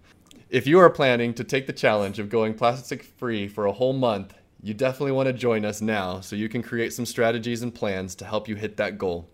If 0.49 0.65
you 0.65 0.79
are 0.79 0.89
planning 0.89 1.35
to 1.35 1.43
take 1.43 1.67
the 1.67 1.73
challenge 1.73 2.17
of 2.17 2.27
going 2.27 2.55
plastic 2.55 3.03
free 3.03 3.47
for 3.47 3.67
a 3.67 3.71
whole 3.71 3.93
month, 3.93 4.33
you 4.63 4.73
definitely 4.73 5.11
want 5.11 5.27
to 5.27 5.33
join 5.33 5.63
us 5.63 5.79
now 5.79 6.21
so 6.21 6.35
you 6.35 6.49
can 6.49 6.63
create 6.63 6.91
some 6.91 7.05
strategies 7.05 7.61
and 7.61 7.73
plans 7.73 8.15
to 8.15 8.25
help 8.25 8.47
you 8.47 8.55
hit 8.55 8.75
that 8.77 8.97
goal. 8.97 9.29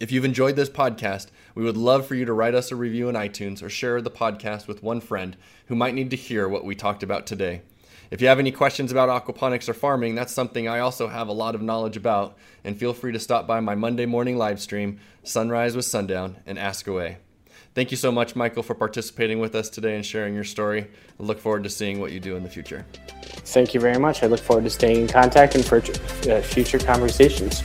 If 0.00 0.10
you've 0.10 0.24
enjoyed 0.24 0.56
this 0.56 0.70
podcast, 0.70 1.26
we 1.54 1.62
would 1.62 1.76
love 1.76 2.06
for 2.06 2.14
you 2.14 2.24
to 2.24 2.32
write 2.32 2.54
us 2.54 2.72
a 2.72 2.76
review 2.76 3.10
in 3.10 3.16
iTunes 3.16 3.62
or 3.62 3.68
share 3.68 4.00
the 4.00 4.10
podcast 4.10 4.66
with 4.66 4.82
one 4.82 5.02
friend 5.02 5.36
who 5.66 5.74
might 5.74 5.92
need 5.92 6.08
to 6.08 6.16
hear 6.16 6.48
what 6.48 6.64
we 6.64 6.74
talked 6.74 7.02
about 7.02 7.26
today. 7.26 7.60
If 8.10 8.22
you 8.22 8.28
have 8.28 8.38
any 8.38 8.50
questions 8.50 8.90
about 8.90 9.10
aquaponics 9.10 9.68
or 9.68 9.74
farming, 9.74 10.14
that's 10.14 10.32
something 10.32 10.66
I 10.66 10.78
also 10.78 11.08
have 11.08 11.28
a 11.28 11.32
lot 11.32 11.54
of 11.54 11.60
knowledge 11.60 11.98
about, 11.98 12.34
and 12.64 12.78
feel 12.78 12.94
free 12.94 13.12
to 13.12 13.20
stop 13.20 13.46
by 13.46 13.60
my 13.60 13.74
Monday 13.74 14.06
morning 14.06 14.38
live 14.38 14.58
stream, 14.58 15.00
Sunrise 15.22 15.76
with 15.76 15.84
Sundown, 15.84 16.38
and 16.46 16.58
ask 16.58 16.86
away. 16.86 17.18
Thank 17.80 17.92
you 17.92 17.96
so 17.96 18.12
much, 18.12 18.36
Michael, 18.36 18.62
for 18.62 18.74
participating 18.74 19.40
with 19.40 19.54
us 19.54 19.70
today 19.70 19.96
and 19.96 20.04
sharing 20.04 20.34
your 20.34 20.44
story. 20.44 20.86
I 21.18 21.22
look 21.22 21.38
forward 21.38 21.62
to 21.62 21.70
seeing 21.70 21.98
what 21.98 22.12
you 22.12 22.20
do 22.20 22.36
in 22.36 22.42
the 22.42 22.48
future. 22.50 22.84
Thank 23.46 23.72
you 23.72 23.80
very 23.80 23.98
much. 23.98 24.22
I 24.22 24.26
look 24.26 24.40
forward 24.40 24.64
to 24.64 24.70
staying 24.70 25.00
in 25.00 25.08
contact 25.08 25.54
and 25.54 25.64
for 25.64 25.78
uh, 26.30 26.42
future 26.42 26.78
conversations. 26.78 27.62